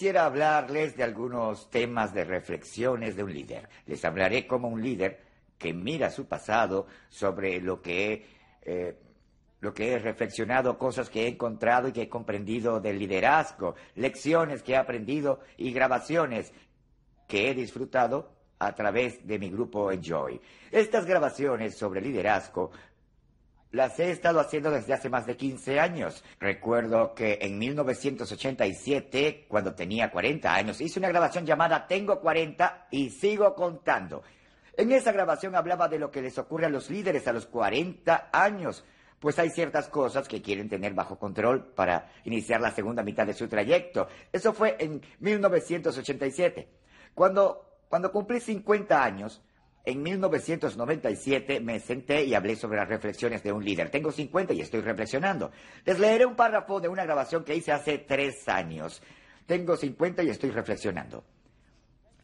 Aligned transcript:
Quisiera 0.00 0.24
hablarles 0.24 0.96
de 0.96 1.02
algunos 1.02 1.68
temas 1.68 2.14
de 2.14 2.24
reflexiones 2.24 3.16
de 3.16 3.22
un 3.22 3.34
líder. 3.34 3.68
Les 3.84 4.02
hablaré 4.02 4.46
como 4.46 4.66
un 4.66 4.82
líder 4.82 5.20
que 5.58 5.74
mira 5.74 6.08
su 6.08 6.26
pasado 6.26 6.86
sobre 7.10 7.60
lo 7.60 7.82
que 7.82 8.10
he, 8.10 8.26
eh, 8.62 8.96
lo 9.60 9.74
que 9.74 9.92
he 9.92 9.98
reflexionado, 9.98 10.78
cosas 10.78 11.10
que 11.10 11.24
he 11.24 11.28
encontrado 11.28 11.88
y 11.88 11.92
que 11.92 12.00
he 12.00 12.08
comprendido 12.08 12.80
del 12.80 12.98
liderazgo, 12.98 13.74
lecciones 13.94 14.62
que 14.62 14.72
he 14.72 14.76
aprendido 14.78 15.40
y 15.58 15.70
grabaciones 15.70 16.50
que 17.28 17.50
he 17.50 17.54
disfrutado 17.54 18.32
a 18.58 18.74
través 18.74 19.26
de 19.26 19.38
mi 19.38 19.50
grupo 19.50 19.92
Enjoy. 19.92 20.40
Estas 20.70 21.04
grabaciones 21.04 21.76
sobre 21.76 22.00
liderazgo 22.00 22.70
las 23.72 23.98
he 24.00 24.10
estado 24.10 24.40
haciendo 24.40 24.70
desde 24.70 24.92
hace 24.92 25.08
más 25.08 25.26
de 25.26 25.36
15 25.36 25.78
años. 25.78 26.24
Recuerdo 26.38 27.14
que 27.14 27.38
en 27.40 27.58
1987, 27.58 29.46
cuando 29.48 29.74
tenía 29.74 30.10
40 30.10 30.52
años, 30.52 30.80
hice 30.80 30.98
una 30.98 31.08
grabación 31.08 31.46
llamada 31.46 31.86
Tengo 31.86 32.20
40 32.20 32.88
y 32.90 33.10
sigo 33.10 33.54
contando. 33.54 34.22
En 34.76 34.92
esa 34.92 35.12
grabación 35.12 35.54
hablaba 35.54 35.88
de 35.88 35.98
lo 35.98 36.10
que 36.10 36.22
les 36.22 36.38
ocurre 36.38 36.66
a 36.66 36.70
los 36.70 36.90
líderes 36.90 37.28
a 37.28 37.32
los 37.32 37.46
40 37.46 38.30
años, 38.32 38.84
pues 39.18 39.38
hay 39.38 39.50
ciertas 39.50 39.88
cosas 39.88 40.26
que 40.26 40.40
quieren 40.40 40.68
tener 40.68 40.94
bajo 40.94 41.18
control 41.18 41.66
para 41.74 42.10
iniciar 42.24 42.60
la 42.60 42.70
segunda 42.70 43.02
mitad 43.02 43.26
de 43.26 43.34
su 43.34 43.46
trayecto. 43.46 44.08
Eso 44.32 44.52
fue 44.52 44.76
en 44.80 45.02
1987. 45.18 46.68
Cuando, 47.14 47.82
cuando 47.88 48.10
cumplí 48.10 48.40
50 48.40 49.04
años, 49.04 49.42
en 49.90 50.02
1997 50.02 51.60
me 51.60 51.80
senté 51.80 52.24
y 52.24 52.34
hablé 52.34 52.56
sobre 52.56 52.78
las 52.78 52.88
reflexiones 52.88 53.42
de 53.42 53.52
un 53.52 53.64
líder. 53.64 53.90
Tengo 53.90 54.10
50 54.10 54.52
y 54.54 54.60
estoy 54.60 54.80
reflexionando. 54.80 55.50
Les 55.84 55.98
leeré 55.98 56.26
un 56.26 56.36
párrafo 56.36 56.80
de 56.80 56.88
una 56.88 57.04
grabación 57.04 57.44
que 57.44 57.54
hice 57.54 57.72
hace 57.72 57.98
tres 57.98 58.48
años. 58.48 59.02
Tengo 59.46 59.76
50 59.76 60.22
y 60.22 60.30
estoy 60.30 60.50
reflexionando. 60.50 61.24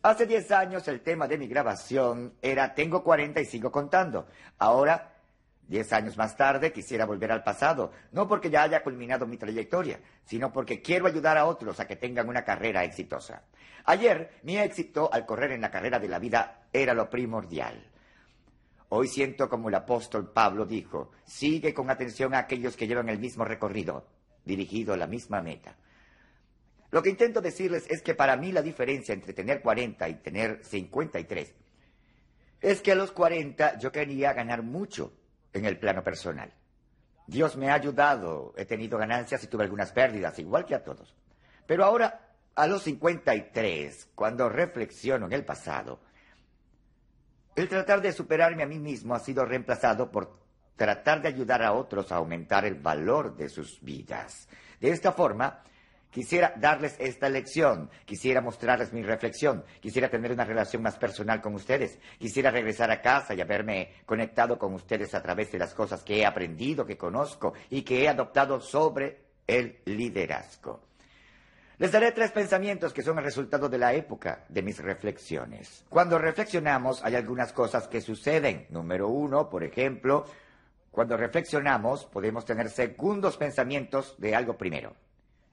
Hace 0.03 0.27
10 0.27 0.53
años 0.53 0.87
el 0.87 1.00
tema 1.00 1.27
de 1.27 1.37
mi 1.37 1.48
grabación 1.48 2.34
era 2.41 2.72
Tengo 2.75 3.03
40 3.03 3.41
y 3.41 3.44
sigo 3.44 3.72
contando. 3.72 4.28
Ahora 4.59 5.16
Diez 5.69 5.92
años 5.92 6.17
más 6.17 6.36
tarde 6.36 6.72
quisiera 6.72 7.06
volver 7.06 7.33
al 7.33 7.42
pasado, 7.42 7.91
no 8.12 8.28
porque 8.28 8.50
ya 8.50 8.62
haya 8.62 8.84
culminado 8.84 9.27
mi 9.27 9.36
trayectoria, 9.36 9.98
sino 10.25 10.53
porque 10.53 10.81
quiero 10.81 11.06
ayudar 11.06 11.36
a 11.36 11.47
otros 11.47 11.81
a 11.81 11.89
que 11.89 11.97
tengan 11.97 12.28
una 12.28 12.45
carrera 12.45 12.84
exitosa. 12.84 13.42
Ayer 13.84 14.39
mi 14.44 14.59
éxito 14.59 15.12
al 15.12 15.27
correr 15.27 15.53
en 15.53 15.61
la 15.61 15.70
carrera 15.70 15.98
de 15.98 16.09
la 16.09 16.20
vida 16.20 16.69
era 16.72 16.94
lo 16.94 17.11
primordial. 17.11 17.91
Hoy 18.91 19.09
siento 19.09 19.48
como 19.48 19.69
el 19.69 19.75
apóstol 19.75 20.31
Pablo 20.33 20.64
dijo, 20.64 21.11
sigue 21.25 21.75
con 21.75 21.91
atención 21.91 22.34
a 22.34 22.39
aquellos 22.39 22.77
que 22.77 22.87
llevan 22.87 23.09
el 23.09 23.19
mismo 23.19 23.44
recorrido, 23.44 24.06
dirigido 24.44 24.94
a 24.94 24.97
la 24.97 25.09
misma 25.09 25.42
meta. 25.42 25.77
Lo 26.92 27.03
que 27.03 27.11
intento 27.11 27.41
decirles 27.41 27.87
es 27.91 28.03
que 28.03 28.14
para 28.14 28.37
mí 28.37 28.53
la 28.53 28.62
diferencia 28.62 29.12
entre 29.12 29.33
tener 29.33 29.61
40 29.61 30.09
y 30.09 30.14
tener 30.14 30.64
53 30.64 31.55
es 32.61 32.81
que 32.81 32.92
a 32.92 32.94
los 32.94 33.11
40 33.11 33.78
yo 33.78 33.91
quería 33.91 34.33
ganar 34.33 34.62
mucho 34.62 35.12
en 35.57 35.65
el 35.65 35.79
plano 35.79 36.03
personal. 36.03 36.53
Dios 37.27 37.57
me 37.57 37.71
ha 37.71 37.75
ayudado, 37.75 38.55
he 38.57 38.65
tenido 38.65 38.99
ganancias 38.99 39.43
y 39.43 39.49
tuve 39.49 39.65
algunas 39.65 39.91
pérdidas, 39.93 40.39
igual 40.39 40.65
que 40.65 40.75
a 40.75 40.85
todos. 40.85 41.15
Pero 41.67 41.85
ahora, 41.85 42.29
a 42.55 42.67
los 42.67 42.83
53, 42.83 44.11
cuando 44.15 44.49
reflexiono 44.49 45.27
en 45.27 45.33
el 45.33 45.45
pasado, 45.45 46.01
el 47.56 47.69
tratar 47.69 48.00
de 48.00 48.12
superarme 48.12 48.62
a 48.62 48.66
mí 48.66 48.78
mismo 48.78 49.15
ha 49.15 49.21
sido 49.21 49.45
reemplazado 49.45 50.11
por 50.11 50.39
tratar 50.77 51.22
de 51.22 51.28
ayudar 51.28 51.62
a 51.62 51.72
otros 51.72 52.12
a 52.12 52.16
aumentar 52.16 52.65
el 52.65 52.75
valor 52.75 53.34
de 53.34 53.49
sus 53.49 53.81
vidas. 53.81 54.49
De 54.78 54.91
esta 54.91 55.12
forma, 55.12 55.62
Quisiera 56.16 56.54
darles 56.56 56.97
esta 56.99 57.28
lección, 57.28 57.91
quisiera 58.06 58.41
mostrarles 58.41 58.91
mi 58.91 59.03
reflexión, 59.03 59.62
quisiera 59.82 60.09
tener 60.09 60.32
una 60.32 60.47
relación 60.47 60.82
más 60.82 60.97
personal 60.97 61.43
con 61.43 61.53
ustedes, 61.53 61.99
quisiera 62.19 62.50
regresar 62.50 62.91
a 62.91 63.03
casa 63.03 63.34
y 63.34 63.43
haberme 63.43 63.93
conectado 64.06 64.59
con 64.59 64.72
ustedes 64.72 65.15
a 65.15 65.22
través 65.22 65.53
de 65.53 65.59
las 65.59 65.75
cosas 65.75 66.03
que 66.03 66.16
he 66.16 66.25
aprendido, 66.25 66.87
que 66.87 66.97
conozco 66.97 67.53
y 67.69 67.82
que 67.82 68.03
he 68.03 68.09
adoptado 68.09 68.62
sobre 68.62 69.25
el 69.47 69.81
liderazgo. 69.84 70.81
Les 71.77 71.93
daré 71.93 72.12
tres 72.12 72.33
pensamientos 72.33 72.94
que 72.94 73.03
son 73.03 73.19
el 73.19 73.25
resultado 73.25 73.69
de 73.69 73.77
la 73.77 73.93
época 73.93 74.47
de 74.48 74.62
mis 74.62 74.78
reflexiones. 74.78 75.84
Cuando 75.91 76.19
reflexionamos 76.19 77.04
hay 77.04 77.15
algunas 77.15 77.53
cosas 77.53 77.88
que 77.88 78.00
suceden. 78.00 78.69
Número 78.71 79.09
uno, 79.09 79.50
por 79.50 79.62
ejemplo, 79.62 80.25
cuando 80.91 81.19
reflexionamos 81.19 82.06
podemos 82.06 82.47
tener 82.47 82.71
segundos 82.71 83.37
pensamientos 83.37 84.15
de 84.16 84.34
algo 84.34 84.56
primero. 84.56 84.97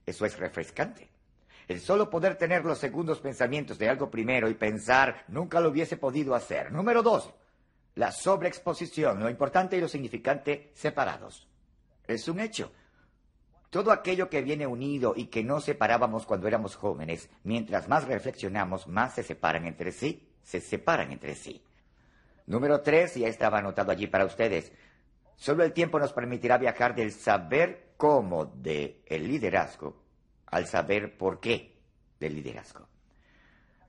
Eso 0.06 0.26
es 0.26 0.38
refrescante. 0.38 1.10
El 1.68 1.80
solo 1.80 2.10
poder 2.10 2.36
tener 2.36 2.66
los 2.66 2.78
segundos 2.78 3.20
pensamientos 3.20 3.78
de 3.78 3.90
algo 3.90 4.12
primero 4.12 4.50
y 4.50 4.54
pensar 4.54 5.24
nunca 5.30 5.60
lo 5.60 5.70
hubiese 5.70 5.98
podido 5.98 6.36
hacer. 6.36 6.72
Número 6.72 7.02
dos, 7.02 7.34
la 7.96 8.12
sobreexposición, 8.12 9.20
lo 9.20 9.30
importante 9.30 9.78
y 9.78 9.82
lo 9.82 9.88
significante 9.88 10.72
separados. 10.74 11.48
Es 12.06 12.28
un 12.28 12.40
hecho. 12.40 12.72
Todo 13.70 13.92
aquello 13.92 14.30
que 14.30 14.42
viene 14.42 14.68
unido 14.68 15.14
y 15.16 15.28
que 15.28 15.44
no 15.44 15.62
separábamos 15.62 16.26
cuando 16.26 16.48
éramos 16.48 16.76
jóvenes, 16.76 17.30
mientras 17.44 17.88
más 17.88 18.06
reflexionamos, 18.06 18.88
más 18.88 19.16
se 19.16 19.24
separan 19.24 19.66
entre 19.66 19.92
sí, 19.92 20.28
se 20.44 20.60
separan 20.60 21.12
entre 21.12 21.34
sí. 21.36 21.64
Número 22.46 22.82
tres, 22.82 23.16
ya 23.16 23.28
estaba 23.28 23.60
anotado 23.60 23.92
allí 23.92 24.08
para 24.08 24.26
ustedes. 24.26 24.72
Solo 25.36 25.64
el 25.64 25.74
tiempo 25.74 26.00
nos 26.00 26.14
permitirá 26.14 26.58
viajar 26.58 26.96
del 26.96 27.12
saber 27.12 27.94
cómo 27.98 28.46
de 28.46 29.02
el 29.06 29.28
liderazgo 29.28 30.02
al 30.48 30.68
saber 30.68 31.18
por 31.18 31.40
qué 31.40 31.76
del 32.20 32.36
liderazgo. 32.36 32.88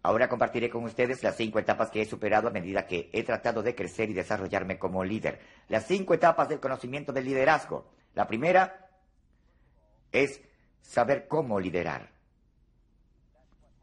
Ahora 0.02 0.28
compartiré 0.28 0.68
con 0.68 0.84
ustedes 0.84 1.22
las 1.22 1.36
cinco 1.36 1.58
etapas 1.58 1.90
que 1.90 2.02
he 2.02 2.04
superado 2.04 2.48
a 2.48 2.50
medida 2.50 2.86
que 2.86 3.08
he 3.12 3.22
tratado 3.22 3.62
de 3.62 3.74
crecer 3.74 4.10
y 4.10 4.12
desarrollarme 4.12 4.78
como 4.78 5.02
líder. 5.02 5.40
Las 5.68 5.86
cinco 5.86 6.12
etapas 6.12 6.48
del 6.48 6.60
conocimiento 6.60 7.12
del 7.12 7.24
liderazgo. 7.24 7.90
La 8.14 8.26
primera 8.26 8.90
es 10.12 10.42
saber 10.82 11.26
cómo 11.26 11.58
liderar. 11.58 12.12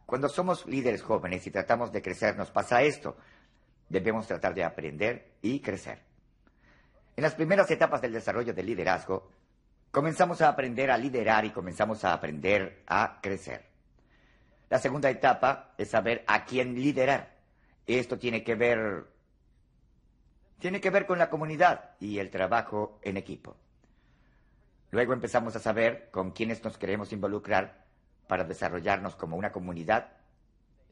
Cuando 0.06 0.30
somos 0.30 0.66
líderes 0.68 1.02
jóvenes 1.02 1.48
y 1.48 1.52
tratamos 1.52 1.92
de 1.92 2.02
crecer, 2.02 2.38
nos 2.38 2.52
pasa 2.52 2.84
esto. 2.84 3.18
Debemos 3.90 4.28
tratar 4.28 4.54
de 4.54 4.64
aprender 4.64 5.34
y 5.42 5.60
crecer. 5.60 6.11
En 7.16 7.24
las 7.24 7.36
primeras 7.36 7.70
etapas 7.70 8.02
del 8.02 8.14
desarrollo 8.14 8.54
del 8.54 8.66
liderazgo, 8.66 9.30
comenzamos 9.92 10.42
a 10.42 10.50
aprender 10.50 10.90
a 10.90 10.98
liderar 10.98 11.46
y 11.46 11.52
comenzamos 11.52 12.04
a 12.06 12.14
aprender 12.14 12.84
a 12.88 13.20
crecer. 13.22 13.66
La 14.70 14.80
segunda 14.80 15.10
etapa 15.10 15.74
es 15.78 15.90
saber 15.90 16.24
a 16.28 16.46
quién 16.46 16.76
liderar. 16.76 17.36
Esto 17.86 18.18
tiene 18.18 18.44
que 18.44 18.56
ver 18.56 19.06
tiene 20.60 20.80
que 20.80 20.92
ver 20.92 21.08
con 21.08 21.18
la 21.18 21.30
comunidad 21.30 21.96
y 22.00 22.20
el 22.20 22.30
trabajo 22.30 23.00
en 23.02 23.18
equipo. 23.18 23.58
Luego 24.92 25.14
empezamos 25.14 25.56
a 25.56 25.60
saber 25.60 26.10
con 26.12 26.32
quiénes 26.32 26.64
nos 26.64 26.78
queremos 26.78 27.12
involucrar 27.12 27.86
para 28.28 28.44
desarrollarnos 28.44 29.16
como 29.16 29.38
una 29.38 29.52
comunidad 29.52 30.12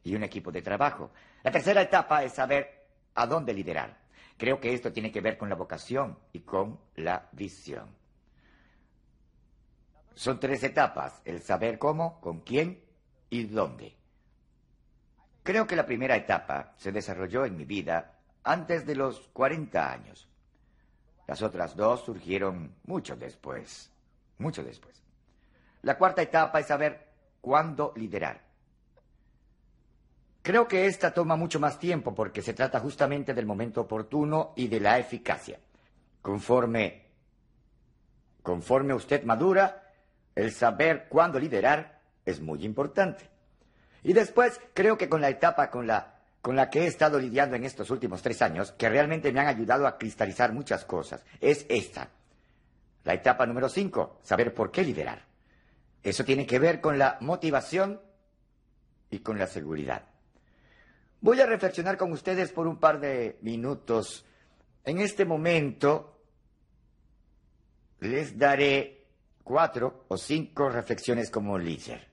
y 0.02 0.16
un 0.16 0.24
equipo 0.24 0.50
de 0.50 0.62
trabajo. 0.62 1.12
La 1.44 1.52
tercera 1.52 1.82
etapa 1.82 2.24
es 2.24 2.32
saber 2.32 2.84
a 3.14 3.26
dónde 3.26 3.54
liderar. 3.54 3.96
Creo 4.40 4.58
que 4.58 4.72
esto 4.72 4.90
tiene 4.90 5.12
que 5.12 5.20
ver 5.20 5.36
con 5.36 5.50
la 5.50 5.54
vocación 5.54 6.18
y 6.32 6.40
con 6.40 6.80
la 6.96 7.28
visión. 7.32 7.94
Son 10.14 10.40
tres 10.40 10.62
etapas, 10.62 11.20
el 11.26 11.42
saber 11.42 11.78
cómo, 11.78 12.22
con 12.22 12.40
quién 12.40 12.82
y 13.28 13.44
dónde. 13.44 13.94
Creo 15.42 15.66
que 15.66 15.76
la 15.76 15.84
primera 15.84 16.16
etapa 16.16 16.72
se 16.78 16.90
desarrolló 16.90 17.44
en 17.44 17.54
mi 17.54 17.66
vida 17.66 18.18
antes 18.42 18.86
de 18.86 18.94
los 18.94 19.28
40 19.34 19.92
años. 19.92 20.26
Las 21.26 21.42
otras 21.42 21.76
dos 21.76 22.02
surgieron 22.06 22.74
mucho 22.84 23.16
después, 23.16 23.92
mucho 24.38 24.64
después. 24.64 25.02
La 25.82 25.98
cuarta 25.98 26.22
etapa 26.22 26.60
es 26.60 26.66
saber 26.66 27.08
cuándo 27.42 27.92
liderar. 27.94 28.40
Creo 30.42 30.66
que 30.66 30.86
esta 30.86 31.12
toma 31.12 31.36
mucho 31.36 31.60
más 31.60 31.78
tiempo 31.78 32.14
porque 32.14 32.40
se 32.40 32.54
trata 32.54 32.80
justamente 32.80 33.34
del 33.34 33.46
momento 33.46 33.82
oportuno 33.82 34.52
y 34.56 34.68
de 34.68 34.80
la 34.80 34.98
eficacia. 34.98 35.58
Conforme, 36.22 37.06
conforme 38.42 38.94
usted 38.94 39.24
madura, 39.24 39.92
el 40.34 40.52
saber 40.52 41.08
cuándo 41.08 41.38
liderar 41.38 42.00
es 42.24 42.40
muy 42.40 42.64
importante. 42.64 43.28
Y 44.02 44.14
después 44.14 44.58
creo 44.72 44.96
que 44.96 45.10
con 45.10 45.20
la 45.20 45.28
etapa 45.28 45.70
con 45.70 45.86
la, 45.86 46.20
con 46.40 46.56
la 46.56 46.70
que 46.70 46.84
he 46.84 46.86
estado 46.86 47.18
lidiando 47.18 47.56
en 47.56 47.64
estos 47.64 47.90
últimos 47.90 48.22
tres 48.22 48.40
años, 48.40 48.72
que 48.72 48.88
realmente 48.88 49.32
me 49.32 49.40
han 49.40 49.48
ayudado 49.48 49.86
a 49.86 49.98
cristalizar 49.98 50.52
muchas 50.52 50.86
cosas, 50.86 51.22
es 51.40 51.66
esta. 51.68 52.08
La 53.04 53.12
etapa 53.12 53.44
número 53.44 53.68
cinco, 53.68 54.18
saber 54.22 54.54
por 54.54 54.70
qué 54.70 54.82
liderar. 54.82 55.24
Eso 56.02 56.24
tiene 56.24 56.46
que 56.46 56.58
ver 56.58 56.80
con 56.80 56.98
la 56.98 57.18
motivación 57.20 58.00
y 59.10 59.18
con 59.18 59.38
la 59.38 59.46
seguridad. 59.46 60.09
Voy 61.22 61.38
a 61.38 61.46
reflexionar 61.46 61.98
con 61.98 62.12
ustedes 62.12 62.50
por 62.50 62.66
un 62.66 62.78
par 62.78 62.98
de 62.98 63.38
minutos. 63.42 64.24
En 64.84 65.00
este 65.00 65.26
momento 65.26 66.18
les 68.00 68.38
daré 68.38 69.06
cuatro 69.44 70.06
o 70.08 70.16
cinco 70.16 70.70
reflexiones 70.70 71.30
como 71.30 71.58
líder. 71.58 72.08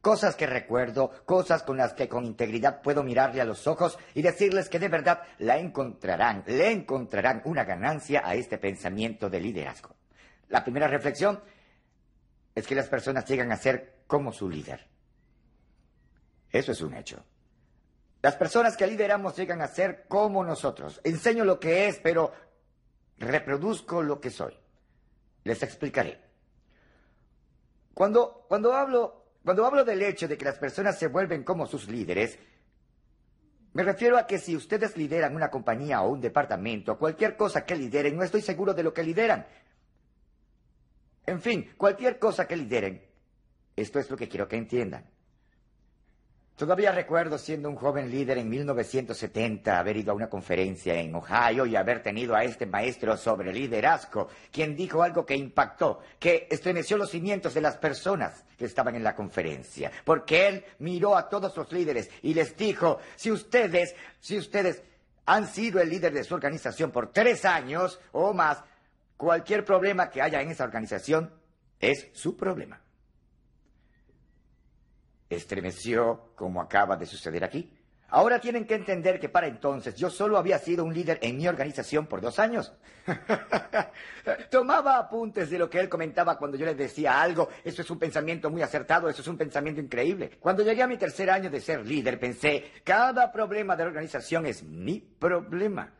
Cosas 0.00 0.34
que 0.34 0.46
recuerdo, 0.46 1.10
cosas 1.26 1.62
con 1.62 1.76
las 1.76 1.92
que 1.92 2.08
con 2.08 2.24
integridad 2.24 2.80
puedo 2.80 3.02
mirarle 3.02 3.42
a 3.42 3.44
los 3.44 3.66
ojos 3.66 3.98
y 4.14 4.22
decirles 4.22 4.70
que 4.70 4.78
de 4.78 4.88
verdad 4.88 5.22
la 5.38 5.58
encontrarán, 5.58 6.44
le 6.46 6.70
encontrarán 6.70 7.42
una 7.44 7.64
ganancia 7.64 8.22
a 8.24 8.34
este 8.34 8.56
pensamiento 8.56 9.28
de 9.28 9.40
liderazgo. 9.40 9.94
La 10.48 10.64
primera 10.64 10.88
reflexión 10.88 11.38
es 12.54 12.66
que 12.66 12.74
las 12.74 12.88
personas 12.88 13.26
llegan 13.26 13.52
a 13.52 13.56
ser 13.56 14.04
como 14.06 14.32
su 14.32 14.48
líder. 14.48 14.86
Eso 16.50 16.72
es 16.72 16.80
un 16.80 16.94
hecho. 16.94 17.22
Las 18.20 18.36
personas 18.36 18.76
que 18.76 18.86
lideramos 18.86 19.36
llegan 19.36 19.62
a 19.62 19.68
ser 19.68 20.06
como 20.08 20.44
nosotros. 20.44 21.00
Enseño 21.04 21.44
lo 21.44 21.60
que 21.60 21.88
es, 21.88 22.00
pero 22.00 22.32
reproduzco 23.18 24.02
lo 24.02 24.20
que 24.20 24.30
soy. 24.30 24.54
Les 25.44 25.62
explicaré. 25.62 26.20
Cuando, 27.94 28.44
cuando, 28.48 28.74
hablo, 28.74 29.24
cuando 29.44 29.64
hablo 29.64 29.84
del 29.84 30.02
hecho 30.02 30.26
de 30.26 30.36
que 30.36 30.44
las 30.44 30.58
personas 30.58 30.98
se 30.98 31.08
vuelven 31.08 31.44
como 31.44 31.66
sus 31.66 31.88
líderes, 31.88 32.38
me 33.72 33.82
refiero 33.84 34.18
a 34.18 34.26
que 34.26 34.38
si 34.38 34.56
ustedes 34.56 34.96
lideran 34.96 35.36
una 35.36 35.50
compañía 35.50 36.02
o 36.02 36.10
un 36.10 36.20
departamento, 36.20 36.98
cualquier 36.98 37.36
cosa 37.36 37.64
que 37.64 37.76
lideren, 37.76 38.16
no 38.16 38.24
estoy 38.24 38.42
seguro 38.42 38.74
de 38.74 38.82
lo 38.82 38.92
que 38.92 39.04
lideran. 39.04 39.46
En 41.26 41.40
fin, 41.40 41.72
cualquier 41.76 42.18
cosa 42.18 42.48
que 42.48 42.56
lideren, 42.56 43.04
esto 43.76 44.00
es 44.00 44.10
lo 44.10 44.16
que 44.16 44.28
quiero 44.28 44.48
que 44.48 44.56
entiendan. 44.56 45.04
Todavía 46.58 46.90
recuerdo 46.90 47.38
siendo 47.38 47.68
un 47.68 47.76
joven 47.76 48.10
líder 48.10 48.36
en 48.38 48.48
1970 48.48 49.78
haber 49.78 49.98
ido 49.98 50.10
a 50.10 50.16
una 50.16 50.28
conferencia 50.28 50.92
en 50.94 51.14
Ohio 51.14 51.64
y 51.66 51.76
haber 51.76 52.02
tenido 52.02 52.34
a 52.34 52.42
este 52.42 52.66
maestro 52.66 53.16
sobre 53.16 53.52
liderazgo, 53.52 54.26
quien 54.50 54.74
dijo 54.74 55.04
algo 55.04 55.24
que 55.24 55.36
impactó, 55.36 56.00
que 56.18 56.48
estremeció 56.50 56.96
los 56.96 57.10
cimientos 57.10 57.54
de 57.54 57.60
las 57.60 57.76
personas 57.76 58.44
que 58.56 58.64
estaban 58.64 58.96
en 58.96 59.04
la 59.04 59.14
conferencia, 59.14 59.92
porque 60.04 60.48
él 60.48 60.64
miró 60.80 61.16
a 61.16 61.28
todos 61.28 61.56
los 61.56 61.70
líderes 61.70 62.10
y 62.22 62.34
les 62.34 62.56
dijo, 62.56 62.98
si 63.14 63.30
ustedes, 63.30 63.94
si 64.18 64.36
ustedes 64.36 64.82
han 65.26 65.46
sido 65.46 65.80
el 65.80 65.88
líder 65.88 66.12
de 66.12 66.24
su 66.24 66.34
organización 66.34 66.90
por 66.90 67.12
tres 67.12 67.44
años 67.44 68.00
o 68.10 68.34
más, 68.34 68.64
cualquier 69.16 69.64
problema 69.64 70.10
que 70.10 70.22
haya 70.22 70.42
en 70.42 70.50
esa 70.50 70.64
organización 70.64 71.30
es 71.78 72.08
su 72.14 72.36
problema 72.36 72.80
estremeció 75.28 76.32
como 76.34 76.60
acaba 76.60 76.96
de 76.96 77.06
suceder 77.06 77.44
aquí. 77.44 77.70
Ahora 78.10 78.40
tienen 78.40 78.66
que 78.66 78.74
entender 78.74 79.20
que 79.20 79.28
para 79.28 79.48
entonces 79.48 79.94
yo 79.94 80.08
solo 80.08 80.38
había 80.38 80.58
sido 80.58 80.82
un 80.82 80.94
líder 80.94 81.18
en 81.20 81.36
mi 81.36 81.46
organización 81.46 82.06
por 82.06 82.22
dos 82.22 82.38
años. 82.38 82.72
Tomaba 84.50 84.96
apuntes 84.96 85.50
de 85.50 85.58
lo 85.58 85.68
que 85.68 85.78
él 85.78 85.90
comentaba 85.90 86.38
cuando 86.38 86.56
yo 86.56 86.64
les 86.64 86.76
decía 86.76 87.20
algo. 87.20 87.50
Eso 87.62 87.82
es 87.82 87.90
un 87.90 87.98
pensamiento 87.98 88.48
muy 88.48 88.62
acertado, 88.62 89.10
eso 89.10 89.20
es 89.20 89.28
un 89.28 89.36
pensamiento 89.36 89.82
increíble. 89.82 90.30
Cuando 90.40 90.62
llegué 90.62 90.82
a 90.82 90.86
mi 90.86 90.96
tercer 90.96 91.30
año 91.30 91.50
de 91.50 91.60
ser 91.60 91.86
líder, 91.86 92.18
pensé, 92.18 92.72
cada 92.82 93.30
problema 93.30 93.76
de 93.76 93.84
la 93.84 93.88
organización 93.88 94.46
es 94.46 94.62
mi 94.62 95.00
problema. 95.00 95.92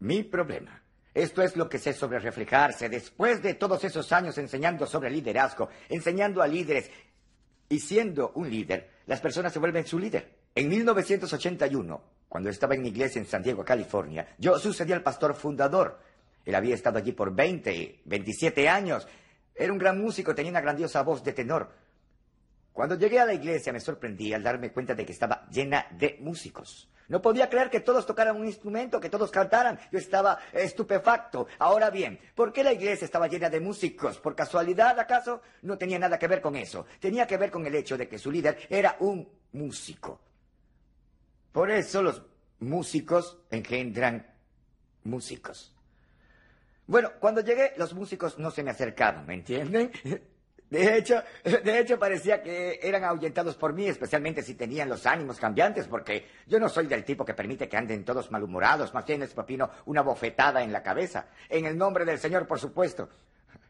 Mi 0.00 0.24
problema. 0.24 0.82
Esto 1.14 1.42
es 1.42 1.56
lo 1.56 1.68
que 1.68 1.78
sé 1.78 1.92
sobre 1.92 2.18
reflejarse. 2.18 2.88
Después 2.88 3.42
de 3.42 3.54
todos 3.54 3.84
esos 3.84 4.10
años 4.12 4.38
enseñando 4.38 4.86
sobre 4.86 5.10
liderazgo, 5.10 5.68
enseñando 5.90 6.40
a 6.40 6.46
líderes, 6.46 6.90
y 7.72 7.78
siendo 7.80 8.32
un 8.34 8.50
líder, 8.50 8.90
las 9.06 9.22
personas 9.22 9.50
se 9.50 9.58
vuelven 9.58 9.86
su 9.86 9.98
líder. 9.98 10.28
En 10.54 10.68
1981, 10.68 12.02
cuando 12.28 12.50
estaba 12.50 12.74
en 12.74 12.82
mi 12.82 12.88
iglesia 12.88 13.18
en 13.18 13.24
San 13.24 13.42
Diego, 13.42 13.64
California, 13.64 14.28
yo 14.36 14.58
sucedí 14.58 14.92
al 14.92 15.02
pastor 15.02 15.34
fundador. 15.34 15.98
Él 16.44 16.54
había 16.54 16.74
estado 16.74 16.98
allí 16.98 17.12
por 17.12 17.34
20, 17.34 18.02
27 18.04 18.68
años. 18.68 19.08
Era 19.54 19.72
un 19.72 19.78
gran 19.78 19.98
músico, 19.98 20.34
tenía 20.34 20.50
una 20.50 20.60
grandiosa 20.60 21.00
voz 21.02 21.24
de 21.24 21.32
tenor. 21.32 21.70
Cuando 22.74 22.98
llegué 22.98 23.20
a 23.20 23.24
la 23.24 23.32
iglesia 23.32 23.72
me 23.72 23.80
sorprendí 23.80 24.34
al 24.34 24.42
darme 24.42 24.70
cuenta 24.70 24.94
de 24.94 25.06
que 25.06 25.12
estaba 25.12 25.48
llena 25.48 25.86
de 25.92 26.18
músicos. 26.20 26.90
No 27.08 27.20
podía 27.20 27.48
creer 27.50 27.70
que 27.70 27.80
todos 27.80 28.06
tocaran 28.06 28.36
un 28.36 28.46
instrumento, 28.46 29.00
que 29.00 29.10
todos 29.10 29.30
cantaran. 29.30 29.78
Yo 29.90 29.98
estaba 29.98 30.38
estupefacto. 30.52 31.46
Ahora 31.58 31.90
bien, 31.90 32.18
¿por 32.34 32.52
qué 32.52 32.64
la 32.64 32.72
iglesia 32.72 33.04
estaba 33.04 33.28
llena 33.28 33.50
de 33.50 33.60
músicos? 33.60 34.18
¿Por 34.18 34.34
casualidad 34.34 34.98
acaso? 34.98 35.42
No 35.62 35.76
tenía 35.76 35.98
nada 35.98 36.18
que 36.18 36.28
ver 36.28 36.40
con 36.40 36.56
eso. 36.56 36.86
Tenía 37.00 37.26
que 37.26 37.36
ver 37.36 37.50
con 37.50 37.66
el 37.66 37.74
hecho 37.74 37.96
de 37.96 38.08
que 38.08 38.18
su 38.18 38.30
líder 38.30 38.66
era 38.70 38.96
un 39.00 39.28
músico. 39.52 40.20
Por 41.52 41.70
eso 41.70 42.02
los 42.02 42.22
músicos 42.60 43.38
engendran 43.50 44.26
músicos. 45.04 45.74
Bueno, 46.86 47.12
cuando 47.20 47.40
llegué, 47.40 47.74
los 47.76 47.94
músicos 47.94 48.38
no 48.38 48.50
se 48.50 48.62
me 48.62 48.70
acercaban, 48.70 49.26
¿me 49.26 49.34
entienden? 49.34 49.92
De 50.72 50.96
hecho, 50.96 51.22
de 51.44 51.78
hecho 51.78 51.98
parecía 51.98 52.42
que 52.42 52.80
eran 52.82 53.04
ahuyentados 53.04 53.56
por 53.56 53.74
mí, 53.74 53.88
especialmente 53.88 54.42
si 54.42 54.54
tenían 54.54 54.88
los 54.88 55.04
ánimos 55.04 55.38
cambiantes, 55.38 55.86
porque 55.86 56.26
yo 56.46 56.58
no 56.58 56.70
soy 56.70 56.86
del 56.86 57.04
tipo 57.04 57.26
que 57.26 57.34
permite 57.34 57.68
que 57.68 57.76
anden 57.76 58.06
todos 58.06 58.30
malhumorados, 58.30 58.94
más 58.94 59.04
bien 59.04 59.20
les 59.20 59.34
una 59.84 60.00
bofetada 60.00 60.62
en 60.62 60.72
la 60.72 60.82
cabeza. 60.82 61.26
En 61.50 61.66
el 61.66 61.76
nombre 61.76 62.06
del 62.06 62.18
Señor, 62.18 62.46
por 62.46 62.58
supuesto. 62.58 63.10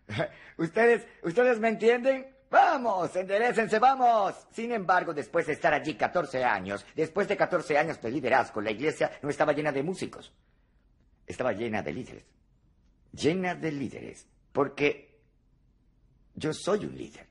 ¿Ustedes, 0.58 1.04
ustedes 1.24 1.58
me 1.58 1.70
entienden? 1.70 2.36
Vamos, 2.48 3.16
enderecense, 3.16 3.80
vamos. 3.80 4.46
Sin 4.52 4.70
embargo, 4.70 5.12
después 5.12 5.48
de 5.48 5.54
estar 5.54 5.74
allí 5.74 5.94
14 5.94 6.44
años, 6.44 6.86
después 6.94 7.26
de 7.26 7.36
14 7.36 7.78
años 7.78 8.00
de 8.00 8.12
liderazgo, 8.12 8.60
la 8.60 8.70
iglesia 8.70 9.10
no 9.22 9.28
estaba 9.28 9.52
llena 9.52 9.72
de 9.72 9.82
músicos. 9.82 10.32
Estaba 11.26 11.52
llena 11.52 11.82
de 11.82 11.92
líderes. 11.92 12.24
Llena 13.10 13.56
de 13.56 13.72
líderes. 13.72 14.28
Porque 14.52 15.11
yo 16.34 16.52
soy 16.52 16.84
un 16.84 16.96
líder. 16.96 17.26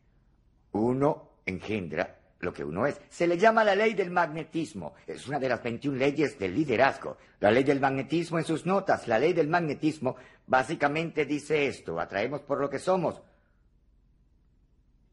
Uno 0.74 1.30
engendra 1.46 2.20
lo 2.40 2.54
que 2.54 2.64
uno 2.64 2.86
es. 2.86 3.00
Se 3.10 3.28
le 3.28 3.38
llama 3.38 3.64
la 3.64 3.76
ley 3.76 3.94
del 3.94 4.12
magnetismo. 4.12 4.94
Es 5.06 5.28
una 5.28 5.40
de 5.40 5.50
las 5.50 5.62
21 5.62 5.98
leyes 5.98 6.38
del 6.40 6.56
liderazgo. 6.56 7.18
La 7.40 7.52
ley 7.52 7.64
del 7.64 7.80
magnetismo 7.80 8.40
en 8.40 8.46
sus 8.46 8.66
notas. 8.66 9.08
La 9.08 9.20
ley 9.20 9.34
del 9.34 9.48
magnetismo 9.48 10.16
básicamente 10.48 11.26
dice 11.26 11.68
esto. 11.68 12.00
Atraemos 12.00 12.42
por 12.42 12.60
lo 12.60 12.70
que 12.70 12.80
somos, 12.80 13.22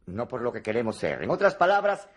no 0.07 0.27
por 0.27 0.41
lo 0.41 0.53
que 0.53 0.63
queremos 0.63 0.97
ser. 0.97 1.23
En 1.23 1.31
otras 1.31 1.55
palabras, 1.55 2.09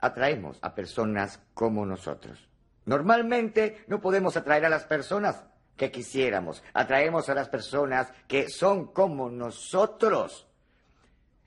atraemos 0.00 0.58
a 0.62 0.74
personas 0.74 1.40
como 1.54 1.86
nosotros. 1.86 2.48
Normalmente 2.86 3.84
no 3.86 4.00
podemos 4.00 4.36
atraer 4.36 4.64
a 4.64 4.70
las 4.70 4.84
personas 4.84 5.44
que 5.76 5.90
quisiéramos. 5.90 6.62
Atraemos 6.74 7.28
a 7.28 7.34
las 7.34 7.48
personas 7.48 8.12
que 8.26 8.48
son 8.48 8.92
como 8.92 9.30
nosotros. 9.30 10.47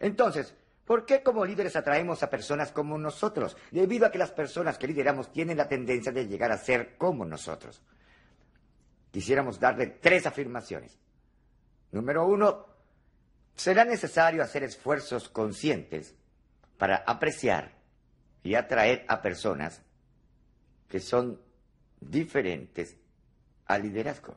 Entonces, 0.02 0.54
¿por 0.84 1.06
qué 1.06 1.22
como 1.22 1.46
líderes 1.46 1.76
atraemos 1.76 2.24
a 2.24 2.30
personas 2.30 2.72
como 2.72 2.98
nosotros? 2.98 3.56
Debido 3.70 4.08
a 4.08 4.12
que 4.12 4.18
las 4.18 4.32
personas 4.32 4.78
que 4.78 4.88
lideramos 4.88 5.32
tienen 5.32 5.58
la 5.58 5.68
tendencia 5.68 6.12
de 6.12 6.28
llegar 6.28 6.52
a 6.52 6.58
ser 6.58 6.98
como 6.98 7.24
nosotros. 7.24 7.82
Quisiéramos 9.12 9.60
darle 9.60 9.88
tres 9.88 10.26
afirmaciones. 10.26 10.98
Número 11.92 12.26
uno, 12.26 12.66
será 13.56 13.86
necesario 13.86 14.42
hacer 14.42 14.64
esfuerzos 14.64 15.30
conscientes 15.30 16.16
para 16.78 16.98
apreciar 16.98 17.78
y 18.44 18.56
atraer 18.56 19.06
a 19.08 19.22
personas 19.22 19.82
que 20.90 21.00
son 21.00 21.40
diferentes 22.00 22.98
al 23.68 23.84
liderazgo. 23.84 24.36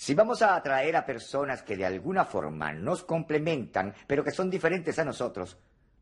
Si 0.00 0.14
vamos 0.14 0.40
a 0.40 0.56
atraer 0.56 0.96
a 0.96 1.04
personas 1.04 1.62
que 1.62 1.76
de 1.76 1.84
alguna 1.84 2.24
forma 2.24 2.72
nos 2.72 3.04
complementan, 3.04 3.94
pero 4.06 4.24
que 4.24 4.30
son 4.30 4.48
diferentes 4.48 4.98
a 4.98 5.04
nosotros, 5.04 5.58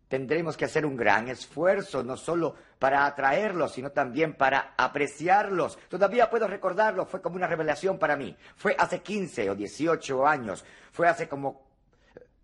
tendremos 0.06 0.56
que 0.56 0.66
hacer 0.66 0.86
un 0.86 0.94
gran 0.94 1.26
esfuerzo, 1.26 2.04
no 2.04 2.16
solo 2.16 2.54
para 2.78 3.06
atraerlos, 3.06 3.72
sino 3.72 3.90
también 3.90 4.34
para 4.34 4.74
apreciarlos. 4.76 5.80
Todavía 5.88 6.30
puedo 6.30 6.46
recordarlo, 6.46 7.06
fue 7.06 7.20
como 7.20 7.34
una 7.34 7.48
revelación 7.48 7.98
para 7.98 8.14
mí. 8.14 8.36
Fue 8.54 8.76
hace 8.78 9.00
15 9.00 9.50
o 9.50 9.56
18 9.56 10.28
años, 10.28 10.64
fue 10.92 11.08
hace 11.08 11.28
como 11.28 11.67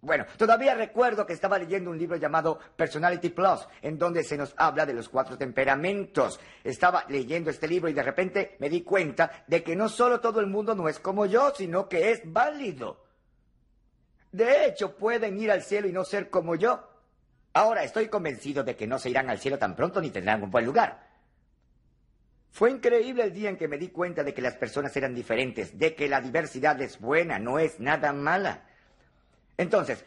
bueno, 0.04 0.26
todavía 0.36 0.74
recuerdo 0.74 1.26
que 1.26 1.32
estaba 1.32 1.58
leyendo 1.58 1.90
un 1.90 1.98
libro 1.98 2.16
llamado 2.16 2.58
Personality 2.76 3.30
Plus, 3.30 3.66
en 3.82 3.98
donde 3.98 4.22
se 4.22 4.36
nos 4.36 4.54
habla 4.56 4.84
de 4.84 4.92
los 4.92 5.08
cuatro 5.08 5.38
temperamentos. 5.38 6.38
Estaba 6.62 7.04
leyendo 7.08 7.50
este 7.50 7.66
libro 7.66 7.88
y 7.88 7.94
de 7.94 8.02
repente 8.02 8.56
me 8.58 8.68
di 8.68 8.82
cuenta 8.82 9.44
de 9.46 9.62
que 9.62 9.74
no 9.74 9.88
solo 9.88 10.20
todo 10.20 10.40
el 10.40 10.46
mundo 10.46 10.74
no 10.74 10.88
es 10.88 10.98
como 10.98 11.26
yo, 11.26 11.52
sino 11.56 11.88
que 11.88 12.10
es 12.12 12.20
válido. 12.24 13.04
De 14.30 14.66
hecho, 14.66 14.96
pueden 14.96 15.40
ir 15.40 15.50
al 15.50 15.62
cielo 15.62 15.88
y 15.88 15.92
no 15.92 16.04
ser 16.04 16.28
como 16.28 16.54
yo. 16.54 16.88
Ahora 17.54 17.84
estoy 17.84 18.08
convencido 18.08 18.64
de 18.64 18.76
que 18.76 18.86
no 18.86 18.98
se 18.98 19.10
irán 19.10 19.30
al 19.30 19.38
cielo 19.38 19.58
tan 19.58 19.76
pronto 19.76 20.00
ni 20.00 20.10
tendrán 20.10 20.42
un 20.42 20.50
buen 20.50 20.66
lugar. 20.66 21.08
Fue 22.50 22.70
increíble 22.70 23.24
el 23.24 23.32
día 23.32 23.48
en 23.48 23.56
que 23.56 23.68
me 23.68 23.78
di 23.78 23.88
cuenta 23.88 24.22
de 24.22 24.34
que 24.34 24.42
las 24.42 24.54
personas 24.54 24.96
eran 24.96 25.14
diferentes, 25.14 25.78
de 25.78 25.94
que 25.94 26.08
la 26.08 26.20
diversidad 26.20 26.80
es 26.82 27.00
buena, 27.00 27.38
no 27.38 27.58
es 27.58 27.80
nada 27.80 28.12
mala. 28.12 28.64
Entonces, 29.56 30.04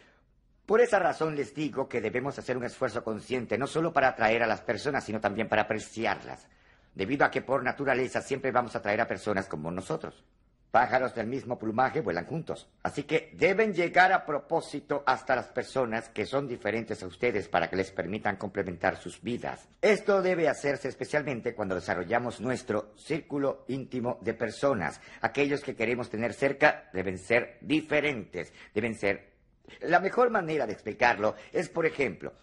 por 0.65 0.81
esa 0.81 0.99
razón 0.99 1.35
les 1.35 1.55
digo 1.55 1.87
que 1.87 2.01
debemos 2.01 2.37
hacer 2.37 2.57
un 2.57 2.65
esfuerzo 2.65 3.03
consciente, 3.03 3.57
no 3.57 3.67
solo 3.67 3.93
para 3.93 4.09
atraer 4.09 4.43
a 4.43 4.47
las 4.47 4.61
personas, 4.61 5.05
sino 5.05 5.21
también 5.21 5.47
para 5.47 5.61
apreciarlas, 5.61 6.47
debido 6.93 7.25
a 7.25 7.31
que 7.31 7.41
por 7.41 7.63
naturaleza 7.63 8.21
siempre 8.21 8.51
vamos 8.51 8.75
a 8.75 8.79
atraer 8.79 8.99
a 8.99 9.07
personas 9.07 9.47
como 9.47 9.71
nosotros. 9.71 10.25
Pájaros 10.69 11.15
del 11.15 11.27
mismo 11.27 11.57
plumaje 11.57 12.01
vuelan 12.01 12.25
juntos. 12.25 12.67
Así 12.83 13.03
que 13.03 13.31
deben 13.33 13.73
llegar 13.73 14.11
a 14.11 14.25
propósito 14.25 15.03
hasta 15.05 15.37
las 15.37 15.47
personas 15.47 16.09
que 16.09 16.25
son 16.25 16.47
diferentes 16.47 17.01
a 17.01 17.07
ustedes 17.07 17.47
para 17.47 17.69
que 17.69 17.77
les 17.77 17.89
permitan 17.91 18.35
complementar 18.35 18.97
sus 18.97 19.21
vidas. 19.21 19.69
Esto 19.81 20.21
debe 20.21 20.49
hacerse 20.49 20.89
especialmente 20.89 21.55
cuando 21.55 21.75
desarrollamos 21.75 22.41
nuestro 22.41 22.91
círculo 22.97 23.63
íntimo 23.69 24.19
de 24.21 24.33
personas. 24.33 24.99
Aquellos 25.21 25.61
que 25.61 25.75
queremos 25.75 26.09
tener 26.09 26.33
cerca 26.33 26.89
deben 26.91 27.17
ser 27.17 27.57
diferentes, 27.61 28.51
deben 28.73 28.95
ser... 28.95 29.36
La 29.81 29.99
mejor 29.99 30.29
manera 30.29 30.65
de 30.65 30.73
explicarlo 30.73 31.35
es, 31.51 31.69
por 31.69 31.85
ejemplo, 31.85 32.33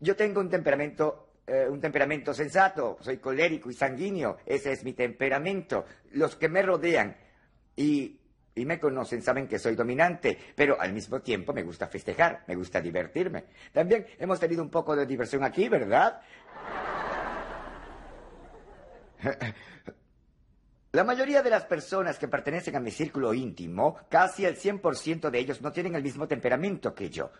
yo 0.00 0.16
tengo 0.16 0.40
un 0.40 0.48
temperamento 0.48 1.28
eh, 1.48 1.66
un 1.66 1.80
temperamento 1.80 2.34
sensato, 2.34 2.98
soy 3.00 3.16
colérico 3.16 3.70
y 3.70 3.74
sanguíneo, 3.74 4.36
ese 4.44 4.70
es 4.72 4.84
mi 4.84 4.92
temperamento. 4.92 5.86
Los 6.12 6.36
que 6.36 6.46
me 6.46 6.60
rodean 6.60 7.16
y, 7.74 8.20
y 8.54 8.66
me 8.66 8.78
conocen 8.78 9.22
saben 9.22 9.48
que 9.48 9.58
soy 9.58 9.74
dominante, 9.74 10.36
pero 10.54 10.78
al 10.78 10.92
mismo 10.92 11.20
tiempo 11.22 11.54
me 11.54 11.62
gusta 11.62 11.86
festejar, 11.86 12.44
me 12.46 12.54
gusta 12.54 12.82
divertirme. 12.82 13.44
También 13.72 14.06
hemos 14.18 14.38
tenido 14.38 14.62
un 14.62 14.68
poco 14.68 14.94
de 14.94 15.06
diversión 15.06 15.42
aquí, 15.42 15.70
¿verdad? 15.70 16.20
La 20.98 21.04
mayoría 21.04 21.42
de 21.42 21.50
las 21.50 21.64
personas 21.64 22.18
que 22.18 22.26
pertenecen 22.26 22.74
a 22.74 22.80
mi 22.80 22.90
círculo 22.90 23.32
íntimo, 23.32 23.98
casi 24.08 24.44
el 24.44 24.56
100% 24.56 25.30
de 25.30 25.38
ellos 25.38 25.62
no 25.62 25.70
tienen 25.70 25.94
el 25.94 26.02
mismo 26.02 26.26
temperamento 26.26 26.92
que 26.92 27.08
yo. 27.08 27.30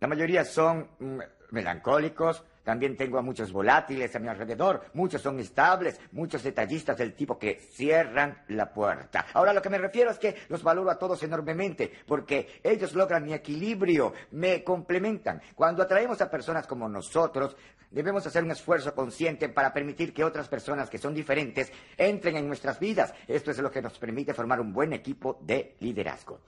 La 0.00 0.08
mayoría 0.08 0.42
son 0.42 0.88
mm, 0.98 1.18
melancólicos, 1.50 2.42
también 2.66 2.96
tengo 2.96 3.18
a 3.18 3.22
muchos 3.22 3.52
volátiles 3.52 4.16
a 4.16 4.18
mi 4.18 4.28
alrededor, 4.28 4.86
muchos 4.94 5.22
son 5.22 5.38
estables, 5.38 6.00
muchos 6.12 6.42
detallistas 6.42 6.96
del 6.96 7.14
tipo 7.14 7.38
que 7.38 7.60
cierran 7.60 8.42
la 8.48 8.72
puerta. 8.72 9.26
Ahora 9.34 9.52
lo 9.52 9.60
que 9.60 9.70
me 9.70 9.76
refiero 9.76 10.10
es 10.10 10.18
que 10.18 10.34
los 10.48 10.62
valoro 10.62 10.90
a 10.90 10.98
todos 10.98 11.22
enormemente, 11.22 11.92
porque 12.06 12.60
ellos 12.64 12.94
logran 12.94 13.24
mi 13.24 13.34
equilibrio, 13.34 14.14
me 14.30 14.64
complementan. 14.64 15.42
Cuando 15.54 15.82
atraemos 15.82 16.22
a 16.22 16.30
personas 16.30 16.66
como 16.66 16.88
nosotros, 16.88 17.54
debemos 17.96 18.26
hacer 18.26 18.44
un 18.44 18.50
esfuerzo 18.50 18.94
consciente 18.94 19.48
para 19.48 19.72
permitir 19.72 20.12
que 20.12 20.22
otras 20.22 20.48
personas 20.48 20.90
que 20.90 20.98
son 20.98 21.14
diferentes 21.14 21.72
entren 21.96 22.36
en 22.36 22.46
nuestras 22.46 22.78
vidas. 22.78 23.14
Esto 23.26 23.50
es 23.50 23.58
lo 23.58 23.70
que 23.70 23.80
nos 23.80 23.98
permite 23.98 24.34
formar 24.34 24.60
un 24.60 24.70
buen 24.70 24.92
equipo 24.92 25.38
de 25.40 25.76
liderazgo. 25.80 26.42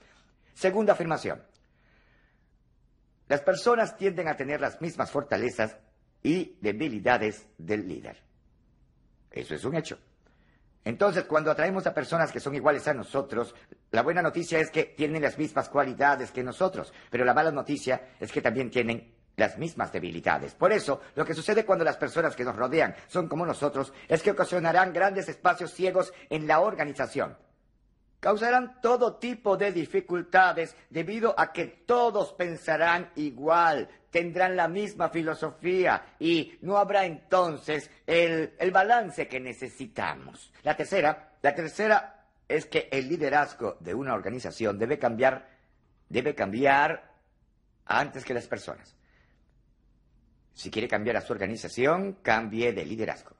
Segunda 0.53 0.93
afirmación. 0.93 1.43
Las 3.29 3.41
personas 3.41 3.97
tienden 3.97 4.29
a 4.29 4.37
tener 4.37 4.61
las 4.61 4.79
mismas 4.83 5.11
fortalezas 5.11 5.75
y 6.23 6.59
debilidades 6.61 7.47
del 7.57 7.89
líder. 7.89 8.23
Eso 9.31 9.55
es 9.55 9.65
un 9.65 9.77
hecho. 9.77 9.99
Entonces, 10.85 11.25
cuando 11.25 11.51
atraemos 11.51 11.87
a 11.87 11.95
personas 11.95 12.31
que 12.31 12.41
son 12.41 12.57
iguales 12.57 12.87
a 12.89 12.95
nosotros, 12.95 13.55
la 13.91 14.03
buena 14.03 14.21
noticia 14.21 14.61
es 14.61 14.71
que 14.71 14.85
tienen 14.85 15.23
las 15.23 15.39
mismas 15.39 15.71
cualidades 15.71 16.31
que 16.31 16.43
nosotros, 16.43 16.93
pero 17.11 17.25
la 17.25 17.33
mala 17.33 17.51
noticia 17.51 18.11
es 18.21 18.31
que 18.31 18.43
también 18.43 18.71
tienen 18.71 19.15
las 19.39 19.57
mismas 19.57 19.91
debilidades. 19.91 20.55
Por 20.55 20.73
eso, 20.73 21.01
lo 21.15 21.25
que 21.25 21.33
sucede 21.33 21.65
cuando 21.65 21.85
las 21.85 21.97
personas 21.97 22.37
que 22.37 22.45
nos 22.45 22.57
rodean 22.57 22.95
son 23.07 23.29
como 23.29 23.47
nosotros 23.47 23.93
es 24.07 24.23
que 24.23 24.33
ocasionarán 24.33 24.93
grandes 24.93 25.29
espacios 25.29 25.73
ciegos 25.73 26.13
en 26.29 26.47
la 26.47 26.61
organización 26.61 27.37
causarán 28.21 28.81
todo 28.81 29.17
tipo 29.17 29.57
de 29.57 29.73
dificultades 29.73 30.77
debido 30.91 31.35
a 31.39 31.53
que 31.53 31.67
todos 31.67 32.33
pensarán 32.33 33.11
igual, 33.17 33.89
tendrán 34.11 34.57
la 34.57 34.69
misma 34.69 35.09
filosofía 35.11 36.15
y 36.19 36.59
no 36.63 36.79
habrá 36.79 37.05
entonces 37.05 37.91
el, 38.07 38.55
el, 38.59 38.71
balance 38.71 39.29
que 39.29 39.41
necesitamos. 39.41 40.53
La 40.63 40.77
tercera, 40.77 41.37
la 41.43 41.55
tercera 41.55 42.25
es 42.49 42.67
que 42.67 42.89
el 42.91 43.09
liderazgo 43.09 43.77
de 43.81 43.95
una 43.95 44.15
organización 44.15 44.79
debe 44.79 44.99
cambiar, 44.99 45.49
debe 46.09 46.35
cambiar 46.35 47.13
antes 47.87 48.25
que 48.25 48.35
las 48.35 48.49
personas. 48.49 48.98
Si 50.59 50.73
quiere 50.73 50.89
cambiar 50.89 51.17
a 51.17 51.21
su 51.21 51.33
organización, 51.33 52.15
cambie 52.21 52.73
de 52.73 52.85
liderazgo. 52.85 53.31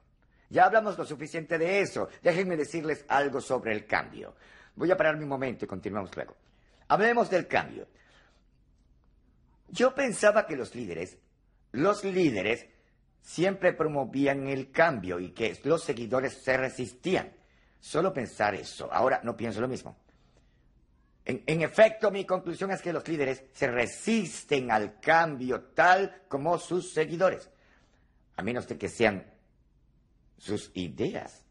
Ya 0.49 0.63
hablamos 0.63 0.97
lo 0.97 1.03
suficiente 1.03 1.57
de 1.57 1.81
eso. 1.81 2.07
Déjenme 2.23 2.55
decirles 2.55 3.03
algo 3.09 3.41
sobre 3.41 3.73
el 3.73 3.85
cambio. 3.85 4.35
Voy 4.73 4.89
a 4.89 4.95
pararme 4.95 5.23
un 5.23 5.29
momento 5.29 5.65
y 5.65 5.67
continuamos 5.67 6.15
luego. 6.15 6.37
Hablemos 6.87 7.29
del 7.29 7.45
cambio. 7.45 7.87
Yo 9.67 9.93
pensaba 9.93 10.47
que 10.47 10.55
los 10.55 10.73
líderes, 10.73 11.17
los 11.73 12.05
líderes, 12.05 12.67
siempre 13.21 13.73
promovían 13.73 14.47
el 14.47 14.71
cambio 14.71 15.19
y 15.19 15.31
que 15.31 15.59
los 15.65 15.83
seguidores 15.83 16.41
se 16.41 16.55
resistían. 16.55 17.33
Solo 17.81 18.13
pensar 18.13 18.55
eso. 18.55 18.87
Ahora 18.93 19.19
no 19.25 19.35
pienso 19.35 19.59
lo 19.59 19.67
mismo. 19.67 19.97
En, 21.29 21.61
efecto, 21.61 22.09
mi 22.09 22.25
conclusión 22.25 22.71
es 22.71 22.81
que 22.81 22.91
los 22.91 23.07
líderes 23.07 23.43
se 23.53 23.67
resisten 23.67 24.71
al 24.71 24.99
cambio 24.99 25.61
tal 25.75 26.23
como 26.27 26.57
sus 26.57 26.91
seguidores, 26.91 27.51
a 28.35 28.41
menos 28.41 28.67
de 28.67 28.79
que 28.79 28.89
sean 28.89 29.31
sus 30.39 30.71
ideas. 30.73 31.45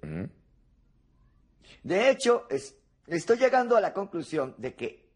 De 1.82 2.08
hecho, 2.08 2.48
estoy 3.06 3.36
llegando 3.36 3.76
a 3.76 3.80
la 3.82 3.92
conclusión 3.92 4.54
de 4.56 4.74
que 4.74 5.06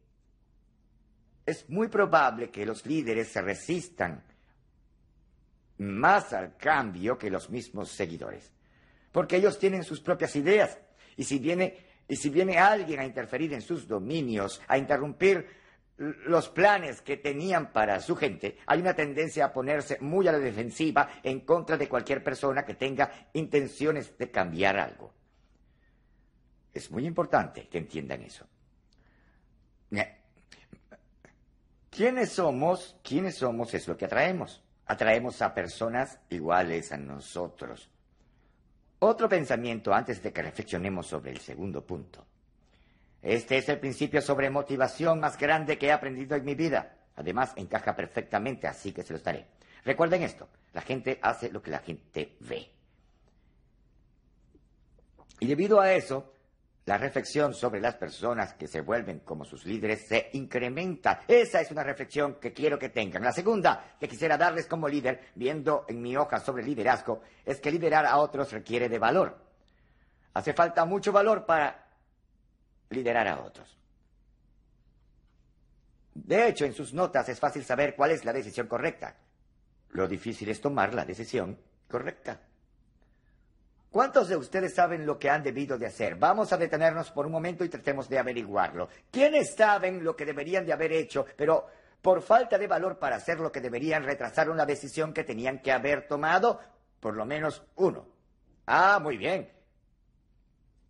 es 1.47 1.67
muy 1.71 1.88
probable 1.88 2.50
que 2.50 2.67
los 2.67 2.85
líderes 2.85 3.28
se 3.28 3.40
resistan 3.40 4.23
más 5.78 6.35
al 6.35 6.59
cambio 6.59 7.17
que 7.17 7.31
los 7.31 7.49
mismos 7.49 7.88
seguidores, 7.90 8.52
porque 9.12 9.37
ellos 9.37 9.59
tienen 9.59 9.83
sus 9.83 10.02
propias 10.02 10.37
ideas 10.37 10.78
y 11.18 11.25
si 11.25 11.38
viene 11.38 11.87
y 12.08 12.16
si 12.16 12.30
viene 12.30 12.58
alguien 12.58 13.00
a 13.00 13.04
interferir 13.04 13.52
en 13.52 13.60
sus 13.60 13.87
dominios, 13.87 14.62
a 14.66 14.78
interrumpir 14.78 15.46
los 15.98 16.48
planes 16.48 17.02
que 17.02 17.18
tenían 17.18 17.70
para 17.70 18.00
su 18.00 18.16
gente, 18.16 18.56
hay 18.64 18.80
una 18.80 18.94
tendencia 18.94 19.44
a 19.44 19.52
ponerse 19.52 19.98
muy 20.00 20.26
a 20.26 20.32
la 20.32 20.38
defensiva 20.38 21.20
en 21.22 21.40
contra 21.40 21.76
de 21.76 21.87
cualquier 21.87 22.25
persona 22.25 22.64
que 22.64 22.75
tenga 22.75 23.28
intenciones 23.34 24.16
de 24.16 24.30
cambiar 24.30 24.78
algo. 24.78 25.12
Es 26.72 26.90
muy 26.90 27.04
importante 27.04 27.68
que 27.68 27.78
entiendan 27.78 28.22
eso. 28.22 28.46
¿Quiénes 31.90 32.30
somos? 32.30 32.96
¿Quiénes 33.02 33.37
somos? 33.37 33.75
Es 33.75 33.88
lo 33.88 33.96
que 33.96 34.04
atraemos. 34.04 34.62
Atraemos 34.87 35.42
a 35.42 35.52
personas 35.52 36.20
iguales 36.30 36.92
a 36.92 36.96
nosotros. 36.96 37.90
Otro 39.00 39.28
pensamiento 39.28 39.95
antes 39.95 40.23
de 40.23 40.33
que 40.33 40.43
reflexionemos 40.43 41.07
sobre 41.07 41.31
el 41.31 41.38
segundo 41.38 41.85
punto. 41.87 42.26
Este 43.23 43.59
es 43.59 43.69
el 43.69 43.78
principio 43.78 44.21
sobre 44.21 44.50
motivación 44.50 45.21
más 45.21 45.38
grande 45.38 45.78
que 45.78 45.87
he 45.87 45.93
aprendido 45.93 46.37
en 46.37 46.45
mi 46.45 46.55
vida. 46.55 46.97
Además, 47.17 47.52
encaja 47.57 47.95
perfectamente, 47.95 48.67
así 48.67 48.93
que 48.93 49.02
se 49.02 49.12
lo 49.12 49.19
daré. 49.19 49.47
Recuerden 49.85 50.23
esto, 50.23 50.49
la 50.73 50.83
gente 50.83 51.19
hace 51.23 51.50
lo 51.50 51.62
que 51.62 51.71
la 51.71 51.78
gente 51.81 52.37
ve. 52.40 52.69
Y 55.40 55.47
debido 55.47 55.81
a 55.81 55.93
eso, 55.93 56.33
la 56.88 56.97
reflexión 56.97 57.52
sobre 57.52 57.83
las 57.83 57.97
personas 57.97 58.54
que 58.54 58.66
se 58.66 58.80
vuelven 58.80 59.18
como 59.18 59.45
sus 59.45 59.66
líderes 59.66 60.09
se 60.09 60.30
incrementa. 60.33 61.21
Esa 61.28 61.61
es 61.61 61.71
una 61.71 61.83
reflexión 61.83 62.37
que 62.40 62.54
quiero 62.54 62.78
que 62.78 62.88
tengan. 62.88 63.23
La 63.23 63.33
segunda 63.33 63.95
que 64.00 64.09
quisiera 64.09 64.38
darles 64.38 64.66
como 64.66 64.88
líder, 64.88 65.28
viendo 65.35 65.85
en 65.87 66.00
mi 66.00 66.16
hoja 66.16 66.40
sobre 66.40 66.64
liderazgo, 66.64 67.21
es 67.45 67.61
que 67.61 67.71
liderar 67.71 68.07
a 68.07 68.16
otros 68.16 68.50
requiere 68.52 68.88
de 68.88 68.99
valor. 68.99 69.37
Hace 70.33 70.54
falta 70.54 70.87
mucho 70.87 71.12
valor 71.12 71.45
para 71.45 71.88
liderar 72.88 73.28
a 73.28 73.40
otros. 73.40 73.76
De 76.14 76.49
hecho, 76.49 76.64
en 76.64 76.73
sus 76.73 76.95
notas 76.95 77.28
es 77.28 77.38
fácil 77.38 77.64
saber 77.64 77.95
cuál 77.97 78.12
es 78.12 78.25
la 78.25 78.33
decisión 78.33 78.66
correcta. 78.66 79.14
Lo 79.90 80.09
difícil 80.09 80.49
es 80.49 80.62
tomar 80.62 80.95
la 80.95 81.04
decisión 81.04 81.61
correcta. 81.87 82.48
¿Cuántos 83.99 84.28
de 84.28 84.37
ustedes 84.37 84.75
saben 84.76 85.05
lo 85.05 85.19
que 85.19 85.28
han 85.28 85.43
debido 85.43 85.76
de 85.76 85.87
hacer? 85.87 86.14
Vamos 86.14 86.52
a 86.52 86.57
detenernos 86.57 87.11
por 87.11 87.26
un 87.26 87.33
momento 87.33 87.64
y 87.64 87.69
tratemos 87.69 88.09
de 88.09 88.17
averiguarlo. 88.17 88.88
¿Quiénes 89.11 89.57
saben 89.57 90.05
lo 90.05 90.14
que 90.14 90.25
deberían 90.25 90.64
de 90.64 90.73
haber 90.73 90.93
hecho, 90.93 91.26
pero 91.37 91.67
por 92.00 92.23
falta 92.23 92.57
de 92.59 92.69
valor 92.69 93.00
para 93.00 93.17
hacer 93.17 93.40
lo 93.40 93.50
que 93.50 93.61
deberían 93.61 94.05
retrasaron 94.05 94.57
la 94.57 94.67
decisión 94.67 95.12
que 95.12 95.25
tenían 95.25 95.59
que 95.59 95.73
haber 95.73 96.07
tomado? 96.07 96.61
Por 97.00 97.17
lo 97.17 97.26
menos 97.26 97.64
uno. 97.75 98.07
Ah, 98.67 99.00
muy 99.02 99.17
bien. 99.17 99.50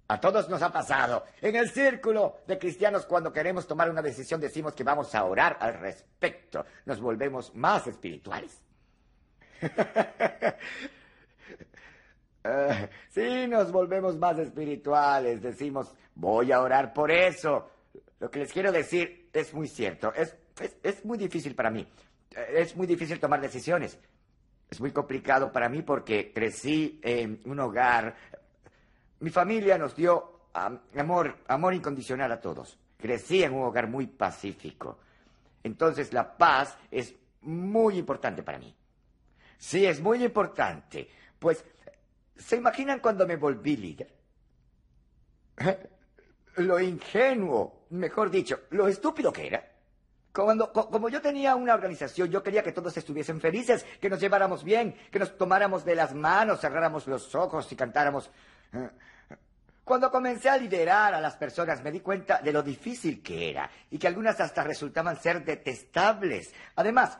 A 0.08 0.20
todos 0.20 0.46
nos 0.50 0.60
ha 0.60 0.70
pasado. 0.70 1.24
En 1.40 1.56
el 1.56 1.70
círculo 1.70 2.40
de 2.46 2.58
cristianos, 2.58 3.06
cuando 3.06 3.32
queremos 3.32 3.66
tomar 3.66 3.88
una 3.88 4.02
decisión, 4.02 4.38
decimos 4.38 4.74
que 4.74 4.84
vamos 4.84 5.14
a 5.14 5.24
orar 5.24 5.56
al 5.60 5.80
respecto. 5.80 6.66
Nos 6.84 7.00
volvemos 7.00 7.54
más 7.54 7.86
espirituales. 7.86 8.62
Eh, 12.48 12.88
sí, 13.10 13.46
nos 13.46 13.70
volvemos 13.70 14.16
más 14.16 14.38
espirituales, 14.38 15.42
decimos, 15.42 15.94
voy 16.14 16.52
a 16.52 16.60
orar 16.60 16.92
por 16.92 17.10
eso. 17.10 17.70
Lo 18.20 18.30
que 18.30 18.40
les 18.40 18.52
quiero 18.52 18.72
decir 18.72 19.28
es 19.32 19.52
muy 19.54 19.68
cierto, 19.68 20.12
es, 20.14 20.34
es, 20.82 21.04
muy 21.04 21.18
difícil 21.18 21.54
para 21.54 21.70
mí, 21.70 21.86
es 22.52 22.74
muy 22.74 22.86
difícil 22.86 23.20
tomar 23.20 23.40
decisiones. 23.40 23.98
Es 24.70 24.80
muy 24.80 24.90
complicado 24.90 25.50
para 25.50 25.68
mí 25.68 25.80
porque 25.80 26.30
crecí 26.30 27.00
en 27.02 27.40
un 27.46 27.58
hogar 27.58 28.14
Mi 29.20 29.30
familia 29.30 29.78
nos 29.78 29.96
dio 29.96 30.42
amor, 30.52 31.38
amor 31.46 31.72
incondicional 31.72 32.30
a 32.32 32.40
todos. 32.40 32.78
Crecí 32.98 33.42
en 33.42 33.54
un 33.54 33.62
hogar 33.62 33.88
muy 33.88 34.06
pacífico. 34.06 34.98
Entonces 35.62 36.12
la 36.12 36.36
paz 36.36 36.76
es 36.90 37.14
muy 37.40 37.96
importante 37.96 38.42
para 38.42 38.58
mí. 38.58 38.74
Sí, 39.56 39.86
es 39.86 40.00
muy 40.00 40.22
importante. 40.22 41.08
Pues, 41.38 41.64
¿se 42.38 42.56
imaginan 42.56 43.00
cuando 43.00 43.26
me 43.26 43.36
volví 43.36 43.76
líder? 43.76 44.14
¿Eh? 45.58 45.88
Lo 46.56 46.80
ingenuo, 46.80 47.86
mejor 47.90 48.30
dicho, 48.30 48.60
lo 48.70 48.88
estúpido 48.88 49.32
que 49.32 49.46
era. 49.46 49.72
Cuando, 50.32 50.72
como 50.72 51.08
yo 51.08 51.20
tenía 51.20 51.56
una 51.56 51.74
organización, 51.74 52.30
yo 52.30 52.42
quería 52.42 52.62
que 52.62 52.72
todos 52.72 52.96
estuviesen 52.96 53.40
felices, 53.40 53.84
que 54.00 54.08
nos 54.08 54.20
lleváramos 54.20 54.62
bien, 54.62 54.94
que 55.10 55.18
nos 55.18 55.36
tomáramos 55.36 55.84
de 55.84 55.96
las 55.96 56.14
manos, 56.14 56.60
cerráramos 56.60 57.06
los 57.06 57.34
ojos 57.34 57.70
y 57.72 57.76
cantáramos. 57.76 58.30
¿eh? 58.72 58.88
Cuando 59.82 60.10
comencé 60.10 60.50
a 60.50 60.58
liderar 60.58 61.14
a 61.14 61.20
las 61.20 61.36
personas 61.36 61.82
me 61.82 61.90
di 61.90 62.00
cuenta 62.00 62.42
de 62.42 62.52
lo 62.52 62.62
difícil 62.62 63.22
que 63.22 63.50
era 63.50 63.70
y 63.90 63.98
que 63.98 64.06
algunas 64.06 64.38
hasta 64.38 64.62
resultaban 64.62 65.16
ser 65.16 65.42
detestables. 65.42 66.52
Además, 66.76 67.18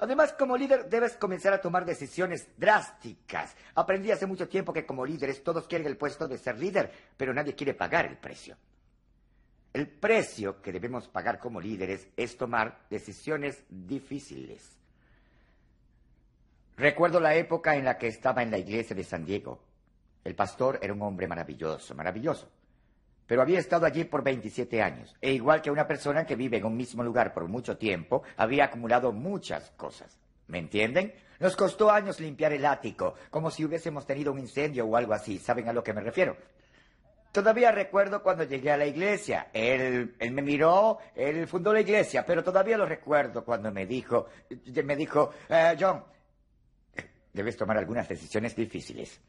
Además, 0.00 0.32
como 0.32 0.56
líder 0.56 0.88
debes 0.88 1.14
comenzar 1.18 1.52
a 1.52 1.60
tomar 1.60 1.84
decisiones 1.84 2.48
drásticas. 2.56 3.54
Aprendí 3.74 4.10
hace 4.10 4.24
mucho 4.24 4.48
tiempo 4.48 4.72
que 4.72 4.86
como 4.86 5.04
líderes 5.04 5.44
todos 5.44 5.66
quieren 5.66 5.86
el 5.86 5.98
puesto 5.98 6.26
de 6.26 6.38
ser 6.38 6.58
líder, 6.58 6.90
pero 7.18 7.34
nadie 7.34 7.54
quiere 7.54 7.74
pagar 7.74 8.06
el 8.06 8.16
precio. 8.16 8.56
El 9.74 9.88
precio 9.88 10.62
que 10.62 10.72
debemos 10.72 11.06
pagar 11.08 11.38
como 11.38 11.60
líderes 11.60 12.08
es 12.16 12.38
tomar 12.38 12.86
decisiones 12.88 13.62
difíciles. 13.68 14.70
Recuerdo 16.78 17.20
la 17.20 17.34
época 17.34 17.76
en 17.76 17.84
la 17.84 17.98
que 17.98 18.08
estaba 18.08 18.42
en 18.42 18.50
la 18.50 18.58
iglesia 18.58 18.96
de 18.96 19.04
San 19.04 19.26
Diego. 19.26 19.60
El 20.24 20.34
pastor 20.34 20.78
era 20.80 20.94
un 20.94 21.02
hombre 21.02 21.28
maravilloso, 21.28 21.94
maravilloso 21.94 22.48
pero 23.30 23.42
había 23.42 23.60
estado 23.60 23.86
allí 23.86 24.02
por 24.02 24.24
27 24.24 24.82
años, 24.82 25.14
e 25.20 25.30
igual 25.30 25.62
que 25.62 25.70
una 25.70 25.86
persona 25.86 26.26
que 26.26 26.34
vive 26.34 26.56
en 26.56 26.64
un 26.64 26.76
mismo 26.76 27.04
lugar 27.04 27.32
por 27.32 27.46
mucho 27.46 27.78
tiempo, 27.78 28.24
había 28.36 28.64
acumulado 28.64 29.12
muchas 29.12 29.70
cosas. 29.76 30.18
¿Me 30.48 30.58
entienden? 30.58 31.14
Nos 31.38 31.54
costó 31.54 31.92
años 31.92 32.18
limpiar 32.18 32.52
el 32.52 32.66
ático, 32.66 33.14
como 33.30 33.52
si 33.52 33.64
hubiésemos 33.64 34.04
tenido 34.04 34.32
un 34.32 34.40
incendio 34.40 34.84
o 34.84 34.96
algo 34.96 35.14
así. 35.14 35.38
¿Saben 35.38 35.68
a 35.68 35.72
lo 35.72 35.84
que 35.84 35.92
me 35.92 36.00
refiero? 36.00 36.36
Todavía 37.30 37.70
recuerdo 37.70 38.20
cuando 38.20 38.42
llegué 38.42 38.72
a 38.72 38.76
la 38.76 38.86
iglesia. 38.86 39.50
Él, 39.52 40.16
él 40.18 40.32
me 40.32 40.42
miró, 40.42 40.98
él 41.14 41.46
fundó 41.46 41.72
la 41.72 41.82
iglesia, 41.82 42.26
pero 42.26 42.42
todavía 42.42 42.76
lo 42.76 42.84
recuerdo 42.84 43.44
cuando 43.44 43.70
me 43.70 43.86
dijo, 43.86 44.26
me 44.84 44.96
dijo, 44.96 45.30
eh, 45.48 45.76
John, 45.78 46.02
debes 47.32 47.56
tomar 47.56 47.78
algunas 47.78 48.08
decisiones 48.08 48.56
difíciles. 48.56 49.20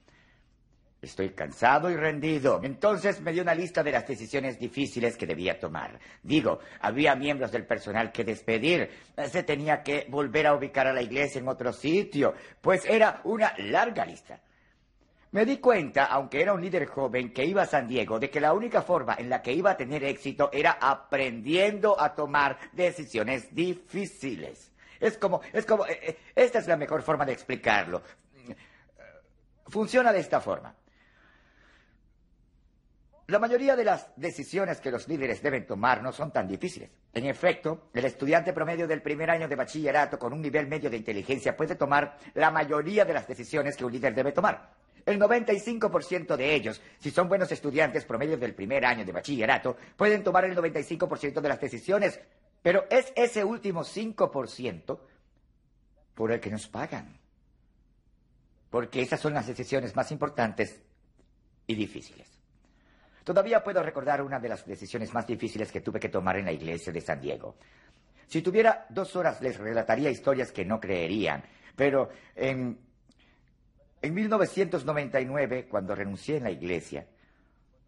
Estoy 1.01 1.31
cansado 1.31 1.89
y 1.89 1.95
rendido. 1.95 2.61
Entonces 2.63 3.21
me 3.21 3.33
dio 3.33 3.41
una 3.41 3.55
lista 3.55 3.81
de 3.81 3.91
las 3.91 4.07
decisiones 4.07 4.59
difíciles 4.59 5.17
que 5.17 5.25
debía 5.25 5.59
tomar. 5.59 5.99
Digo, 6.21 6.59
había 6.79 7.15
miembros 7.15 7.51
del 7.51 7.65
personal 7.65 8.11
que 8.11 8.23
despedir. 8.23 8.87
Se 9.27 9.41
tenía 9.41 9.81
que 9.81 10.05
volver 10.09 10.45
a 10.45 10.53
ubicar 10.53 10.85
a 10.85 10.93
la 10.93 11.01
iglesia 11.01 11.39
en 11.39 11.47
otro 11.47 11.73
sitio. 11.73 12.35
Pues 12.61 12.85
era 12.85 13.19
una 13.23 13.51
larga 13.57 14.05
lista. 14.05 14.39
Me 15.31 15.43
di 15.43 15.57
cuenta, 15.57 16.05
aunque 16.05 16.39
era 16.39 16.53
un 16.53 16.61
líder 16.61 16.85
joven 16.85 17.33
que 17.33 17.45
iba 17.45 17.63
a 17.63 17.65
San 17.65 17.87
Diego, 17.87 18.19
de 18.19 18.29
que 18.29 18.41
la 18.41 18.53
única 18.53 18.83
forma 18.83 19.15
en 19.17 19.29
la 19.29 19.41
que 19.41 19.53
iba 19.53 19.71
a 19.71 19.77
tener 19.77 20.03
éxito 20.03 20.51
era 20.53 20.73
aprendiendo 20.79 21.99
a 21.99 22.13
tomar 22.13 22.59
decisiones 22.73 23.55
difíciles. 23.55 24.71
Es 24.99 25.17
como, 25.17 25.41
es 25.51 25.65
como, 25.65 25.87
eh, 25.87 25.99
eh, 26.03 26.17
esta 26.35 26.59
es 26.59 26.67
la 26.67 26.77
mejor 26.77 27.01
forma 27.01 27.25
de 27.25 27.31
explicarlo. 27.31 28.03
Funciona 29.67 30.13
de 30.13 30.19
esta 30.19 30.39
forma. 30.41 30.75
La 33.31 33.39
mayoría 33.39 33.77
de 33.77 33.85
las 33.85 34.09
decisiones 34.17 34.81
que 34.81 34.91
los 34.91 35.07
líderes 35.07 35.41
deben 35.41 35.65
tomar 35.65 36.03
no 36.03 36.11
son 36.11 36.33
tan 36.33 36.49
difíciles. 36.49 36.89
En 37.13 37.25
efecto, 37.25 37.87
el 37.93 38.03
estudiante 38.03 38.51
promedio 38.51 38.89
del 38.89 39.01
primer 39.01 39.29
año 39.29 39.47
de 39.47 39.55
bachillerato 39.55 40.19
con 40.19 40.33
un 40.33 40.41
nivel 40.41 40.67
medio 40.67 40.89
de 40.89 40.97
inteligencia 40.97 41.55
puede 41.55 41.75
tomar 41.75 42.17
la 42.33 42.51
mayoría 42.51 43.05
de 43.05 43.13
las 43.13 43.25
decisiones 43.25 43.77
que 43.77 43.85
un 43.85 43.93
líder 43.93 44.13
debe 44.13 44.33
tomar. 44.33 44.73
El 45.05 45.17
95% 45.17 46.35
de 46.35 46.53
ellos, 46.53 46.81
si 46.99 47.09
son 47.09 47.29
buenos 47.29 47.49
estudiantes 47.53 48.03
promedio 48.03 48.37
del 48.37 48.53
primer 48.53 48.83
año 48.83 49.05
de 49.05 49.13
bachillerato, 49.13 49.77
pueden 49.95 50.25
tomar 50.25 50.43
el 50.43 50.53
95% 50.53 51.39
de 51.39 51.47
las 51.47 51.61
decisiones. 51.61 52.19
Pero 52.61 52.83
es 52.89 53.13
ese 53.15 53.45
último 53.45 53.85
5% 53.85 54.99
por 56.15 56.33
el 56.33 56.41
que 56.41 56.51
nos 56.51 56.67
pagan. 56.67 57.17
Porque 58.69 59.01
esas 59.01 59.21
son 59.21 59.33
las 59.33 59.47
decisiones 59.47 59.95
más 59.95 60.11
importantes 60.11 60.81
y 61.65 61.75
difíciles. 61.75 62.40
Todavía 63.23 63.63
puedo 63.63 63.83
recordar 63.83 64.21
una 64.21 64.39
de 64.39 64.49
las 64.49 64.65
decisiones 64.65 65.13
más 65.13 65.27
difíciles 65.27 65.71
que 65.71 65.81
tuve 65.81 65.99
que 65.99 66.09
tomar 66.09 66.37
en 66.37 66.45
la 66.45 66.51
iglesia 66.51 66.91
de 66.91 67.01
San 67.01 67.21
Diego. 67.21 67.55
Si 68.27 68.41
tuviera 68.41 68.85
dos 68.89 69.15
horas 69.15 69.41
les 69.41 69.57
relataría 69.57 70.09
historias 70.09 70.51
que 70.51 70.65
no 70.65 70.79
creerían, 70.79 71.43
pero 71.75 72.09
en, 72.35 72.79
en 74.01 74.13
1999, 74.13 75.67
cuando 75.67 75.95
renuncié 75.95 76.37
en 76.37 76.43
la 76.43 76.51
iglesia, 76.51 77.05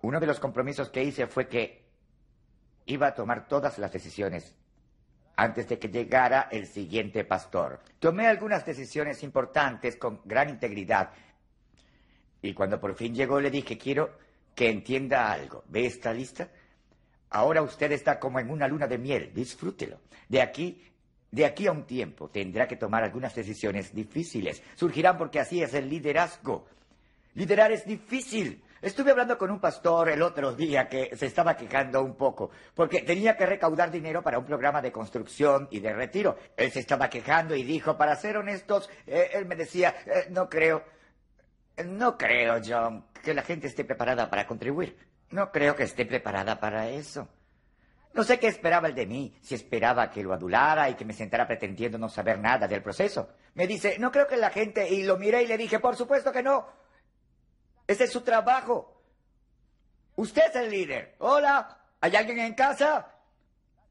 uno 0.02 0.20
de 0.20 0.28
los 0.28 0.40
compromisos 0.40 0.90
que 0.90 1.04
hice 1.04 1.28
fue 1.28 1.48
que 1.48 1.84
iba 2.86 3.08
a 3.08 3.14
tomar 3.16 3.48
todas 3.48 3.80
las 3.80 3.92
decisiones 3.92 4.56
antes 5.36 5.68
de 5.68 5.80
que 5.80 5.90
llegara 5.90 6.50
el 6.52 6.68
siguiente 6.68 7.24
pastor. 7.24 7.80
Tomé 8.00 8.28
algunas 8.28 8.66
decisiones 8.66 9.24
importantes 9.24 9.96
con 9.96 10.22
gran 10.26 10.50
integridad 10.50 11.12
y 12.42 12.54
cuando 12.54 12.80
por 12.80 12.94
fin 12.96 13.16
llegó 13.16 13.40
le 13.40 13.50
dije, 13.50 13.78
quiero 13.78 14.18
que 14.56 14.70
entienda 14.70 15.32
algo. 15.32 15.64
¿Ve 15.68 15.86
esta 15.86 16.14
lista? 16.14 16.50
Ahora 17.30 17.62
usted 17.62 17.92
está 17.92 18.20
como 18.20 18.40
en 18.40 18.50
una 18.50 18.68
luna 18.68 18.88
de 18.88 18.98
miel, 18.98 19.32
disfrútelo. 19.34 20.00
De 20.30 20.42
aquí, 20.42 20.84
de 21.32 21.46
aquí 21.46 21.66
a 21.68 21.72
un 21.72 21.86
tiempo 21.86 22.30
tendrá 22.30 22.68
que 22.68 22.76
tomar 22.76 23.04
algunas 23.04 23.34
decisiones 23.34 23.94
difíciles. 23.94 24.62
Surgirán 24.76 25.18
porque 25.18 25.40
así 25.40 25.62
es 25.62 25.74
el 25.74 25.90
liderazgo. 25.90 26.68
Liderar 27.34 27.72
es 27.72 27.86
difícil. 27.86 28.64
Estuve 28.84 29.12
hablando 29.12 29.38
con 29.38 29.50
un 29.50 29.60
pastor 29.60 30.10
el 30.10 30.22
otro 30.22 30.54
día 30.54 30.88
que 30.88 31.16
se 31.16 31.26
estaba 31.26 31.56
quejando 31.56 32.04
un 32.04 32.16
poco, 32.16 32.52
porque 32.76 33.02
tenía 33.02 33.36
que 33.38 33.46
recaudar 33.46 33.90
dinero 33.90 34.22
para 34.22 34.38
un 34.38 34.46
programa 34.46 34.82
de 34.82 34.92
construcción 34.92 35.70
y 35.72 35.80
de 35.80 35.94
retiro. 35.94 36.38
Él 36.58 36.70
se 36.70 36.82
estaba 36.82 37.10
quejando 37.10 37.56
y 37.56 37.64
dijo, 37.64 37.98
para 37.98 38.16
ser 38.18 38.36
honestos, 38.36 38.90
eh, 39.08 39.30
él 39.34 39.46
me 39.46 39.56
decía, 39.56 39.96
eh, 40.06 40.28
no 40.32 40.50
creo, 40.50 40.84
no 41.86 42.18
creo, 42.18 42.62
John, 42.66 43.06
que 43.24 43.34
la 43.34 43.42
gente 43.42 43.68
esté 43.68 43.84
preparada 43.84 44.30
para 44.30 44.46
contribuir. 44.46 44.98
No 45.30 45.52
creo 45.52 45.76
que 45.76 45.84
esté 45.84 46.06
preparada 46.06 46.60
para 46.60 46.90
eso. 46.90 47.28
No 48.14 48.24
sé 48.24 48.38
qué 48.40 48.48
esperaba 48.48 48.88
el 48.88 48.94
de 48.94 49.08
mí, 49.08 49.36
si 49.42 49.56
esperaba 49.56 50.12
que 50.12 50.22
lo 50.22 50.34
adulara 50.34 50.90
y 50.90 50.94
que 50.94 51.06
me 51.06 51.14
sentara 51.14 51.48
pretendiendo 51.48 51.98
no 51.98 52.10
saber 52.10 52.38
nada 52.38 52.68
del 52.68 52.84
proceso. 52.84 53.30
Me 53.56 53.66
dice, 53.66 53.98
no 53.98 54.12
creo 54.12 54.28
que 54.28 54.38
la 54.38 54.52
gente, 54.52 54.88
y 54.88 55.04
lo 55.04 55.18
miré 55.18 55.44
y 55.44 55.48
le 55.48 55.58
dije, 55.58 55.80
por 55.80 55.96
supuesto 55.96 56.32
que 56.32 56.44
no. 56.44 56.68
Ese 57.88 58.04
es 58.04 58.12
su 58.12 58.22
trabajo. 58.22 59.02
Usted 60.16 60.44
es 60.50 60.56
el 60.56 60.70
líder. 60.70 61.16
Hola, 61.20 61.80
¿hay 62.00 62.16
alguien 62.16 62.40
en 62.40 62.54
casa? 62.54 63.14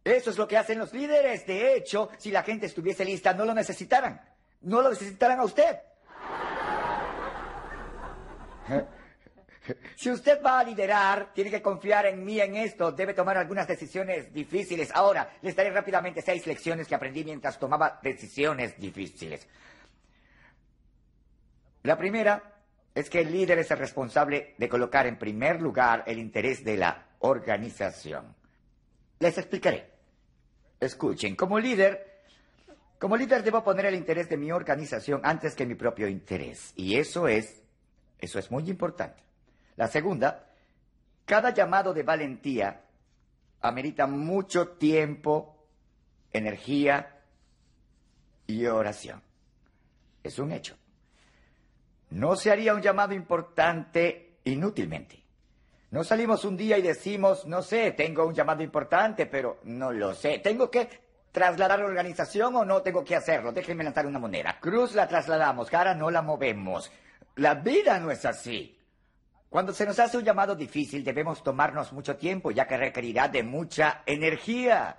Eso 0.05 0.31
es 0.31 0.39
lo 0.39 0.47
que 0.47 0.57
hacen 0.57 0.79
los 0.79 0.93
líderes. 0.93 1.45
De 1.45 1.75
hecho, 1.75 2.09
si 2.19 2.31
la 2.31 2.45
gente 2.45 2.67
estuviese 2.67 3.05
lista, 3.05 3.35
no 3.35 3.45
lo 3.45 3.55
necesitaran. 3.55 4.21
No 4.61 4.83
lo 4.83 4.91
necesitaran 4.91 5.41
a 5.41 5.45
usted. 5.45 5.81
Si 9.95 10.11
usted 10.11 10.43
va 10.43 10.59
a 10.59 10.65
liderar, 10.65 11.33
tiene 11.33 11.51
que 11.51 11.63
confiar 11.63 12.07
en 12.07 12.25
mí 12.25 12.41
en 12.41 12.57
esto, 12.57 12.91
debe 12.91 13.15
tomar 13.15 13.37
algunas 13.37 13.69
decisiones 13.69 14.33
difíciles. 14.33 14.91
Ahora, 14.93 15.37
les 15.43 15.55
daré 15.55 15.71
rápidamente 15.71 16.21
seis 16.21 16.47
lecciones 16.47 16.89
que 16.89 16.95
aprendí 16.95 17.25
mientras 17.25 17.59
tomaba 17.59 18.01
decisiones 18.03 18.79
difíciles. 18.79 19.47
La 21.85 21.97
primera 21.97 22.43
es 22.95 23.09
que 23.09 23.21
el 23.21 23.33
líder 23.33 23.59
es 23.61 23.71
el 23.71 23.79
responsable 23.79 24.55
de 24.59 24.69
colocar 24.69 25.07
en 25.07 25.19
primer 25.19 25.61
lugar 25.61 26.05
el 26.07 26.19
interés 26.19 26.65
de 26.65 26.77
la 26.77 27.07
organización. 27.21 28.35
Les 29.19 29.39
explicaré. 29.39 29.91
Escuchen, 30.81 31.37
como 31.37 31.61
líder, 31.61 32.25
como 32.99 33.17
líder 33.17 33.43
debo 33.43 33.63
poner 33.63 33.87
el 33.87 33.95
interés 33.95 34.29
de 34.29 34.37
mi 34.37 34.51
organización 34.51 35.21
antes 35.25 35.55
que 35.55 35.65
mi 35.65 35.77
propio 35.77 36.09
interés. 36.09 36.73
Y 36.77 36.97
eso 36.97 37.29
es, 37.29 37.62
eso 38.23 38.39
es 38.39 38.51
muy 38.53 38.71
importante. 38.71 39.21
La 39.77 39.89
segunda, 39.89 40.47
cada 41.27 41.51
llamado 41.51 41.93
de 41.93 42.05
valentía 42.05 42.85
amerita 43.61 44.07
mucho 44.07 44.69
tiempo, 44.69 45.67
energía 46.33 47.21
y 48.47 48.65
oración. 48.67 49.21
Es 50.23 50.39
un 50.39 50.53
hecho. 50.53 50.77
No 52.11 52.37
se 52.37 52.53
haría 52.53 52.75
un 52.75 52.81
llamado 52.81 53.13
importante 53.13 54.39
inútilmente. 54.45 55.21
No 55.91 56.05
salimos 56.05 56.45
un 56.45 56.57
día 56.57 56.79
y 56.79 56.83
decimos, 56.83 57.45
no 57.47 57.61
sé, 57.61 57.91
tengo 57.91 58.25
un 58.25 58.35
llamado 58.35 58.63
importante, 58.63 59.27
pero 59.27 59.59
no 59.65 59.91
lo 59.91 60.15
sé. 60.15 60.39
¿Tengo 60.39 60.71
que 60.71 60.89
trasladar 61.33 61.81
la 61.81 61.87
organización 61.87 62.55
o 62.55 62.65
no 62.65 62.83
tengo 62.83 63.03
que 63.05 63.17
hacerlo? 63.17 63.51
Déjenme 63.51 63.83
lanzar 63.83 64.07
una 64.07 64.21
moneda. 64.21 64.61
Cruz 64.61 64.95
la 64.95 65.09
trasladamos, 65.09 65.69
cara 65.69 65.93
no 65.93 66.09
la 66.09 66.23
movemos. 66.23 66.93
La 67.37 67.55
vida 67.55 67.99
no 67.99 68.11
es 68.11 68.25
así. 68.25 68.79
Cuando 69.49 69.73
se 69.73 69.85
nos 69.85 69.99
hace 69.99 70.17
un 70.17 70.25
llamado 70.25 70.55
difícil 70.55 71.05
debemos 71.05 71.43
tomarnos 71.43 71.93
mucho 71.93 72.17
tiempo, 72.17 72.51
ya 72.51 72.67
que 72.67 72.77
requerirá 72.77 73.29
de 73.29 73.43
mucha 73.43 74.03
energía. 74.07 74.99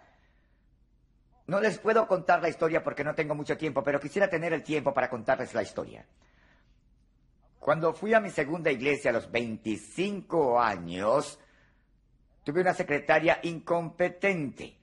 No 1.48 1.60
les 1.60 1.80
puedo 1.80 2.08
contar 2.08 2.42
la 2.42 2.50
historia 2.50 2.84
porque 2.84 3.04
no 3.04 3.16
tengo 3.16 3.36
mucho 3.36 3.58
tiempo, 3.58 3.84
pero 3.84 4.00
quisiera 4.00 4.30
tener 4.30 4.54
el 4.54 4.64
tiempo 4.64 4.94
para 4.94 5.10
contarles 5.10 5.54
la 5.54 5.64
historia. 5.64 6.06
Cuando 7.60 7.94
fui 7.94 8.14
a 8.14 8.20
mi 8.20 8.30
segunda 8.30 8.72
iglesia 8.72 9.10
a 9.10 9.14
los 9.14 9.32
25 9.32 10.60
años, 10.62 11.40
tuve 12.44 12.62
una 12.62 12.74
secretaria 12.74 13.40
incompetente. 13.44 14.83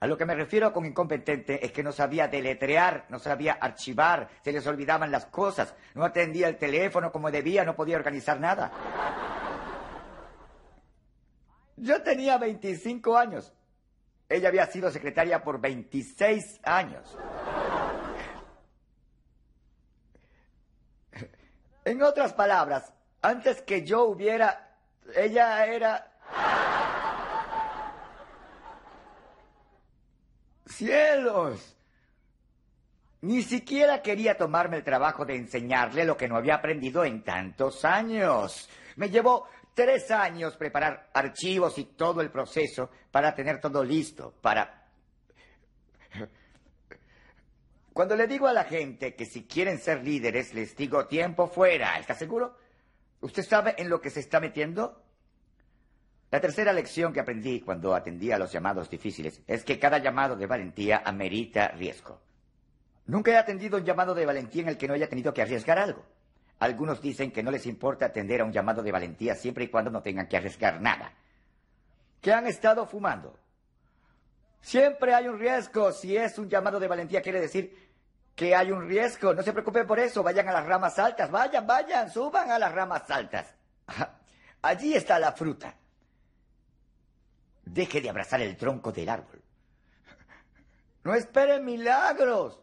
A 0.00 0.06
lo 0.06 0.16
que 0.18 0.26
me 0.26 0.34
refiero 0.34 0.72
con 0.72 0.84
incompetente 0.84 1.64
es 1.64 1.72
que 1.72 1.82
no 1.82 1.92
sabía 1.92 2.28
deletrear, 2.28 3.06
no 3.08 3.18
sabía 3.18 3.54
archivar, 3.54 4.28
se 4.42 4.52
les 4.52 4.66
olvidaban 4.66 5.10
las 5.10 5.26
cosas, 5.26 5.74
no 5.94 6.04
atendía 6.04 6.48
el 6.48 6.58
teléfono 6.58 7.10
como 7.10 7.30
debía, 7.30 7.64
no 7.64 7.74
podía 7.74 7.96
organizar 7.96 8.38
nada. 8.38 8.70
Yo 11.76 12.02
tenía 12.02 12.38
25 12.38 13.16
años. 13.16 13.52
Ella 14.28 14.48
había 14.48 14.66
sido 14.66 14.90
secretaria 14.90 15.42
por 15.42 15.60
26 15.60 16.60
años. 16.64 17.16
En 21.84 22.02
otras 22.02 22.32
palabras, 22.32 22.92
antes 23.20 23.60
que 23.62 23.84
yo 23.84 24.04
hubiera, 24.04 24.76
ella 25.14 25.66
era... 25.66 26.10
¡Cielos! 30.66 31.76
Ni 33.22 33.42
siquiera 33.42 34.02
quería 34.02 34.36
tomarme 34.36 34.76
el 34.76 34.84
trabajo 34.84 35.24
de 35.24 35.36
enseñarle 35.36 36.04
lo 36.04 36.16
que 36.16 36.28
no 36.28 36.36
había 36.36 36.56
aprendido 36.56 37.04
en 37.04 37.22
tantos 37.22 37.84
años. 37.84 38.68
Me 38.96 39.08
llevó 39.08 39.48
tres 39.72 40.10
años 40.10 40.56
preparar 40.56 41.10
archivos 41.14 41.78
y 41.78 41.84
todo 41.84 42.20
el 42.20 42.30
proceso 42.30 42.90
para 43.10 43.34
tener 43.34 43.60
todo 43.60 43.82
listo, 43.82 44.34
para... 44.40 44.82
Cuando 47.92 48.16
le 48.16 48.26
digo 48.26 48.48
a 48.48 48.52
la 48.52 48.64
gente 48.64 49.14
que 49.14 49.24
si 49.24 49.44
quieren 49.44 49.78
ser 49.78 50.02
líderes, 50.02 50.52
les 50.52 50.76
digo 50.76 51.06
tiempo 51.06 51.46
fuera. 51.46 51.96
¿Está 51.98 52.14
seguro? 52.14 52.58
¿Usted 53.20 53.44
sabe 53.44 53.74
en 53.78 53.88
lo 53.88 54.00
que 54.00 54.10
se 54.10 54.20
está 54.20 54.40
metiendo? 54.40 55.03
La 56.34 56.40
tercera 56.40 56.72
lección 56.72 57.12
que 57.12 57.20
aprendí 57.20 57.60
cuando 57.60 57.94
atendía 57.94 58.34
a 58.34 58.38
los 58.40 58.50
llamados 58.50 58.90
difíciles 58.90 59.40
es 59.46 59.62
que 59.62 59.78
cada 59.78 59.98
llamado 59.98 60.34
de 60.34 60.48
valentía 60.48 61.00
amerita 61.04 61.68
riesgo. 61.68 62.20
Nunca 63.06 63.30
he 63.30 63.36
atendido 63.36 63.78
un 63.78 63.84
llamado 63.84 64.16
de 64.16 64.26
valentía 64.26 64.62
en 64.62 64.68
el 64.70 64.76
que 64.76 64.88
no 64.88 64.94
haya 64.94 65.08
tenido 65.08 65.32
que 65.32 65.42
arriesgar 65.42 65.78
algo. 65.78 66.04
Algunos 66.58 67.00
dicen 67.00 67.30
que 67.30 67.44
no 67.44 67.52
les 67.52 67.66
importa 67.66 68.06
atender 68.06 68.40
a 68.40 68.44
un 68.44 68.50
llamado 68.52 68.82
de 68.82 68.90
valentía 68.90 69.36
siempre 69.36 69.62
y 69.62 69.68
cuando 69.68 69.92
no 69.92 70.02
tengan 70.02 70.26
que 70.26 70.36
arriesgar 70.36 70.80
nada. 70.80 71.12
¿Qué 72.20 72.32
han 72.32 72.48
estado 72.48 72.84
fumando? 72.84 73.38
Siempre 74.60 75.14
hay 75.14 75.28
un 75.28 75.38
riesgo. 75.38 75.92
Si 75.92 76.16
es 76.16 76.36
un 76.36 76.48
llamado 76.48 76.80
de 76.80 76.88
valentía, 76.88 77.22
quiere 77.22 77.40
decir 77.40 77.92
que 78.34 78.56
hay 78.56 78.72
un 78.72 78.88
riesgo. 78.88 79.34
No 79.34 79.42
se 79.44 79.52
preocupen 79.52 79.86
por 79.86 80.00
eso. 80.00 80.24
Vayan 80.24 80.48
a 80.48 80.52
las 80.52 80.66
ramas 80.66 80.98
altas. 80.98 81.30
Vayan, 81.30 81.64
vayan, 81.64 82.10
suban 82.10 82.50
a 82.50 82.58
las 82.58 82.72
ramas 82.72 83.08
altas. 83.08 83.54
Allí 84.62 84.96
está 84.96 85.20
la 85.20 85.30
fruta. 85.30 85.76
Deje 87.64 88.00
de 88.00 88.10
abrazar 88.10 88.40
el 88.40 88.56
tronco 88.56 88.92
del 88.92 89.08
árbol. 89.08 89.42
No 91.02 91.14
espere 91.14 91.60
milagros, 91.60 92.58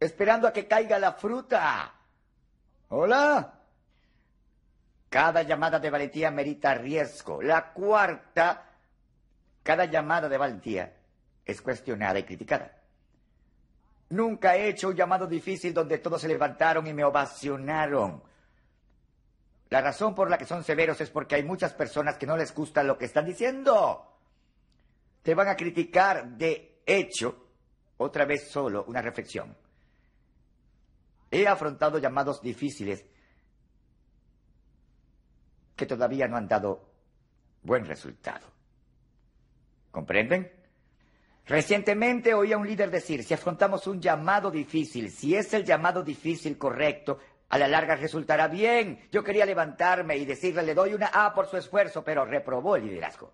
esperando 0.00 0.48
a 0.48 0.52
que 0.52 0.66
caiga 0.66 0.98
la 0.98 1.12
fruta. 1.12 1.94
Hola. 2.88 3.54
Cada 5.08 5.42
llamada 5.42 5.78
de 5.78 5.90
valentía 5.90 6.30
merita 6.30 6.74
riesgo. 6.74 7.40
La 7.40 7.72
cuarta, 7.72 8.66
cada 9.62 9.86
llamada 9.86 10.28
de 10.28 10.36
valentía 10.36 10.96
es 11.44 11.62
cuestionada 11.62 12.18
y 12.18 12.24
criticada. 12.24 12.78
Nunca 14.10 14.56
he 14.56 14.68
hecho 14.68 14.88
un 14.88 14.96
llamado 14.96 15.26
difícil 15.26 15.72
donde 15.72 15.98
todos 15.98 16.20
se 16.20 16.28
levantaron 16.28 16.86
y 16.86 16.92
me 16.92 17.04
ovacionaron. 17.04 18.22
La 19.70 19.82
razón 19.82 20.14
por 20.14 20.30
la 20.30 20.38
que 20.38 20.46
son 20.46 20.64
severos 20.64 21.00
es 21.00 21.10
porque 21.10 21.34
hay 21.34 21.42
muchas 21.42 21.74
personas 21.74 22.16
que 22.16 22.26
no 22.26 22.36
les 22.36 22.54
gusta 22.54 22.82
lo 22.82 22.96
que 22.96 23.04
están 23.04 23.26
diciendo. 23.26 24.07
Te 25.22 25.34
van 25.34 25.48
a 25.48 25.56
criticar 25.56 26.28
de 26.36 26.80
hecho. 26.86 27.44
Otra 27.98 28.24
vez 28.24 28.48
solo 28.48 28.84
una 28.84 29.02
reflexión. 29.02 29.56
He 31.30 31.46
afrontado 31.46 31.98
llamados 31.98 32.40
difíciles 32.40 33.04
que 35.74 35.86
todavía 35.86 36.28
no 36.28 36.36
han 36.36 36.48
dado 36.48 36.88
buen 37.62 37.84
resultado. 37.84 38.46
¿Comprenden? 39.90 40.52
Recientemente 41.46 42.34
oí 42.34 42.52
a 42.52 42.58
un 42.58 42.66
líder 42.66 42.90
decir, 42.90 43.24
si 43.24 43.32
afrontamos 43.32 43.86
un 43.86 44.00
llamado 44.00 44.50
difícil, 44.50 45.10
si 45.10 45.34
es 45.34 45.54
el 45.54 45.64
llamado 45.64 46.02
difícil 46.02 46.58
correcto, 46.58 47.18
a 47.48 47.58
la 47.58 47.66
larga 47.66 47.96
resultará 47.96 48.48
bien. 48.48 49.08
Yo 49.10 49.24
quería 49.24 49.46
levantarme 49.46 50.16
y 50.18 50.26
decirle, 50.26 50.62
le 50.62 50.74
doy 50.74 50.92
una 50.92 51.06
A 51.06 51.32
por 51.32 51.46
su 51.46 51.56
esfuerzo, 51.56 52.04
pero 52.04 52.26
reprobó 52.26 52.76
el 52.76 52.84
liderazgo. 52.84 53.32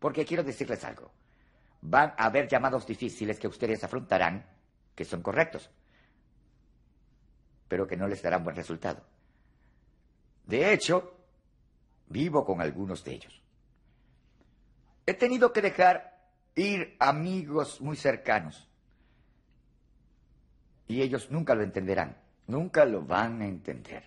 Porque 0.00 0.24
quiero 0.24 0.42
decirles 0.42 0.82
algo. 0.82 1.12
Van 1.82 2.12
a 2.18 2.26
haber 2.26 2.48
llamados 2.48 2.84
difíciles 2.84 3.38
que 3.38 3.46
ustedes 3.46 3.84
afrontarán 3.84 4.44
que 4.96 5.04
son 5.04 5.22
correctos 5.22 5.70
pero 7.70 7.86
que 7.86 7.96
no 7.96 8.08
les 8.08 8.20
darán 8.20 8.42
buen 8.42 8.56
resultado. 8.56 9.00
De 10.44 10.72
hecho, 10.72 11.14
vivo 12.08 12.44
con 12.44 12.60
algunos 12.60 13.04
de 13.04 13.12
ellos. 13.12 13.40
He 15.06 15.14
tenido 15.14 15.52
que 15.52 15.62
dejar 15.62 16.18
ir 16.56 16.96
amigos 16.98 17.80
muy 17.80 17.96
cercanos. 17.96 18.68
Y 20.88 21.00
ellos 21.00 21.30
nunca 21.30 21.54
lo 21.54 21.62
entenderán, 21.62 22.16
nunca 22.48 22.84
lo 22.84 23.02
van 23.02 23.40
a 23.40 23.46
entender. 23.46 24.02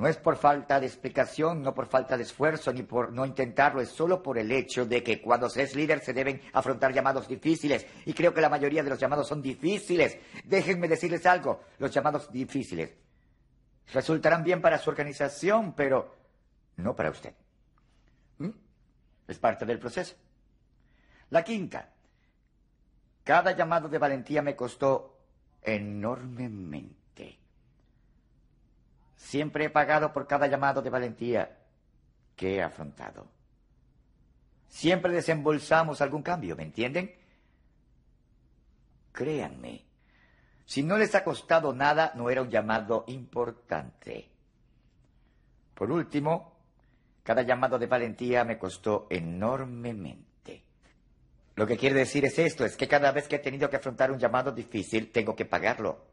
No 0.00 0.08
es 0.08 0.16
por 0.16 0.36
falta 0.36 0.80
de 0.80 0.86
explicación, 0.86 1.60
no 1.60 1.74
por 1.74 1.86
falta 1.86 2.16
de 2.16 2.22
esfuerzo, 2.22 2.72
ni 2.72 2.82
por 2.82 3.12
no 3.12 3.26
intentarlo, 3.26 3.82
es 3.82 3.90
solo 3.90 4.22
por 4.22 4.38
el 4.38 4.50
hecho 4.50 4.86
de 4.86 5.02
que 5.02 5.20
cuando 5.20 5.50
se 5.50 5.62
es 5.62 5.76
líder 5.76 6.00
se 6.00 6.14
deben 6.14 6.40
afrontar 6.54 6.94
llamados 6.94 7.28
difíciles. 7.28 7.86
Y 8.06 8.14
creo 8.14 8.32
que 8.32 8.40
la 8.40 8.48
mayoría 8.48 8.82
de 8.82 8.88
los 8.88 8.98
llamados 8.98 9.28
son 9.28 9.42
difíciles. 9.42 10.16
Déjenme 10.44 10.88
decirles 10.88 11.26
algo, 11.26 11.60
los 11.78 11.90
llamados 11.90 12.32
difíciles 12.32 12.96
resultarán 13.92 14.42
bien 14.42 14.62
para 14.62 14.78
su 14.78 14.88
organización, 14.88 15.74
pero 15.74 16.16
no 16.76 16.96
para 16.96 17.10
usted. 17.10 17.34
¿Mm? 18.38 18.48
Es 19.28 19.38
parte 19.38 19.66
del 19.66 19.78
proceso. 19.78 20.14
La 21.28 21.44
quinta, 21.44 21.92
cada 23.22 23.54
llamado 23.54 23.86
de 23.86 23.98
valentía 23.98 24.40
me 24.40 24.56
costó 24.56 25.18
enormemente. 25.60 26.99
Siempre 29.30 29.66
he 29.66 29.70
pagado 29.70 30.12
por 30.12 30.26
cada 30.26 30.48
llamado 30.48 30.82
de 30.82 30.90
valentía 30.90 31.56
que 32.34 32.56
he 32.56 32.62
afrontado. 32.64 33.28
Siempre 34.66 35.12
desembolsamos 35.12 36.00
algún 36.00 36.20
cambio, 36.20 36.56
¿me 36.56 36.64
entienden? 36.64 37.14
Créanme, 39.12 39.84
si 40.64 40.82
no 40.82 40.98
les 40.98 41.14
ha 41.14 41.22
costado 41.22 41.72
nada, 41.72 42.10
no 42.16 42.28
era 42.28 42.42
un 42.42 42.50
llamado 42.50 43.04
importante. 43.06 44.28
Por 45.74 45.92
último, 45.92 46.56
cada 47.22 47.42
llamado 47.42 47.78
de 47.78 47.86
valentía 47.86 48.42
me 48.42 48.58
costó 48.58 49.06
enormemente. 49.10 50.64
Lo 51.54 51.68
que 51.68 51.76
quiere 51.76 52.00
decir 52.00 52.24
es 52.24 52.36
esto, 52.36 52.64
es 52.64 52.76
que 52.76 52.88
cada 52.88 53.12
vez 53.12 53.28
que 53.28 53.36
he 53.36 53.38
tenido 53.38 53.70
que 53.70 53.76
afrontar 53.76 54.10
un 54.10 54.18
llamado 54.18 54.50
difícil, 54.50 55.12
tengo 55.12 55.36
que 55.36 55.44
pagarlo. 55.44 56.09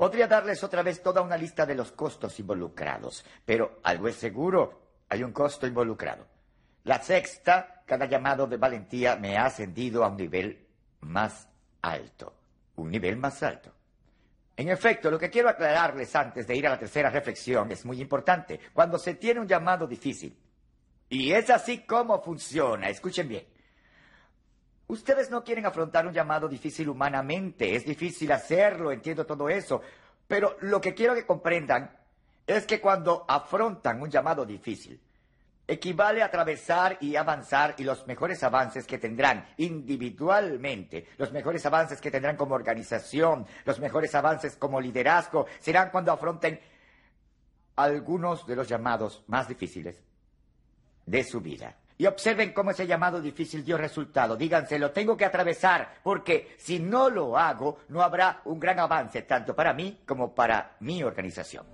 Podría 0.00 0.26
darles 0.26 0.64
otra 0.64 0.82
vez 0.82 1.02
toda 1.02 1.20
una 1.20 1.36
lista 1.36 1.66
de 1.66 1.74
los 1.74 1.92
costos 1.92 2.40
involucrados, 2.40 3.22
pero 3.44 3.80
algo 3.82 4.08
es 4.08 4.16
seguro, 4.16 4.80
hay 5.10 5.22
un 5.22 5.30
costo 5.30 5.66
involucrado. 5.66 6.26
La 6.84 7.02
sexta, 7.02 7.82
cada 7.84 8.06
llamado 8.06 8.46
de 8.46 8.56
valentía 8.56 9.16
me 9.16 9.36
ha 9.36 9.44
ascendido 9.44 10.02
a 10.02 10.08
un 10.08 10.16
nivel 10.16 10.66
más 11.00 11.46
alto, 11.82 12.34
un 12.76 12.90
nivel 12.90 13.18
más 13.18 13.42
alto. 13.42 13.74
En 14.56 14.70
efecto, 14.70 15.10
lo 15.10 15.18
que 15.18 15.28
quiero 15.28 15.50
aclararles 15.50 16.16
antes 16.16 16.46
de 16.46 16.56
ir 16.56 16.66
a 16.66 16.70
la 16.70 16.78
tercera 16.78 17.10
reflexión 17.10 17.70
es 17.70 17.84
muy 17.84 18.00
importante. 18.00 18.58
Cuando 18.72 18.98
se 18.98 19.16
tiene 19.16 19.40
un 19.40 19.48
llamado 19.48 19.86
difícil, 19.86 20.34
y 21.10 21.30
es 21.30 21.50
así 21.50 21.80
como 21.80 22.22
funciona, 22.22 22.88
escuchen 22.88 23.28
bien, 23.28 23.44
Ustedes 24.90 25.30
no 25.30 25.44
quieren 25.44 25.66
afrontar 25.66 26.04
un 26.04 26.12
llamado 26.12 26.48
difícil 26.48 26.88
humanamente, 26.88 27.76
es 27.76 27.86
difícil 27.86 28.32
hacerlo, 28.32 28.90
entiendo 28.90 29.24
todo 29.24 29.48
eso, 29.48 29.80
pero 30.26 30.56
lo 30.62 30.80
que 30.80 30.94
quiero 30.94 31.14
que 31.14 31.24
comprendan 31.24 31.96
es 32.44 32.66
que 32.66 32.80
cuando 32.80 33.24
afrontan 33.28 34.02
un 34.02 34.10
llamado 34.10 34.44
difícil, 34.44 35.00
equivale 35.68 36.22
a 36.22 36.26
atravesar 36.26 36.98
y 37.00 37.14
avanzar 37.14 37.76
y 37.78 37.84
los 37.84 38.04
mejores 38.08 38.42
avances 38.42 38.84
que 38.84 38.98
tendrán 38.98 39.46
individualmente, 39.58 41.06
los 41.18 41.30
mejores 41.30 41.64
avances 41.66 42.00
que 42.00 42.10
tendrán 42.10 42.36
como 42.36 42.56
organización, 42.56 43.46
los 43.64 43.78
mejores 43.78 44.12
avances 44.16 44.56
como 44.56 44.80
liderazgo, 44.80 45.46
serán 45.60 45.90
cuando 45.90 46.10
afronten 46.10 46.58
algunos 47.76 48.44
de 48.44 48.56
los 48.56 48.66
llamados 48.66 49.22
más 49.28 49.46
difíciles 49.46 50.02
de 51.06 51.22
su 51.22 51.40
vida. 51.40 51.76
Y 52.00 52.06
observen 52.06 52.54
cómo 52.54 52.70
ese 52.70 52.86
llamado 52.86 53.20
difícil 53.20 53.62
dio 53.62 53.76
resultado. 53.76 54.34
Díganse, 54.34 54.78
lo 54.78 54.90
tengo 54.90 55.18
que 55.18 55.26
atravesar, 55.26 55.98
porque 56.02 56.56
si 56.56 56.78
no 56.78 57.10
lo 57.10 57.36
hago, 57.36 57.80
no 57.90 58.00
habrá 58.00 58.40
un 58.46 58.58
gran 58.58 58.78
avance 58.78 59.20
tanto 59.20 59.54
para 59.54 59.74
mí 59.74 60.00
como 60.06 60.34
para 60.34 60.76
mi 60.80 61.02
organización. 61.02 61.66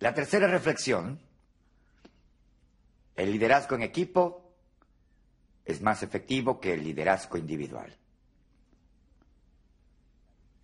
La 0.00 0.12
tercera 0.12 0.48
reflexión, 0.48 1.20
el 3.14 3.30
liderazgo 3.30 3.76
en 3.76 3.82
equipo 3.82 4.41
es 5.64 5.80
más 5.80 6.02
efectivo 6.02 6.60
que 6.60 6.74
el 6.74 6.84
liderazgo 6.84 7.38
individual. 7.38 7.96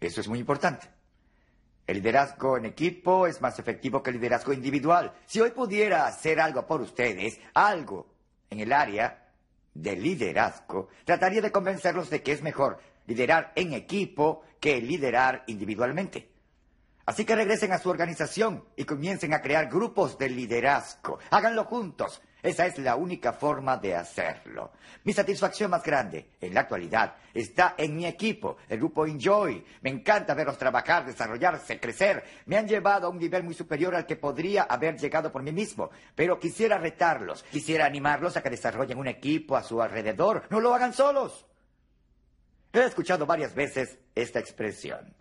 Eso 0.01 0.21
es 0.21 0.29
muy 0.29 0.39
importante. 0.39 0.89
El 1.87 1.97
liderazgo 1.97 2.57
en 2.57 2.67
equipo 2.67 3.27
es 3.27 3.41
más 3.41 3.59
efectivo 3.59 4.03
que 4.03 4.11
el 4.11 4.17
liderazgo 4.17 4.53
individual. 4.53 5.13
Si 5.27 5.41
hoy 5.41 5.51
pudiera 5.51 6.07
hacer 6.07 6.39
algo 6.41 6.67
por 6.67 6.81
ustedes, 6.81 7.41
algo 7.55 8.07
en 8.51 8.61
el 8.61 8.73
área 8.73 9.27
del 9.73 10.03
liderazgo, 10.03 10.89
trataría 11.05 11.41
de 11.41 11.53
convencerlos 11.53 12.11
de 12.11 12.23
que 12.23 12.33
es 12.33 12.43
mejor 12.43 12.79
liderar 13.07 13.53
en 13.57 13.73
equipo 13.73 14.43
que 14.61 14.81
liderar 14.81 15.45
individualmente. 15.47 16.29
Así 17.07 17.25
que 17.25 17.35
regresen 17.35 17.73
a 17.73 17.79
su 17.79 17.89
organización 17.89 18.65
y 18.77 18.85
comiencen 18.85 19.33
a 19.33 19.41
crear 19.41 19.71
grupos 19.71 20.19
de 20.19 20.29
liderazgo. 20.29 21.19
Háganlo 21.31 21.65
juntos. 21.65 22.21
Esa 22.43 22.67
es 22.67 22.79
la 22.79 22.95
única 22.95 23.33
forma 23.33 23.77
de 23.77 23.97
hacerlo. 23.97 24.73
Mi 25.05 25.13
satisfacción 25.13 25.71
más 25.71 25.83
grande 25.83 26.31
en 26.41 26.55
la 26.55 26.61
actualidad 26.61 27.17
está 27.35 27.75
en 27.77 27.97
mi 27.97 28.07
equipo, 28.07 28.59
el 28.69 28.79
grupo 28.79 29.07
Enjoy. 29.07 29.65
Me 29.83 29.91
encanta 29.91 30.35
verlos 30.35 30.57
trabajar, 30.57 31.05
desarrollarse, 31.05 31.81
crecer. 31.81 32.23
Me 32.47 32.57
han 32.57 32.69
llevado 32.69 33.09
a 33.09 33.11
un 33.11 33.19
nivel 33.19 33.43
muy 33.43 33.55
superior 33.55 33.95
al 33.95 34.07
que 34.07 34.17
podría 34.17 34.63
haber 34.65 34.97
llegado 34.97 35.33
por 35.33 35.43
mí 35.43 35.51
mismo. 35.51 35.91
Pero 36.15 36.39
quisiera 36.39 36.79
retarlos, 36.79 37.43
quisiera 37.51 37.87
animarlos 37.87 38.37
a 38.37 38.43
que 38.43 38.51
desarrollen 38.51 38.99
un 38.99 39.09
equipo 39.09 39.57
a 39.57 39.63
su 39.65 39.83
alrededor. 39.83 40.45
No 40.51 40.61
lo 40.61 40.73
hagan 40.75 40.93
solos. 40.93 41.45
He 42.73 42.85
escuchado 42.85 43.27
varias 43.27 43.55
veces 43.55 43.99
esta 44.15 44.39
expresión. 44.39 45.15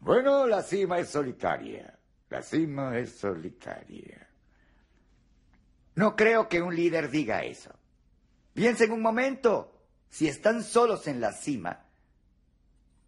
Bueno, 0.00 0.46
la 0.46 0.62
cima 0.62 0.98
es 0.98 1.10
solitaria. 1.10 1.98
La 2.30 2.42
cima 2.42 2.98
es 2.98 3.12
solitaria. 3.12 4.28
No 5.94 6.16
creo 6.16 6.48
que 6.48 6.62
un 6.62 6.74
líder 6.74 7.10
diga 7.10 7.44
eso. 7.44 7.70
Piensen 8.52 8.92
un 8.92 9.02
momento. 9.02 9.70
Si 10.08 10.28
están 10.28 10.62
solos 10.62 11.08
en 11.08 11.20
la 11.20 11.32
cima, 11.32 11.86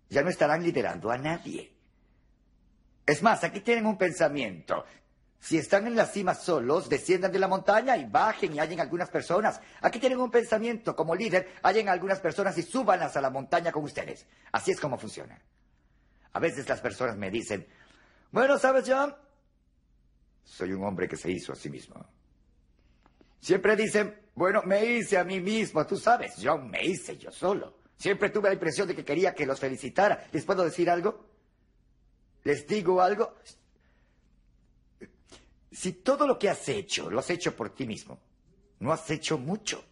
ya 0.09 0.22
no 0.22 0.31
estarán 0.31 0.62
liderando 0.62 1.11
a 1.11 1.18
nadie. 1.18 1.72
Es 3.07 3.22
más, 3.22 3.44
aquí 3.44 3.61
tienen 3.61 3.87
un 3.87 3.96
pensamiento. 3.96 4.85
Si 5.38 5.57
están 5.59 5.87
en 5.87 5.94
la 5.94 6.07
cima 6.07 6.35
solos, 6.35 6.88
desciendan 6.88 7.31
de 7.31 7.38
la 7.38 7.46
montaña 7.46 7.96
y 7.96 8.05
bajen 8.05 8.55
y 8.55 8.59
hallen 8.59 8.81
algunas 8.81 9.11
personas. 9.11 9.61
Aquí 9.81 10.01
tienen 10.01 10.18
un 10.18 10.31
pensamiento. 10.31 10.96
Como 10.96 11.14
líder, 11.14 11.53
hallen 11.62 11.88
algunas 11.88 12.18
personas 12.18 12.59
y 12.59 12.62
súbanlas 12.62 13.16
a 13.16 13.20
la 13.20 13.31
montaña 13.31 13.70
con 13.70 13.85
ustedes. 13.85 14.27
Así 14.51 14.72
es 14.72 14.81
como 14.81 14.99
funciona. 14.99 15.40
A 16.33 16.40
veces 16.40 16.68
las 16.68 16.81
personas 16.81 17.16
me 17.16 17.31
dicen, 17.31 17.66
bueno, 18.33 18.59
¿sabes, 18.59 18.85
John? 18.88 19.14
Soy 20.42 20.72
un 20.72 20.85
hombre 20.85 21.07
que 21.07 21.16
se 21.16 21.31
hizo 21.31 21.53
a 21.53 21.57
sí 21.57 21.70
mismo. 21.70 22.05
Siempre 23.40 23.77
dicen, 23.77 24.18
bueno, 24.35 24.62
me 24.64 24.85
hice 24.85 25.16
a 25.18 25.25
mí 25.25 25.40
mismo, 25.40 25.87
tú 25.87 25.96
sabes, 25.96 26.35
John, 26.42 26.70
me 26.70 26.85
hice 26.85 27.16
yo 27.16 27.31
solo. 27.31 27.79
Siempre 27.96 28.31
tuve 28.31 28.49
la 28.49 28.55
impresión 28.55 28.87
de 28.87 28.94
que 28.94 29.05
quería 29.05 29.35
que 29.35 29.46
los 29.46 29.59
felicitara. 29.59 30.29
¿Les 30.33 30.44
puedo 30.44 30.64
decir 30.64 30.90
algo? 30.90 31.27
¿Les 32.44 32.66
digo 32.66 33.01
algo? 33.01 33.37
Si 35.72 35.92
todo 35.92 36.27
lo 36.27 36.38
que 36.38 36.49
has 36.49 36.68
hecho 36.68 37.11
lo 37.11 37.18
has 37.18 37.31
hecho 37.31 37.57
por 37.57 37.70
ti 37.70 37.87
mismo, 37.87 38.18
no 38.81 38.92
has 38.92 39.11
hecho 39.11 39.38
mucho. 39.38 39.85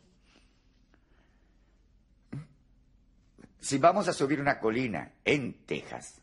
Si 3.61 3.79
vamos 3.79 4.09
a 4.09 4.13
subir 4.13 4.41
una 4.41 4.61
colina 4.61 5.15
en 5.25 5.65
Texas, 5.65 6.21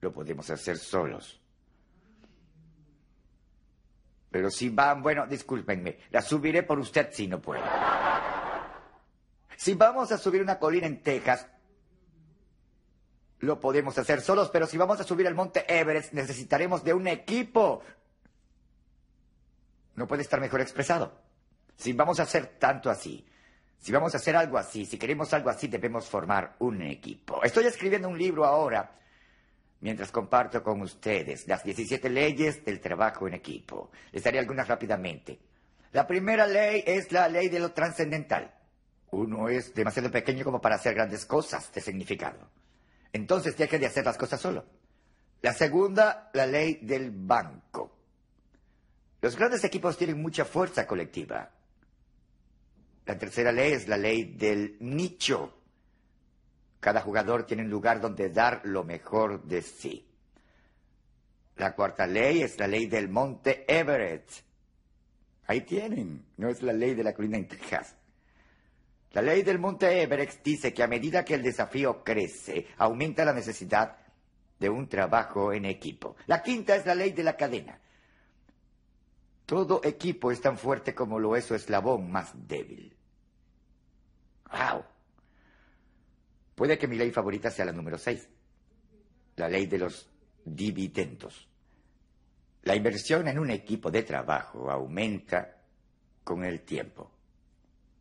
lo 0.00 0.12
podemos 0.12 0.48
hacer 0.48 0.78
solos. 0.78 1.40
Pero 4.34 4.50
si 4.50 4.68
van, 4.68 5.00
bueno, 5.00 5.28
discúlpenme, 5.28 5.96
la 6.10 6.20
subiré 6.20 6.64
por 6.64 6.76
usted 6.80 7.10
si 7.12 7.28
no 7.28 7.40
puedo. 7.40 7.62
Si 9.56 9.74
vamos 9.74 10.10
a 10.10 10.18
subir 10.18 10.42
una 10.42 10.58
colina 10.58 10.88
en 10.88 11.04
Texas, 11.04 11.46
lo 13.38 13.60
podemos 13.60 13.96
hacer 13.96 14.20
solos, 14.20 14.50
pero 14.52 14.66
si 14.66 14.76
vamos 14.76 14.98
a 14.98 15.04
subir 15.04 15.28
el 15.28 15.36
monte 15.36 15.64
Everest, 15.68 16.14
necesitaremos 16.14 16.82
de 16.82 16.94
un 16.94 17.06
equipo. 17.06 17.80
No 19.94 20.08
puede 20.08 20.22
estar 20.22 20.40
mejor 20.40 20.62
expresado. 20.62 21.12
Si 21.76 21.92
vamos 21.92 22.18
a 22.18 22.24
hacer 22.24 22.56
tanto 22.58 22.90
así, 22.90 23.24
si 23.78 23.92
vamos 23.92 24.14
a 24.14 24.16
hacer 24.16 24.34
algo 24.34 24.58
así, 24.58 24.84
si 24.84 24.98
queremos 24.98 25.32
algo 25.32 25.48
así, 25.48 25.68
debemos 25.68 26.08
formar 26.08 26.56
un 26.58 26.82
equipo. 26.82 27.40
Estoy 27.44 27.66
escribiendo 27.66 28.08
un 28.08 28.18
libro 28.18 28.44
ahora 28.44 28.98
mientras 29.84 30.10
comparto 30.10 30.62
con 30.62 30.80
ustedes 30.80 31.46
las 31.46 31.62
17 31.62 32.08
leyes 32.08 32.64
del 32.64 32.80
trabajo 32.80 33.28
en 33.28 33.34
equipo. 33.34 33.90
Les 34.12 34.24
daré 34.24 34.38
algunas 34.38 34.66
rápidamente. 34.66 35.38
La 35.92 36.06
primera 36.06 36.46
ley 36.46 36.82
es 36.86 37.12
la 37.12 37.28
ley 37.28 37.50
de 37.50 37.60
lo 37.60 37.72
trascendental. 37.72 38.50
Uno 39.10 39.50
es 39.50 39.74
demasiado 39.74 40.10
pequeño 40.10 40.42
como 40.42 40.58
para 40.58 40.76
hacer 40.76 40.94
grandes 40.94 41.26
cosas 41.26 41.70
de 41.70 41.82
significado. 41.82 42.48
Entonces 43.12 43.58
deje 43.58 43.78
de 43.78 43.84
hacer 43.84 44.06
las 44.06 44.16
cosas 44.16 44.40
solo. 44.40 44.64
La 45.42 45.52
segunda, 45.52 46.30
la 46.32 46.46
ley 46.46 46.78
del 46.80 47.10
banco. 47.10 47.94
Los 49.20 49.36
grandes 49.36 49.64
equipos 49.64 49.98
tienen 49.98 50.18
mucha 50.18 50.46
fuerza 50.46 50.86
colectiva. 50.86 51.50
La 53.04 53.18
tercera 53.18 53.52
ley 53.52 53.72
es 53.72 53.86
la 53.86 53.98
ley 53.98 54.24
del 54.24 54.78
nicho. 54.80 55.63
Cada 56.84 57.00
jugador 57.00 57.46
tiene 57.46 57.62
un 57.62 57.70
lugar 57.70 57.98
donde 57.98 58.28
dar 58.28 58.60
lo 58.64 58.84
mejor 58.84 59.42
de 59.44 59.62
sí. 59.62 60.06
La 61.56 61.74
cuarta 61.74 62.06
ley 62.06 62.42
es 62.42 62.58
la 62.58 62.66
ley 62.66 62.84
del 62.84 63.08
monte 63.08 63.64
Everett. 63.66 64.30
Ahí 65.46 65.62
tienen, 65.62 66.26
no 66.36 66.50
es 66.50 66.60
la 66.60 66.74
ley 66.74 66.94
de 66.94 67.02
la 67.02 67.14
colina 67.14 67.38
en 67.38 67.48
Texas. 67.48 67.96
La 69.12 69.22
ley 69.22 69.42
del 69.42 69.58
monte 69.58 70.02
Everett 70.02 70.42
dice 70.44 70.74
que 70.74 70.82
a 70.82 70.86
medida 70.86 71.24
que 71.24 71.32
el 71.32 71.42
desafío 71.42 72.04
crece, 72.04 72.66
aumenta 72.76 73.24
la 73.24 73.32
necesidad 73.32 73.96
de 74.60 74.68
un 74.68 74.86
trabajo 74.86 75.54
en 75.54 75.64
equipo. 75.64 76.16
La 76.26 76.42
quinta 76.42 76.76
es 76.76 76.84
la 76.84 76.94
ley 76.94 77.12
de 77.12 77.24
la 77.24 77.34
cadena. 77.34 77.80
Todo 79.46 79.80
equipo 79.84 80.30
es 80.30 80.42
tan 80.42 80.58
fuerte 80.58 80.94
como 80.94 81.18
lo 81.18 81.34
es 81.34 81.46
su 81.46 81.54
eslabón 81.54 82.10
más 82.10 82.32
débil. 82.46 82.94
¡Wow! 84.52 84.84
Puede 86.54 86.78
que 86.78 86.86
mi 86.86 86.96
ley 86.96 87.10
favorita 87.10 87.50
sea 87.50 87.64
la 87.64 87.72
número 87.72 87.98
6, 87.98 88.28
la 89.36 89.48
ley 89.48 89.66
de 89.66 89.78
los 89.78 90.08
dividendos. 90.44 91.48
La 92.62 92.76
inversión 92.76 93.28
en 93.28 93.38
un 93.38 93.50
equipo 93.50 93.90
de 93.90 94.02
trabajo 94.02 94.70
aumenta 94.70 95.56
con 96.22 96.44
el 96.44 96.62
tiempo. 96.62 97.10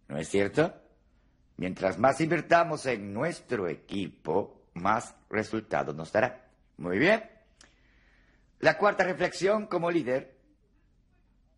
¿No 0.08 0.18
es 0.18 0.30
cierto? 0.30 0.74
Mientras 1.58 1.98
más 1.98 2.20
invertamos 2.22 2.86
en 2.86 3.14
nuestro 3.14 3.68
equipo, 3.68 4.68
más 4.74 5.16
resultados 5.30 5.96
nos 5.96 6.12
dará. 6.12 6.50
Muy 6.78 6.98
bien. 6.98 7.30
La 8.60 8.78
cuarta 8.78 9.04
reflexión 9.04 9.68
como 9.68 9.92
líder, 9.92 10.38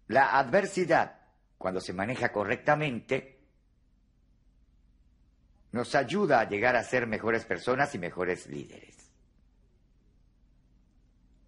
la 0.07 0.37
adversidad, 0.37 1.19
cuando 1.57 1.79
se 1.79 1.93
maneja 1.93 2.31
correctamente, 2.31 3.34
nos 5.75 5.93
ayuda 5.93 6.39
a 6.39 6.47
llegar 6.47 6.77
a 6.77 6.83
ser 6.85 7.05
mejores 7.05 7.43
personas 7.43 7.93
y 7.93 7.99
mejores 7.99 8.47
líderes. 8.47 8.95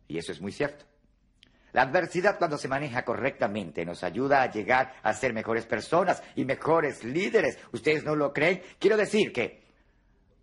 Y 0.09 0.17
eso 0.17 0.33
es 0.33 0.41
muy 0.41 0.51
cierto. 0.51 0.83
La 1.71 1.83
adversidad 1.83 2.37
cuando 2.37 2.57
se 2.57 2.67
maneja 2.67 3.05
correctamente 3.05 3.85
nos 3.85 4.03
ayuda 4.03 4.41
a 4.41 4.51
llegar 4.51 4.95
a 5.01 5.13
ser 5.13 5.31
mejores 5.31 5.65
personas 5.65 6.21
y 6.35 6.43
mejores 6.43 7.05
líderes. 7.05 7.57
¿Ustedes 7.71 8.03
no 8.03 8.17
lo 8.17 8.33
creen? 8.33 8.61
Quiero 8.79 8.97
decir 8.97 9.31
que 9.31 9.63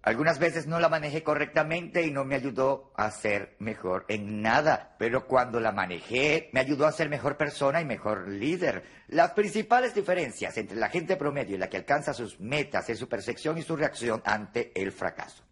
algunas 0.05 0.39
veces 0.39 0.67
no 0.67 0.79
la 0.81 0.91
manejé 0.91 1.23
correctamente 1.23 2.03
y 2.03 2.11
no 2.11 2.27
me 2.27 2.35
ayudó 2.35 2.93
a 2.95 3.11
ser 3.11 3.57
mejor 3.59 4.05
en 4.09 4.43
nada, 4.43 4.97
pero 4.99 5.27
cuando 5.27 5.61
la 5.61 5.73
manejé 5.73 6.51
me 6.53 6.61
ayudó 6.61 6.87
a 6.87 6.93
ser 6.93 7.09
mejor 7.09 7.39
persona 7.39 7.81
y 7.81 7.87
mejor 7.87 8.29
líder. 8.29 8.85
Las 9.09 9.31
principales 9.31 9.95
diferencias 9.95 10.59
entre 10.59 10.77
la 10.77 10.91
gente 10.91 11.17
promedio 11.17 11.57
y 11.57 11.59
la 11.59 11.71
que 11.71 11.79
alcanza 11.79 12.13
sus 12.13 12.39
metas 12.39 12.91
es 12.91 12.99
su 12.99 13.09
percepción 13.09 13.57
y 13.57 13.63
su 13.63 13.77
reacción 13.77 14.21
ante 14.27 14.79
el 14.79 14.93
fracaso. 14.93 15.43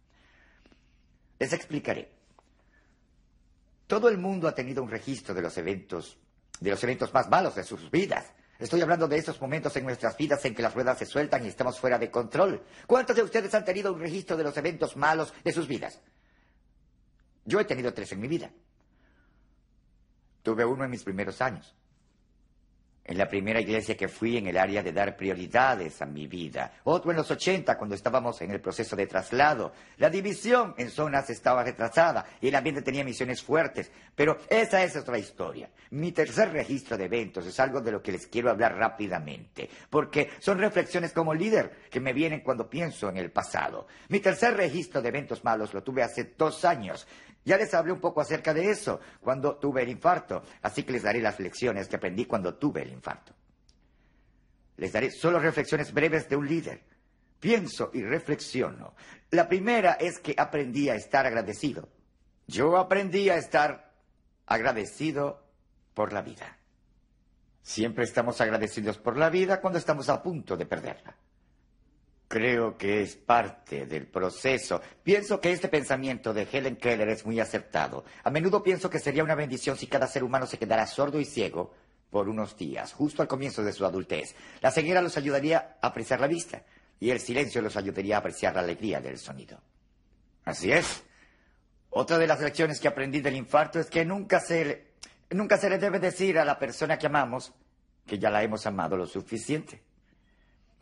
Les 1.39 1.53
explicaré. 1.55 2.11
Todo 3.87 4.11
el 4.11 4.19
mundo 4.19 4.49
ha 4.49 4.55
tenido 4.55 4.83
un 4.83 4.91
registro 4.91 5.35
de 5.35 5.43
los 5.43 5.57
eventos 5.57 6.19
de 6.61 6.71
los 6.71 6.85
eventos 6.85 7.13
más 7.13 7.29
malos 7.29 7.55
de 7.57 7.65
sus 7.65 7.91
vidas. 7.91 8.33
Estoy 8.63 8.81
hablando 8.81 9.09
de 9.09 9.17
esos 9.17 9.41
momentos 9.41 9.75
en 9.75 9.85
nuestras 9.85 10.17
vidas 10.17 10.45
en 10.45 10.55
que 10.55 10.63
las 10.63 10.73
ruedas 10.73 10.97
se 10.97 11.05
sueltan 11.05 11.45
y 11.45 11.49
estamos 11.49 11.81
fuera 11.81 11.99
de 11.99 12.13
control. 12.13 12.63
¿Cuántos 12.87 13.17
de 13.17 13.23
ustedes 13.23 13.53
han 13.55 13.65
tenido 13.65 13.93
un 13.93 13.99
registro 13.99 14.37
de 14.37 14.45
los 14.45 14.57
eventos 14.57 14.97
malos 14.97 15.35
de 15.43 15.53
sus 15.53 15.67
vidas? 15.67 16.01
Yo 17.45 17.59
he 17.59 17.65
tenido 17.65 17.93
tres 17.93 18.13
en 18.13 18.21
mi 18.21 18.29
vida. 18.29 18.53
Tuve 20.45 20.65
uno 20.65 20.85
en 20.85 20.93
mis 20.93 21.03
primeros 21.03 21.41
años 21.41 21.75
en 23.05 23.19
la 23.19 23.29
primera 23.29 23.61
iglesia 23.61 23.97
que 23.97 24.09
fui 24.09 24.37
en 24.37 24.47
el 24.47 24.57
área 24.57 24.83
de 24.83 24.93
dar 24.93 25.17
prioridades 25.17 26.01
a 26.03 26.07
mi 26.07 26.27
vida. 26.27 26.75
Otro 26.85 27.11
en 27.11 27.17
los 27.17 27.31
80, 27.31 27.77
cuando 27.77 27.95
estábamos 27.95 28.41
en 28.43 28.51
el 28.51 28.61
proceso 28.61 28.95
de 28.95 29.07
traslado. 29.07 29.73
La 29.99 30.09
división 30.09 30.75
en 30.79 30.91
zonas 30.91 31.29
estaba 31.31 31.65
retrasada 31.65 32.25
y 32.41 32.49
el 32.49 32.55
ambiente 32.55 32.83
tenía 32.83 33.05
misiones 33.05 33.43
fuertes. 33.43 33.91
Pero 34.15 34.39
esa 34.49 34.83
es 34.85 34.97
otra 34.97 35.19
historia. 35.19 35.71
Mi 35.91 36.13
tercer 36.13 36.53
registro 36.53 36.97
de 36.97 37.07
eventos 37.07 37.47
es 37.47 37.59
algo 37.59 37.81
de 37.81 37.93
lo 37.93 38.03
que 38.03 38.13
les 38.13 38.27
quiero 38.27 38.51
hablar 38.51 38.77
rápidamente, 38.77 39.69
porque 39.91 40.31
son 40.39 40.59
reflexiones 40.59 41.13
como 41.13 41.35
líder 41.35 41.73
que 41.91 42.01
me 42.01 42.13
vienen 42.13 42.41
cuando 42.41 42.69
pienso 42.69 43.09
en 43.09 43.17
el 43.17 43.31
pasado. 43.31 43.87
Mi 44.09 44.21
tercer 44.21 44.57
registro 44.57 45.03
de 45.03 45.09
eventos 45.09 45.45
malos 45.45 45.75
lo 45.75 45.83
tuve 45.83 46.03
hace 46.03 46.35
dos 46.37 46.65
años. 46.65 47.07
Ya 47.45 47.57
les 47.57 47.75
hablé 47.75 47.93
un 47.93 48.01
poco 48.01 48.21
acerca 48.21 48.55
de 48.55 48.71
eso 48.71 49.01
cuando 49.21 49.57
tuve 49.57 49.83
el 49.83 49.89
infarto, 49.89 50.43
así 50.63 50.85
que 50.85 50.93
les 50.93 51.03
daré 51.03 51.21
las 51.21 51.41
lecciones 51.41 51.89
que 51.89 51.97
aprendí 51.97 52.25
cuando 52.25 52.55
tuve 52.55 52.83
el 52.83 52.93
infarto. 52.93 53.35
Les 54.77 54.93
daré 54.93 55.11
solo 55.11 55.39
reflexiones 55.39 55.93
breves 55.93 56.29
de 56.29 56.37
un 56.37 56.47
líder. 56.47 56.83
Pienso 57.41 57.91
y 57.93 58.03
reflexiono. 58.03 58.95
La 59.31 59.49
primera 59.49 59.93
es 59.95 60.21
que 60.21 60.35
aprendí 60.39 60.89
a 60.89 60.95
estar 60.95 61.27
agradecido. 61.27 61.89
Yo 62.47 62.77
aprendí 62.77 63.29
a 63.31 63.37
estar 63.37 63.93
agradecido 64.47 65.43
por 65.95 66.13
la 66.13 66.23
vida. 66.23 66.59
Siempre 67.63 68.05
estamos 68.05 68.41
agradecidos 68.41 68.99
por 68.99 69.17
la 69.17 69.31
vida 69.31 69.61
cuando 69.61 69.79
estamos 69.79 70.09
a 70.09 70.23
punto 70.23 70.57
de 70.57 70.67
perderla. 70.67 71.17
Creo 72.33 72.79
que 72.79 73.03
es 73.03 73.15
parte 73.15 73.85
del 73.85 74.07
proceso. 74.07 74.81
Pienso 75.03 75.39
que 75.39 75.53
este 75.53 75.69
pensamiento 75.69 76.33
de 76.33 76.49
Helen 76.51 76.77
Keller 76.77 77.11
es 77.11 77.27
muy 77.27 77.39
acertado. 77.39 78.07
A 78.25 78.31
menudo 78.31 78.63
pienso 78.63 78.89
que 78.89 79.01
sería 79.01 79.23
una 79.23 79.35
bendición 79.35 79.77
si 79.77 79.87
cada 79.87 80.07
ser 80.07 80.25
humano 80.25 80.47
se 80.47 80.57
quedara 80.57 80.87
sordo 80.87 81.21
y 81.21 81.27
ciego 81.27 81.75
por 82.09 82.31
unos 82.31 82.57
días, 82.57 82.95
justo 82.95 83.21
al 83.21 83.29
comienzo 83.29 83.63
de 83.63 83.75
su 83.75 83.85
adultez. 83.85 84.35
La 84.63 84.71
ceguera 84.71 85.03
los 85.03 85.19
ayudaría 85.19 85.77
a 85.83 85.89
apreciar 85.89 86.21
la 86.21 86.27
vista 86.27 86.63
y 86.99 87.11
el 87.11 87.21
silencio 87.21 87.61
los 87.61 87.77
ayudaría 87.77 88.17
a 88.17 88.21
apreciar 88.21 88.55
la 88.55 88.63
alegría 88.63 89.03
del 89.03 89.19
sonido. 89.19 89.61
Así 90.47 90.73
es. 90.73 91.03
Otra 91.91 92.17
de 92.17 92.27
las 92.27 92.41
lecciones 92.41 92.81
que 92.81 92.89
aprendí 92.89 93.21
del 93.21 93.37
infarto 93.37 93.79
es 93.79 93.91
que 93.91 94.07
nunca 94.07 94.41
se 94.41 94.65
le, 94.65 94.87
nunca 95.33 95.59
se 95.59 95.69
le 95.69 95.77
debe 95.77 95.99
decir 95.99 96.39
a 96.39 96.47
la 96.47 96.59
persona 96.59 96.97
que 96.97 97.09
amamos 97.09 97.53
que 98.07 98.19
ya 98.19 98.31
la 98.31 98.43
hemos 98.43 98.65
amado 98.65 98.97
lo 98.97 99.07
suficiente. 99.07 99.83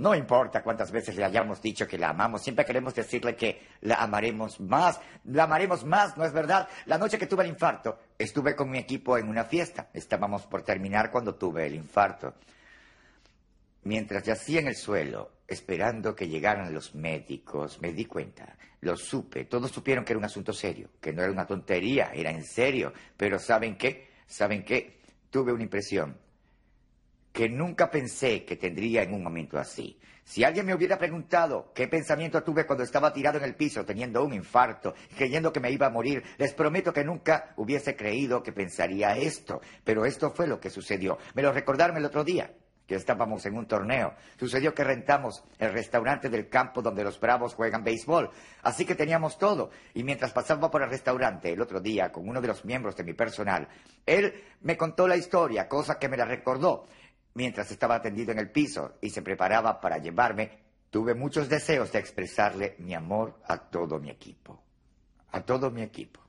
No 0.01 0.15
importa 0.15 0.63
cuántas 0.63 0.91
veces 0.91 1.15
le 1.15 1.27
hayamos 1.27 1.61
dicho 1.61 1.87
que 1.87 1.99
la 1.99 2.09
amamos, 2.09 2.41
siempre 2.41 2.65
queremos 2.65 2.95
decirle 2.95 3.37
que 3.37 3.61
la 3.83 3.97
amaremos 3.97 4.59
más, 4.59 4.99
la 5.25 5.45
amaremos 5.45 5.85
más, 5.85 6.17
¿no 6.17 6.25
es 6.25 6.33
verdad? 6.33 6.67
La 6.87 6.97
noche 6.97 7.19
que 7.19 7.27
tuve 7.27 7.45
el 7.45 7.51
infarto, 7.51 7.99
estuve 8.17 8.57
con 8.57 8.71
mi 8.71 8.79
equipo 8.79 9.19
en 9.19 9.29
una 9.29 9.45
fiesta. 9.45 9.91
Estábamos 9.93 10.47
por 10.47 10.63
terminar 10.63 11.11
cuando 11.11 11.35
tuve 11.35 11.67
el 11.67 11.75
infarto. 11.75 12.33
Mientras 13.83 14.23
yacía 14.23 14.61
en 14.61 14.69
el 14.69 14.77
suelo, 14.77 15.33
esperando 15.47 16.17
que 16.17 16.29
llegaran 16.29 16.73
los 16.73 16.95
médicos, 16.95 17.79
me 17.83 17.93
di 17.93 18.07
cuenta, 18.07 18.57
lo 18.81 18.97
supe, 18.97 19.45
todos 19.45 19.71
supieron 19.71 20.07
que 20.07 20.15
era 20.15 20.19
un 20.19 20.25
asunto 20.25 20.55
serio, 20.55 20.89
que 20.99 21.13
no 21.13 21.23
era 21.23 21.31
una 21.31 21.47
tontería, 21.47 22.11
era 22.15 22.31
en 22.31 22.47
serio. 22.47 22.95
Pero 23.19 23.39
¿saben 23.39 23.77
qué? 23.77 24.09
¿Saben 24.27 24.65
qué? 24.65 25.03
Tuve 25.29 25.53
una 25.53 25.65
impresión 25.65 26.17
que 27.41 27.49
nunca 27.49 27.91
pensé 27.91 28.45
que 28.45 28.57
tendría 28.57 29.03
en 29.03 29.15
un 29.15 29.23
momento 29.23 29.59
así. 29.59 29.99
Si 30.25 30.45
alguien 30.45 30.67
me 30.67 30.75
hubiera 30.75 30.99
preguntado 30.99 31.73
qué 31.75 31.89
pensamiento 31.89 32.43
tuve 32.43 32.67
cuando 32.67 32.85
estaba 32.85 33.15
tirado 33.15 33.39
en 33.39 33.45
el 33.45 33.55
piso 33.55 33.83
teniendo 33.83 34.23
un 34.23 34.35
infarto, 34.35 34.93
creyendo 35.17 35.51
que 35.51 35.59
me 35.59 35.73
iba 35.73 35.87
a 35.87 35.91
morir, 35.91 36.23
les 36.37 36.53
prometo 36.53 36.93
que 36.93 37.03
nunca 37.03 37.55
hubiese 37.57 37.97
creído 37.97 38.43
que 38.43 38.53
pensaría 38.53 39.17
esto. 39.17 39.63
Pero 39.83 40.05
esto 40.05 40.31
fue 40.33 40.49
lo 40.49 40.61
que 40.61 40.69
sucedió. 40.69 41.17
Me 41.33 41.41
lo 41.41 41.51
recordaron 41.51 41.97
el 41.97 42.05
otro 42.05 42.25
día, 42.25 42.53
que 42.91 42.97
estábamos 42.97 43.47
en 43.47 43.57
un 43.57 43.67
torneo. 43.67 44.15
Sucedió 44.37 44.75
que 44.75 44.83
rentamos 44.83 45.45
el 45.61 45.73
restaurante 45.73 46.29
del 46.29 46.49
campo 46.49 46.83
donde 46.83 47.05
los 47.05 47.21
bravos 47.21 47.55
juegan 47.55 47.85
béisbol. 47.85 48.29
Así 48.65 48.85
que 48.85 48.97
teníamos 48.97 49.39
todo. 49.39 49.71
Y 49.95 50.03
mientras 50.03 50.33
pasaba 50.33 50.71
por 50.73 50.83
el 50.83 50.91
restaurante 50.91 51.53
el 51.53 51.61
otro 51.63 51.81
día 51.81 52.11
con 52.11 52.29
uno 52.29 52.41
de 52.41 52.49
los 52.49 52.65
miembros 52.65 52.97
de 52.97 53.05
mi 53.05 53.13
personal, 53.13 53.69
él 54.05 54.43
me 54.63 54.77
contó 54.77 55.07
la 55.07 55.17
historia, 55.17 55.69
cosa 55.69 56.01
que 56.01 56.09
me 56.09 56.17
la 56.17 56.25
recordó. 56.25 56.85
Mientras 57.35 57.71
estaba 57.71 58.03
tendido 58.03 58.33
en 58.33 58.39
el 58.39 58.51
piso 58.51 58.97
y 59.01 59.11
se 59.11 59.23
preparaba 59.23 59.81
para 59.81 59.99
llevarme, 59.99 60.59
tuve 60.91 61.15
muchos 61.15 61.49
deseos 61.49 61.93
de 61.93 61.99
expresarle 61.99 62.75
mi 62.79 62.95
amor 62.95 63.41
a 63.47 63.59
todo 63.59 63.99
mi 63.99 64.11
equipo. 64.11 64.63
A 65.33 65.41
todo 65.43 65.71
mi 65.71 65.83
equipo. 65.83 66.21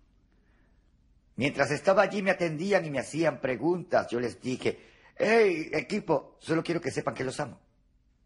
Mientras 1.38 1.72
estaba 1.72 2.04
allí 2.04 2.22
me 2.22 2.32
atendían 2.32 2.86
y 2.86 2.92
me 2.92 3.00
hacían 3.00 3.42
preguntas. 3.42 4.08
Yo 4.12 4.20
les 4.20 4.40
dije, 4.40 4.80
hey, 5.18 5.70
equipo, 5.74 6.38
solo 6.40 6.62
quiero 6.64 6.80
que 6.80 6.92
sepan 6.92 7.16
que 7.16 7.24
los 7.24 7.40
amo. 7.40 7.58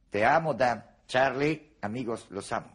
Te 0.10 0.26
amo, 0.26 0.54
Dan. 0.54 0.86
Charlie, 1.08 1.76
amigos, 1.82 2.28
los 2.30 2.52
amo. 2.52 2.75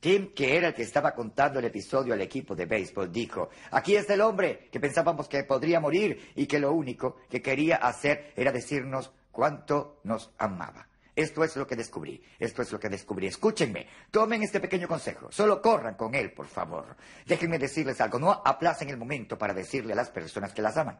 Tim, 0.00 0.32
que 0.32 0.56
era 0.56 0.68
el 0.68 0.74
que 0.74 0.82
estaba 0.82 1.14
contando 1.14 1.58
el 1.58 1.66
episodio 1.66 2.14
al 2.14 2.22
equipo 2.22 2.54
de 2.54 2.64
béisbol, 2.64 3.12
dijo, 3.12 3.50
aquí 3.70 3.96
está 3.96 4.14
el 4.14 4.22
hombre 4.22 4.68
que 4.72 4.80
pensábamos 4.80 5.28
que 5.28 5.44
podría 5.44 5.78
morir 5.78 6.32
y 6.34 6.46
que 6.46 6.58
lo 6.58 6.72
único 6.72 7.16
que 7.28 7.42
quería 7.42 7.76
hacer 7.76 8.32
era 8.34 8.50
decirnos 8.50 9.12
cuánto 9.30 10.00
nos 10.04 10.32
amaba. 10.38 10.88
Esto 11.14 11.44
es 11.44 11.54
lo 11.56 11.66
que 11.66 11.76
descubrí, 11.76 12.22
esto 12.38 12.62
es 12.62 12.72
lo 12.72 12.80
que 12.80 12.88
descubrí. 12.88 13.26
Escúchenme, 13.26 13.86
tomen 14.10 14.42
este 14.42 14.58
pequeño 14.58 14.88
consejo, 14.88 15.30
solo 15.30 15.60
corran 15.60 15.94
con 15.94 16.14
él, 16.14 16.32
por 16.32 16.46
favor. 16.46 16.96
Déjenme 17.26 17.58
decirles 17.58 18.00
algo, 18.00 18.18
no 18.18 18.42
aplacen 18.42 18.88
el 18.88 18.96
momento 18.96 19.36
para 19.36 19.52
decirle 19.52 19.92
a 19.92 19.96
las 19.96 20.08
personas 20.08 20.54
que 20.54 20.62
las 20.62 20.78
aman. 20.78 20.98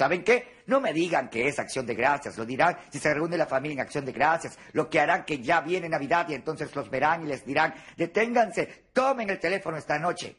¿Saben 0.00 0.24
qué? 0.24 0.62
No 0.64 0.80
me 0.80 0.94
digan 0.94 1.28
que 1.28 1.46
es 1.46 1.58
acción 1.58 1.84
de 1.84 1.94
gracias, 1.94 2.38
lo 2.38 2.46
dirán 2.46 2.74
si 2.90 2.98
se 2.98 3.12
reúne 3.12 3.36
la 3.36 3.44
familia 3.44 3.74
en 3.74 3.80
acción 3.80 4.06
de 4.06 4.12
gracias, 4.12 4.58
lo 4.72 4.88
que 4.88 4.98
harán 4.98 5.26
que 5.26 5.42
ya 5.42 5.60
viene 5.60 5.90
Navidad 5.90 6.26
y 6.30 6.32
entonces 6.32 6.74
los 6.74 6.88
verán 6.88 7.22
y 7.22 7.26
les 7.26 7.44
dirán, 7.44 7.74
deténganse, 7.98 8.86
tomen 8.94 9.28
el 9.28 9.38
teléfono 9.38 9.76
esta 9.76 9.98
noche 9.98 10.36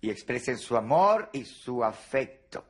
y 0.00 0.08
expresen 0.08 0.56
su 0.56 0.74
amor 0.74 1.28
y 1.34 1.44
su 1.44 1.84
afecto. 1.84 2.64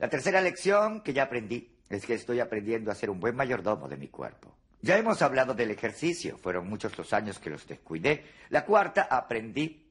La 0.00 0.08
tercera 0.08 0.40
lección 0.40 1.00
que 1.02 1.12
ya 1.12 1.22
aprendí 1.22 1.78
es 1.88 2.04
que 2.04 2.14
estoy 2.14 2.40
aprendiendo 2.40 2.90
a 2.90 2.96
ser 2.96 3.08
un 3.08 3.20
buen 3.20 3.36
mayordomo 3.36 3.86
de 3.86 3.96
mi 3.96 4.08
cuerpo. 4.08 4.52
Ya 4.80 4.98
hemos 4.98 5.22
hablado 5.22 5.54
del 5.54 5.70
ejercicio, 5.70 6.38
fueron 6.38 6.68
muchos 6.68 6.98
los 6.98 7.12
años 7.12 7.38
que 7.38 7.50
los 7.50 7.68
descuidé. 7.68 8.24
La 8.48 8.64
cuarta, 8.64 9.06
aprendí 9.08 9.81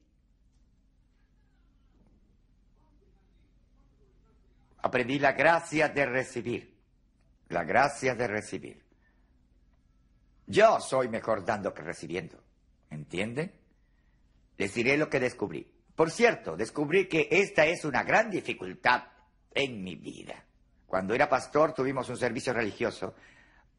aprendí 4.82 5.18
la 5.18 5.32
gracia 5.32 5.88
de 5.88 6.06
recibir. 6.06 6.76
La 7.48 7.64
gracia 7.64 8.14
de 8.14 8.26
recibir. 8.26 8.82
Yo 10.46 10.80
soy 10.80 11.08
mejor 11.08 11.44
dando 11.44 11.72
que 11.72 11.82
recibiendo. 11.82 12.42
¿Entienden? 12.90 13.52
Les 14.58 14.74
diré 14.74 14.96
lo 14.96 15.08
que 15.08 15.20
descubrí. 15.20 15.66
Por 15.94 16.10
cierto, 16.10 16.56
descubrí 16.56 17.06
que 17.06 17.28
esta 17.30 17.64
es 17.66 17.84
una 17.84 18.02
gran 18.02 18.30
dificultad 18.30 19.04
en 19.54 19.82
mi 19.82 19.96
vida. 19.96 20.44
Cuando 20.86 21.14
era 21.14 21.28
pastor 21.28 21.72
tuvimos 21.72 22.08
un 22.08 22.16
servicio 22.16 22.52
religioso 22.52 23.14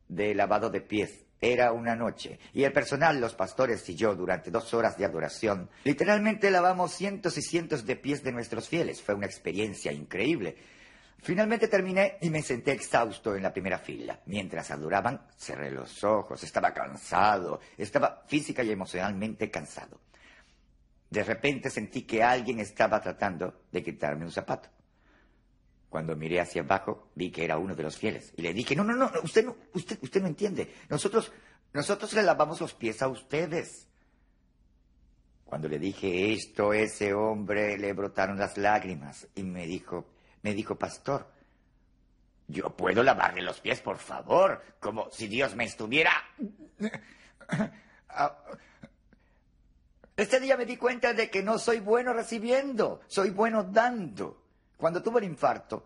de 0.07 0.33
lavado 0.33 0.69
de 0.69 0.81
pies. 0.81 1.25
Era 1.41 1.73
una 1.73 1.95
noche 1.95 2.39
y 2.53 2.63
el 2.63 2.71
personal, 2.71 3.19
los 3.19 3.35
pastores 3.35 3.87
y 3.89 3.95
yo, 3.95 4.15
durante 4.15 4.49
dos 4.49 4.73
horas 4.73 4.97
de 4.97 5.03
adoración, 5.03 5.69
literalmente 5.83 6.49
lavamos 6.49 6.93
cientos 6.93 7.37
y 7.37 7.41
cientos 7.41 7.85
de 7.85 7.97
pies 7.97 8.23
de 8.23 8.31
nuestros 8.31 8.69
fieles. 8.69 9.01
Fue 9.01 9.13
una 9.13 9.25
experiencia 9.25 9.91
increíble. 9.91 10.55
Finalmente 11.23 11.69
terminé 11.69 12.17
y 12.19 12.29
me 12.29 12.41
senté 12.41 12.73
exhausto 12.73 13.33
en 13.33 13.43
la 13.43 13.53
primera 13.53 13.79
fila. 13.79 14.19
Mientras 14.25 14.69
adoraban, 14.71 15.25
cerré 15.37 15.71
los 15.71 16.03
ojos, 16.03 16.43
estaba 16.43 16.73
cansado, 16.73 17.61
estaba 17.77 18.23
física 18.27 18.61
y 18.61 18.71
emocionalmente 18.71 19.49
cansado. 19.49 20.01
De 21.09 21.23
repente 21.23 21.69
sentí 21.69 22.01
que 22.01 22.21
alguien 22.21 22.59
estaba 22.59 22.99
tratando 22.99 23.61
de 23.71 23.81
quitarme 23.81 24.25
un 24.25 24.33
zapato. 24.33 24.67
Cuando 25.89 26.13
miré 26.17 26.41
hacia 26.41 26.61
abajo, 26.61 27.07
vi 27.15 27.31
que 27.31 27.45
era 27.45 27.57
uno 27.57 27.73
de 27.73 27.83
los 27.83 27.95
fieles 27.95 28.33
y 28.35 28.41
le 28.41 28.53
dije, 28.53 28.75
no, 28.75 28.83
no, 28.83 28.93
no, 28.93 29.09
usted 29.23 29.45
no, 29.45 29.55
usted, 29.75 29.97
usted 30.01 30.21
no 30.21 30.27
entiende. 30.27 30.73
Nosotros, 30.89 31.31
nosotros 31.71 32.11
le 32.13 32.23
lavamos 32.23 32.59
los 32.59 32.73
pies 32.73 33.01
a 33.01 33.07
ustedes. 33.07 33.87
Cuando 35.45 35.69
le 35.69 35.79
dije 35.79 36.33
esto, 36.33 36.73
ese 36.73 37.13
hombre 37.13 37.77
le 37.77 37.93
brotaron 37.93 38.37
las 38.37 38.57
lágrimas 38.57 39.25
y 39.35 39.43
me 39.43 39.65
dijo, 39.67 40.12
me 40.43 40.53
dijo, 40.53 40.75
pastor, 40.75 41.27
yo 42.47 42.69
puedo 42.75 43.01
lavarle 43.01 43.41
los 43.41 43.59
pies, 43.59 43.81
por 43.81 43.97
favor, 43.97 44.61
como 44.79 45.09
si 45.09 45.27
Dios 45.27 45.55
me 45.55 45.65
estuviera... 45.65 46.11
Este 50.15 50.39
día 50.39 50.55
me 50.57 50.67
di 50.67 50.77
cuenta 50.77 51.13
de 51.13 51.31
que 51.31 51.41
no 51.41 51.57
soy 51.57 51.79
bueno 51.79 52.13
recibiendo, 52.13 53.01
soy 53.07 53.31
bueno 53.31 53.63
dando. 53.63 54.43
Cuando 54.77 55.01
tuve 55.01 55.21
el 55.21 55.25
infarto, 55.25 55.85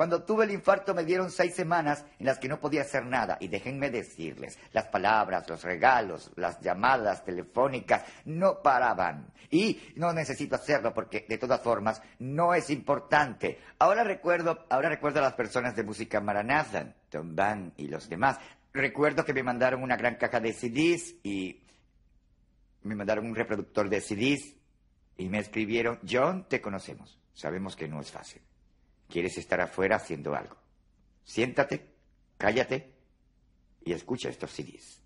Cuando 0.00 0.22
tuve 0.22 0.46
el 0.46 0.52
infarto 0.52 0.94
me 0.94 1.04
dieron 1.04 1.30
seis 1.30 1.54
semanas 1.54 2.06
en 2.18 2.24
las 2.24 2.38
que 2.38 2.48
no 2.48 2.58
podía 2.58 2.80
hacer 2.80 3.04
nada. 3.04 3.36
Y 3.38 3.48
déjenme 3.48 3.90
decirles, 3.90 4.58
las 4.72 4.86
palabras, 4.86 5.46
los 5.46 5.62
regalos, 5.62 6.32
las 6.36 6.58
llamadas 6.62 7.22
telefónicas 7.22 8.06
no 8.24 8.62
paraban. 8.62 9.30
Y 9.50 9.92
no 9.96 10.10
necesito 10.14 10.54
hacerlo 10.54 10.94
porque 10.94 11.26
de 11.28 11.36
todas 11.36 11.60
formas 11.60 12.00
no 12.18 12.54
es 12.54 12.70
importante. 12.70 13.58
Ahora 13.78 14.02
recuerdo, 14.02 14.64
ahora 14.70 14.88
recuerdo 14.88 15.18
a 15.18 15.24
las 15.24 15.34
personas 15.34 15.76
de 15.76 15.82
música 15.82 16.18
Maranatha, 16.18 16.94
Tom 17.10 17.36
Van 17.36 17.74
y 17.76 17.86
los 17.88 18.08
demás. 18.08 18.38
Recuerdo 18.72 19.22
que 19.22 19.34
me 19.34 19.42
mandaron 19.42 19.82
una 19.82 19.98
gran 19.98 20.14
caja 20.14 20.40
de 20.40 20.54
CDs 20.54 21.16
y 21.22 21.60
me 22.84 22.94
mandaron 22.94 23.26
un 23.26 23.34
reproductor 23.34 23.90
de 23.90 24.00
CDs 24.00 24.54
y 25.18 25.28
me 25.28 25.40
escribieron, 25.40 25.98
John, 26.10 26.46
te 26.48 26.62
conocemos. 26.62 27.18
Sabemos 27.34 27.76
que 27.76 27.86
no 27.86 28.00
es 28.00 28.10
fácil. 28.10 28.40
Quieres 29.10 29.36
estar 29.36 29.60
afuera 29.60 29.96
haciendo 29.96 30.34
algo. 30.34 30.56
Siéntate, 31.24 31.94
cállate 32.38 32.94
y 33.84 33.92
escucha 33.92 34.28
estos 34.28 34.50
CDs. 34.50 35.00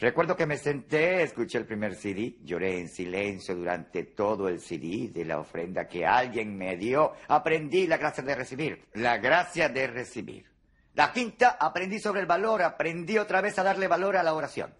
Recuerdo 0.00 0.36
que 0.36 0.46
me 0.46 0.56
senté, 0.56 1.22
escuché 1.22 1.58
el 1.58 1.66
primer 1.66 1.96
CD, 1.96 2.36
lloré 2.44 2.78
en 2.78 2.88
silencio 2.88 3.56
durante 3.56 4.04
todo 4.04 4.48
el 4.48 4.60
CD 4.60 5.08
de 5.08 5.24
la 5.24 5.40
ofrenda 5.40 5.88
que 5.88 6.06
alguien 6.06 6.56
me 6.56 6.76
dio. 6.76 7.14
Aprendí 7.26 7.86
la 7.88 7.96
gracia 7.96 8.22
de 8.22 8.34
recibir, 8.36 8.84
la 8.94 9.18
gracia 9.18 9.68
de 9.68 9.88
recibir. 9.88 10.46
La 10.94 11.12
quinta, 11.12 11.56
aprendí 11.58 11.98
sobre 11.98 12.20
el 12.20 12.26
valor, 12.26 12.62
aprendí 12.62 13.18
otra 13.18 13.40
vez 13.40 13.58
a 13.58 13.64
darle 13.64 13.88
valor 13.88 14.16
a 14.16 14.22
la 14.22 14.34
oración. 14.34 14.72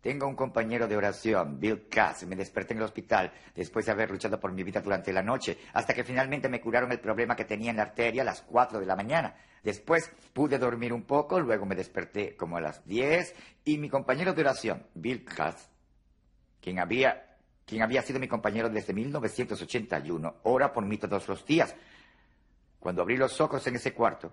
Tengo 0.00 0.28
un 0.28 0.36
compañero 0.36 0.86
de 0.86 0.96
oración, 0.96 1.58
Bill 1.58 1.88
Cass. 1.88 2.24
Me 2.26 2.36
desperté 2.36 2.74
en 2.74 2.78
el 2.78 2.84
hospital 2.84 3.32
después 3.54 3.86
de 3.86 3.92
haber 3.92 4.10
luchado 4.10 4.38
por 4.38 4.52
mi 4.52 4.62
vida 4.62 4.80
durante 4.80 5.12
la 5.12 5.22
noche, 5.22 5.58
hasta 5.72 5.94
que 5.94 6.04
finalmente 6.04 6.48
me 6.48 6.60
curaron 6.60 6.92
el 6.92 7.00
problema 7.00 7.34
que 7.34 7.44
tenía 7.44 7.70
en 7.70 7.78
la 7.78 7.84
arteria 7.84 8.22
a 8.22 8.24
las 8.24 8.42
4 8.42 8.78
de 8.78 8.86
la 8.86 8.94
mañana. 8.94 9.34
Después 9.64 10.12
pude 10.32 10.58
dormir 10.58 10.92
un 10.92 11.02
poco, 11.02 11.40
luego 11.40 11.66
me 11.66 11.74
desperté 11.74 12.36
como 12.36 12.56
a 12.56 12.60
las 12.60 12.86
10 12.86 13.34
y 13.64 13.78
mi 13.78 13.88
compañero 13.88 14.32
de 14.32 14.42
oración, 14.42 14.86
Bill 14.94 15.24
Cass, 15.24 15.68
quien 16.60 16.78
había, 16.78 17.36
quien 17.64 17.82
había 17.82 18.02
sido 18.02 18.20
mi 18.20 18.28
compañero 18.28 18.68
desde 18.68 18.92
1981, 18.92 20.36
ora 20.44 20.72
por 20.72 20.84
mí 20.84 20.98
todos 20.98 21.26
los 21.26 21.44
días. 21.44 21.74
Cuando 22.78 23.02
abrí 23.02 23.16
los 23.16 23.40
ojos 23.40 23.66
en 23.66 23.74
ese 23.74 23.92
cuarto, 23.92 24.32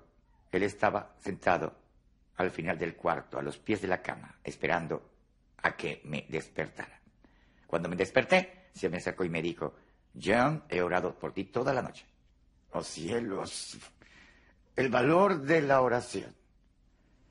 él 0.51 0.61
estaba 0.61 1.15
sentado 1.17 1.73
al 2.35 2.51
final 2.51 2.77
del 2.77 2.95
cuarto, 2.95 3.39
a 3.39 3.41
los 3.41 3.57
pies 3.57 3.81
de 3.81 3.87
la 3.87 4.03
cama, 4.03 4.35
esperando 4.43 5.12
a 5.63 5.75
que 5.75 6.01
me 6.05 6.25
despertara. 6.29 7.01
Cuando 7.65 7.89
me 7.89 7.95
desperté, 7.95 8.67
se 8.73 8.89
me 8.89 8.97
acercó 8.97 9.23
y 9.23 9.29
me 9.29 9.41
dijo, 9.41 9.73
John, 10.21 10.63
he 10.69 10.81
orado 10.81 11.17
por 11.17 11.33
ti 11.33 11.45
toda 11.45 11.73
la 11.73 11.81
noche. 11.81 12.05
Oh 12.71 12.83
cielos, 12.83 13.77
el 14.75 14.89
valor 14.89 15.41
de 15.41 15.61
la 15.61 15.81
oración. 15.81 16.35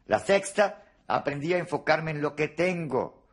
La 0.06 0.18
sexta, 0.18 0.82
aprendí 1.06 1.52
a 1.52 1.58
enfocarme 1.58 2.12
en 2.12 2.22
lo 2.22 2.34
que 2.34 2.48
tengo, 2.48 3.28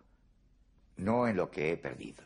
no 0.97 1.28
en 1.28 1.36
lo 1.36 1.50
que 1.50 1.72
he 1.72 1.78
perdido. 1.78 2.24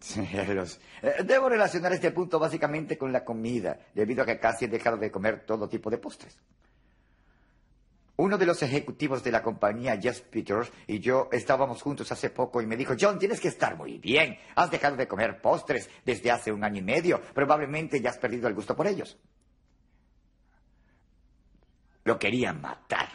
Cielos. 0.00 0.80
Eh, 1.02 1.22
debo 1.24 1.48
relacionar 1.48 1.92
este 1.92 2.10
punto 2.10 2.38
básicamente 2.38 2.98
con 2.98 3.12
la 3.12 3.24
comida, 3.24 3.78
debido 3.94 4.22
a 4.22 4.26
que 4.26 4.38
casi 4.38 4.66
he 4.66 4.68
dejado 4.68 4.96
de 4.96 5.10
comer 5.10 5.44
todo 5.46 5.68
tipo 5.68 5.88
de 5.90 5.98
postres. 5.98 6.38
Uno 8.16 8.38
de 8.38 8.46
los 8.46 8.62
ejecutivos 8.62 9.24
de 9.24 9.32
la 9.32 9.42
compañía, 9.42 9.98
Jeff 10.00 10.20
Peters, 10.20 10.70
y 10.86 11.00
yo 11.00 11.28
estábamos 11.32 11.82
juntos 11.82 12.12
hace 12.12 12.30
poco 12.30 12.62
y 12.62 12.66
me 12.66 12.76
dijo, 12.76 12.94
John, 12.98 13.18
tienes 13.18 13.40
que 13.40 13.48
estar 13.48 13.76
muy 13.76 13.98
bien. 13.98 14.38
Has 14.54 14.70
dejado 14.70 14.96
de 14.96 15.08
comer 15.08 15.40
postres 15.40 15.90
desde 16.04 16.30
hace 16.30 16.52
un 16.52 16.62
año 16.62 16.78
y 16.78 16.82
medio. 16.82 17.20
Probablemente 17.34 18.00
ya 18.00 18.10
has 18.10 18.18
perdido 18.18 18.46
el 18.46 18.54
gusto 18.54 18.76
por 18.76 18.86
ellos. 18.86 19.18
Lo 22.04 22.16
quería 22.18 22.52
matar. 22.52 23.08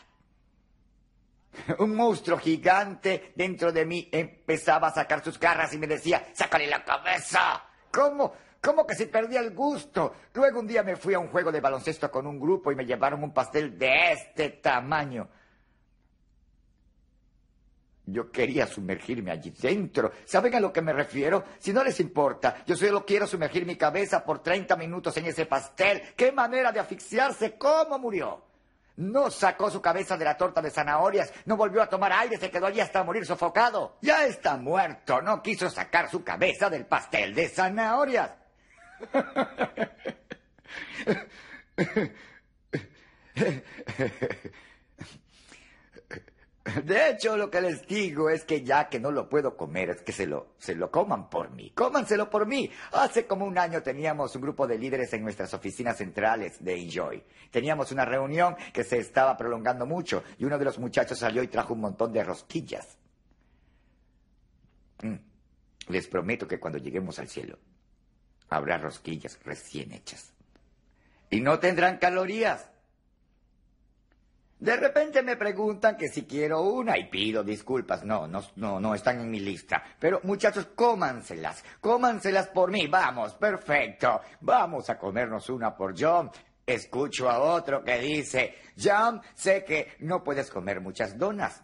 Un 1.79 1.95
monstruo 1.95 2.37
gigante 2.37 3.31
dentro 3.35 3.71
de 3.71 3.85
mí 3.85 4.09
empezaba 4.11 4.89
a 4.89 4.93
sacar 4.93 5.23
sus 5.23 5.39
garras 5.39 5.73
y 5.73 5.77
me 5.77 5.87
decía, 5.87 6.27
sácale 6.33 6.67
la 6.67 6.83
cabeza. 6.83 7.63
¿Cómo? 7.91 8.33
¿Cómo 8.61 8.85
que 8.85 8.95
se 8.95 9.07
perdía 9.07 9.39
el 9.39 9.53
gusto? 9.55 10.13
Luego 10.33 10.59
un 10.59 10.67
día 10.67 10.83
me 10.83 10.97
fui 10.97 11.13
a 11.13 11.19
un 11.19 11.29
juego 11.29 11.51
de 11.51 11.61
baloncesto 11.61 12.11
con 12.11 12.27
un 12.27 12.39
grupo 12.39 12.71
y 12.71 12.75
me 12.75 12.85
llevaron 12.85 13.23
un 13.23 13.33
pastel 13.33 13.77
de 13.77 14.11
este 14.11 14.49
tamaño. 14.49 15.29
Yo 18.05 18.31
quería 18.31 18.65
sumergirme 18.65 19.31
allí 19.31 19.51
dentro. 19.51 20.11
¿Saben 20.25 20.55
a 20.55 20.59
lo 20.59 20.73
que 20.73 20.81
me 20.81 20.93
refiero? 20.93 21.45
Si 21.59 21.71
no 21.71 21.83
les 21.83 21.99
importa, 21.99 22.63
yo 22.65 22.75
solo 22.75 23.05
quiero 23.05 23.27
sumergir 23.27 23.65
mi 23.65 23.77
cabeza 23.77 24.25
por 24.25 24.41
30 24.41 24.75
minutos 24.75 25.15
en 25.17 25.27
ese 25.27 25.45
pastel. 25.45 26.01
¡Qué 26.17 26.31
manera 26.31 26.71
de 26.71 26.79
asfixiarse! 26.79 27.57
¿Cómo 27.57 27.99
murió? 27.99 28.43
No 28.97 29.31
sacó 29.31 29.71
su 29.71 29.81
cabeza 29.81 30.17
de 30.17 30.25
la 30.25 30.35
torta 30.35 30.61
de 30.61 30.71
zanahorias, 30.71 31.31
no 31.45 31.55
volvió 31.55 31.81
a 31.81 31.87
tomar 31.87 32.11
aire, 32.11 32.35
se 32.35 32.51
quedó 32.51 32.65
allí 32.65 32.81
hasta 32.81 33.01
morir 33.03 33.25
sofocado. 33.25 33.95
Ya 34.01 34.25
está 34.25 34.57
muerto, 34.57 35.21
no 35.21 35.41
quiso 35.41 35.69
sacar 35.69 36.09
su 36.09 36.21
cabeza 36.21 36.69
del 36.69 36.85
pastel 36.85 37.33
de 37.33 37.47
zanahorias. 37.47 38.38
De 46.85 47.09
hecho, 47.09 47.35
lo 47.37 47.49
que 47.49 47.61
les 47.61 47.87
digo 47.87 48.29
es 48.29 48.43
que 48.43 48.63
ya 48.63 48.89
que 48.89 48.99
no 48.99 49.11
lo 49.11 49.27
puedo 49.27 49.57
comer, 49.57 49.89
es 49.89 50.01
que 50.01 50.11
se 50.11 50.27
lo, 50.27 50.53
se 50.57 50.75
lo 50.75 50.91
coman 50.91 51.29
por 51.29 51.49
mí. 51.51 51.71
Cómanselo 51.71 52.29
por 52.29 52.45
mí. 52.45 52.69
Hace 52.91 53.25
como 53.25 53.45
un 53.45 53.57
año 53.57 53.81
teníamos 53.81 54.35
un 54.35 54.41
grupo 54.41 54.67
de 54.67 54.77
líderes 54.77 55.11
en 55.13 55.23
nuestras 55.23 55.53
oficinas 55.53 55.97
centrales 55.97 56.63
de 56.63 56.75
Enjoy. 56.79 57.23
Teníamos 57.51 57.91
una 57.91 58.05
reunión 58.05 58.55
que 58.73 58.83
se 58.83 58.97
estaba 58.97 59.35
prolongando 59.35 59.85
mucho 59.85 60.23
y 60.37 60.45
uno 60.45 60.57
de 60.59 60.65
los 60.65 60.77
muchachos 60.79 61.17
salió 61.19 61.41
y 61.41 61.47
trajo 61.47 61.73
un 61.73 61.81
montón 61.81 62.13
de 62.13 62.23
rosquillas. 62.23 62.97
Mm. 65.01 65.15
Les 65.87 66.07
prometo 66.07 66.47
que 66.47 66.59
cuando 66.59 66.77
lleguemos 66.77 67.17
al 67.17 67.27
cielo, 67.27 67.57
habrá 68.49 68.77
rosquillas 68.77 69.39
recién 69.43 69.91
hechas. 69.91 70.33
Y 71.29 71.41
no 71.41 71.59
tendrán 71.59 71.97
calorías. 71.97 72.69
De 74.59 74.75
repente 74.75 75.21
me 75.23 75.37
preguntan 75.37 75.95
que 75.95 76.09
si 76.09 76.23
quiero 76.25 76.61
una 76.61 76.97
y 76.97 77.05
pido 77.05 77.43
disculpas. 77.43 78.03
No, 78.03 78.27
no, 78.27 78.43
no, 78.57 78.79
no 78.79 78.93
están 78.93 79.21
en 79.21 79.31
mi 79.31 79.39
lista. 79.39 79.81
Pero 79.97 80.19
muchachos, 80.23 80.67
cómanselas. 80.75 81.63
Cómanselas 81.79 82.47
por 82.47 82.69
mí. 82.69 82.87
Vamos, 82.87 83.35
perfecto. 83.35 84.19
Vamos 84.41 84.89
a 84.89 84.97
comernos 84.97 85.49
una 85.49 85.75
por 85.75 85.97
John. 85.97 86.29
Escucho 86.65 87.29
a 87.29 87.39
otro 87.39 87.83
que 87.83 87.97
dice, 87.99 88.55
John, 88.77 89.21
sé 89.33 89.63
que 89.63 89.93
no 89.99 90.23
puedes 90.23 90.51
comer 90.51 90.81
muchas 90.81 91.17
donas, 91.17 91.63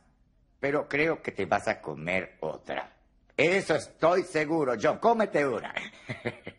pero 0.60 0.88
creo 0.88 1.22
que 1.22 1.32
te 1.32 1.46
vas 1.46 1.68
a 1.68 1.80
comer 1.82 2.38
otra. 2.40 2.92
Eso 3.36 3.76
estoy 3.76 4.24
seguro, 4.24 4.76
John. 4.82 5.00
Cómete 5.00 5.46
una. 5.46 5.74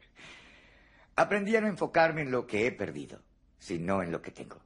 Aprendí 1.16 1.56
a 1.56 1.62
no 1.62 1.66
enfocarme 1.66 2.22
en 2.22 2.30
lo 2.30 2.46
que 2.46 2.66
he 2.66 2.72
perdido, 2.72 3.20
sino 3.58 4.02
en 4.02 4.12
lo 4.12 4.20
que 4.20 4.30
tengo. 4.30 4.60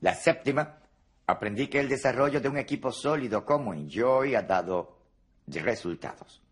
La 0.00 0.14
séptima, 0.14 0.78
aprendí 1.26 1.68
que 1.68 1.80
el 1.80 1.88
desarrollo 1.88 2.40
de 2.40 2.48
un 2.48 2.56
equipo 2.56 2.90
sólido 2.90 3.44
como 3.44 3.74
Enjoy 3.74 4.34
ha 4.34 4.42
dado 4.42 4.98
resultados. 5.46 6.42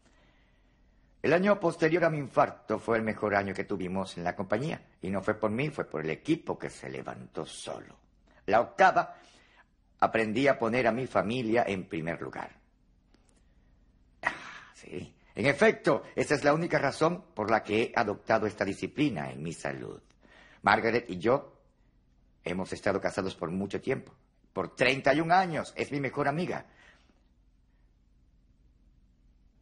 El 1.22 1.33
año 1.33 1.59
posterior 1.59 2.05
a 2.05 2.11
mi 2.11 2.18
infarto 2.18 2.78
fue 2.78 2.99
el 2.99 3.05
mejor 3.05 3.35
año 3.35 3.55
que 3.55 3.64
tuvimos 3.64 4.18
en 4.18 4.24
la 4.24 4.35
compañía, 4.35 4.83
y 5.01 5.09
no 5.09 5.22
fue 5.22 5.35
por 5.35 5.51
mí, 5.51 5.70
fue 5.70 5.85
por 5.85 6.03
el 6.05 6.11
equipo 6.11 6.59
que 6.59 6.68
se 6.68 6.91
levantó 6.91 7.47
solo. 7.47 7.97
La 8.47 8.61
octava, 8.61 9.14
aprendí 10.01 10.49
a 10.49 10.59
poner 10.59 10.87
a 10.89 10.93
mi 10.93 11.07
familia 11.07 11.64
en 11.66 11.89
primer 11.89 12.20
lugar. 12.20 12.51
Ah, 14.22 14.72
sí. 14.74 15.14
En 15.35 15.47
efecto, 15.47 16.03
esa 16.14 16.35
es 16.35 16.45
la 16.45 16.53
única 16.53 16.78
razón 16.78 17.24
por 17.35 17.51
la 17.51 17.62
que 17.62 17.83
he 17.83 17.93
adoptado 17.95 18.47
esta 18.47 18.64
disciplina 18.64 19.30
en 19.30 19.43
mi 19.43 19.53
salud. 19.53 20.01
Margaret 20.62 21.09
y 21.09 21.18
yo 21.18 21.53
hemos 22.45 22.72
estado 22.72 23.01
casados 23.01 23.35
por 23.35 23.51
mucho 23.51 23.80
tiempo, 23.80 24.12
por 24.53 24.74
31 24.74 25.35
años, 25.35 25.72
es 25.76 25.91
mi 25.91 26.01
mejor 26.01 26.28
amiga. 26.28 26.66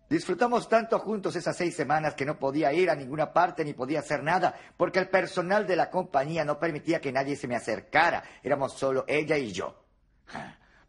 Disfrutamos 0.08 0.68
tanto 0.68 0.98
juntos 0.98 1.36
esas 1.36 1.56
seis 1.56 1.76
semanas 1.76 2.14
que 2.14 2.26
no 2.26 2.36
podía 2.36 2.72
ir 2.72 2.90
a 2.90 2.96
ninguna 2.96 3.32
parte 3.32 3.64
ni 3.64 3.74
podía 3.74 4.00
hacer 4.00 4.24
nada, 4.24 4.56
porque 4.76 4.98
el 4.98 5.08
personal 5.08 5.68
de 5.68 5.76
la 5.76 5.88
compañía 5.88 6.44
no 6.44 6.58
permitía 6.58 7.00
que 7.00 7.12
nadie 7.12 7.36
se 7.36 7.46
me 7.46 7.54
acercara. 7.54 8.24
Éramos 8.42 8.72
solo 8.72 9.04
ella 9.06 9.38
y 9.38 9.52
yo. 9.52 9.84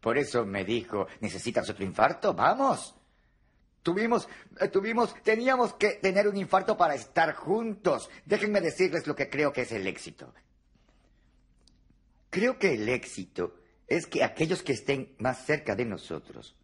Por 0.01 0.17
eso 0.17 0.43
me 0.43 0.65
dijo, 0.65 1.05
¿necesitas 1.19 1.69
otro 1.69 1.85
infarto? 1.85 2.33
Vamos. 2.33 2.95
Tuvimos, 3.83 4.27
eh, 4.59 4.67
tuvimos, 4.67 5.15
teníamos 5.23 5.73
que 5.73 5.95
tener 5.95 6.27
un 6.27 6.37
infarto 6.37 6.77
para 6.77 6.93
estar 6.93 7.33
juntos. 7.33 8.09
Déjenme 8.25 8.61
decirles 8.61 9.07
lo 9.07 9.15
que 9.15 9.29
creo 9.29 9.51
que 9.51 9.61
es 9.61 9.71
el 9.71 9.87
éxito. 9.87 10.33
Creo 12.29 12.59
que 12.59 12.75
el 12.75 12.87
éxito 12.89 13.55
es 13.87 14.07
que 14.07 14.23
aquellos 14.23 14.63
que 14.63 14.73
estén 14.73 15.15
más 15.17 15.45
cerca 15.45 15.75
de 15.75 15.85
nosotros 15.85 16.55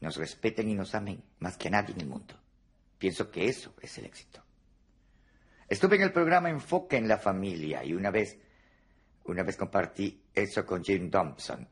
nos 0.00 0.16
respeten 0.16 0.68
y 0.68 0.74
nos 0.74 0.94
amen 0.94 1.22
más 1.38 1.56
que 1.56 1.68
a 1.68 1.70
nadie 1.70 1.94
en 1.94 2.00
el 2.02 2.08
mundo. 2.08 2.34
Pienso 2.98 3.30
que 3.30 3.46
eso 3.46 3.72
es 3.80 3.96
el 3.98 4.04
éxito. 4.04 4.42
Estuve 5.68 5.96
en 5.96 6.02
el 6.02 6.12
programa 6.12 6.50
Enfoque 6.50 6.96
en 6.96 7.08
la 7.08 7.18
Familia 7.18 7.82
y 7.84 7.94
una 7.94 8.10
vez, 8.10 8.36
una 9.24 9.42
vez 9.42 9.56
compartí 9.56 10.22
eso 10.34 10.66
con 10.66 10.84
Jim 10.84 11.10
Thompson. 11.10 11.66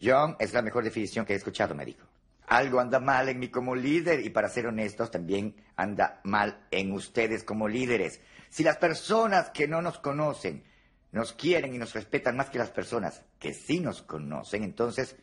John 0.00 0.36
es 0.38 0.52
la 0.52 0.62
mejor 0.62 0.84
definición 0.84 1.26
que 1.26 1.32
he 1.32 1.36
escuchado, 1.36 1.74
me 1.74 1.84
dijo. 1.84 2.07
Algo 2.48 2.80
anda 2.80 2.98
mal 2.98 3.28
en 3.28 3.38
mí 3.38 3.48
como 3.48 3.74
líder 3.74 4.20
y 4.20 4.30
para 4.30 4.48
ser 4.48 4.66
honestos 4.66 5.10
también 5.10 5.54
anda 5.76 6.20
mal 6.24 6.66
en 6.70 6.92
ustedes 6.92 7.44
como 7.44 7.68
líderes. 7.68 8.20
Si 8.48 8.64
las 8.64 8.78
personas 8.78 9.50
que 9.50 9.68
no 9.68 9.82
nos 9.82 9.98
conocen 9.98 10.64
nos 11.12 11.32
quieren 11.32 11.74
y 11.74 11.78
nos 11.78 11.94
respetan 11.94 12.36
más 12.36 12.50
que 12.50 12.58
las 12.58 12.70
personas 12.70 13.22
que 13.38 13.54
sí 13.54 13.80
nos 13.80 14.02
conocen, 14.02 14.62
entonces 14.62 15.16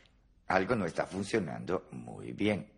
algo 0.47 0.75
no 0.75 0.85
está 0.85 1.05
funcionando 1.05 1.87
muy 1.91 2.31
bien. 2.31 2.71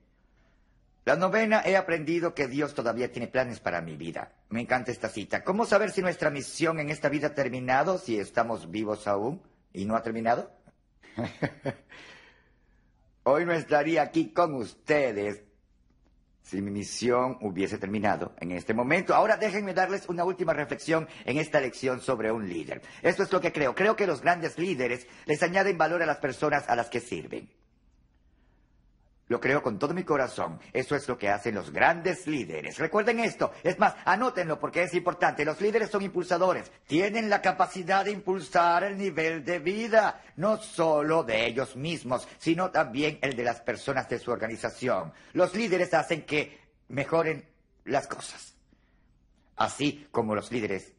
La 1.06 1.16
novena, 1.16 1.62
he 1.66 1.78
aprendido 1.78 2.34
que 2.34 2.48
Dios 2.48 2.74
todavía 2.74 3.12
tiene 3.12 3.30
planes 3.30 3.62
para 3.62 3.82
mi 3.82 3.96
vida. 3.96 4.34
Me 4.50 4.60
encanta 4.60 4.92
esta 4.92 5.08
cita. 5.08 5.44
¿Cómo 5.44 5.66
saber 5.66 5.92
si 5.92 6.02
nuestra 6.02 6.30
misión 6.30 6.80
en 6.80 6.90
esta 6.90 7.08
vida 7.08 7.28
ha 7.28 7.34
terminado, 7.34 7.98
si 7.98 8.20
estamos 8.20 8.72
vivos 8.72 9.08
aún 9.08 9.42
y 9.72 9.86
no 9.86 9.96
ha 9.96 10.04
terminado? 10.04 10.52
Hoy 13.30 13.44
no 13.44 13.52
estaría 13.52 14.04
aquí 14.04 14.32
con 14.32 14.54
ustedes 14.54 15.44
si 16.44 16.62
mi 16.62 16.72
misión 16.72 17.38
hubiese 17.42 17.78
terminado 17.78 18.34
en 18.40 18.52
este 18.52 18.74
momento. 18.74 19.14
Ahora 19.14 19.36
déjenme 19.36 19.74
darles 19.74 20.08
una 20.08 20.24
última 20.24 20.54
reflexión 20.54 21.10
en 21.26 21.38
esta 21.38 21.60
lección 21.60 22.00
sobre 22.00 22.32
un 22.32 22.48
líder. 22.48 22.82
Esto 23.02 23.24
es 23.24 23.34
lo 23.34 23.42
que 23.42 23.52
creo. 23.52 23.76
Creo 23.76 23.98
que 23.98 24.08
los 24.08 24.22
grandes 24.22 24.58
líderes 24.58 25.08
les 25.26 25.44
añaden 25.44 25.78
valor 25.78 26.02
a 26.02 26.06
las 26.06 26.20
personas 26.20 26.70
a 26.70 26.78
las 26.78 26.90
que 26.90 27.02
sirven. 27.02 27.50
Lo 29.30 29.42
creo 29.42 29.62
con 29.62 29.78
todo 29.78 29.94
mi 29.94 30.04
corazón. 30.04 30.60
Eso 30.72 30.96
es 30.96 31.08
lo 31.08 31.18
que 31.18 31.30
hacen 31.30 31.56
los 31.56 31.72
grandes 31.72 32.28
líderes. 32.28 32.78
Recuerden 32.78 33.20
esto. 33.20 33.52
Es 33.62 33.78
más, 33.78 33.96
anótenlo 34.06 34.58
porque 34.58 34.84
es 34.84 34.94
importante. 34.94 35.44
Los 35.44 35.60
líderes 35.60 35.90
son 35.90 36.02
impulsadores. 36.02 36.72
Tienen 36.88 37.30
la 37.30 37.42
capacidad 37.42 38.06
de 38.06 38.12
impulsar 38.12 38.86
el 38.86 38.98
nivel 38.98 39.44
de 39.44 39.60
vida, 39.60 40.22
no 40.38 40.58
solo 40.58 41.24
de 41.24 41.46
ellos 41.46 41.76
mismos, 41.76 42.26
sino 42.38 42.72
también 42.72 43.20
el 43.22 43.36
de 43.36 43.44
las 43.44 43.60
personas 43.60 44.08
de 44.08 44.20
su 44.20 44.32
organización. 44.32 45.12
Los 45.34 45.54
líderes 45.56 45.94
hacen 45.94 46.22
que 46.22 46.60
mejoren 46.88 47.46
las 47.84 48.08
cosas. 48.08 48.56
Así 49.58 50.08
como 50.12 50.36
los 50.36 50.52
líderes 50.54 50.94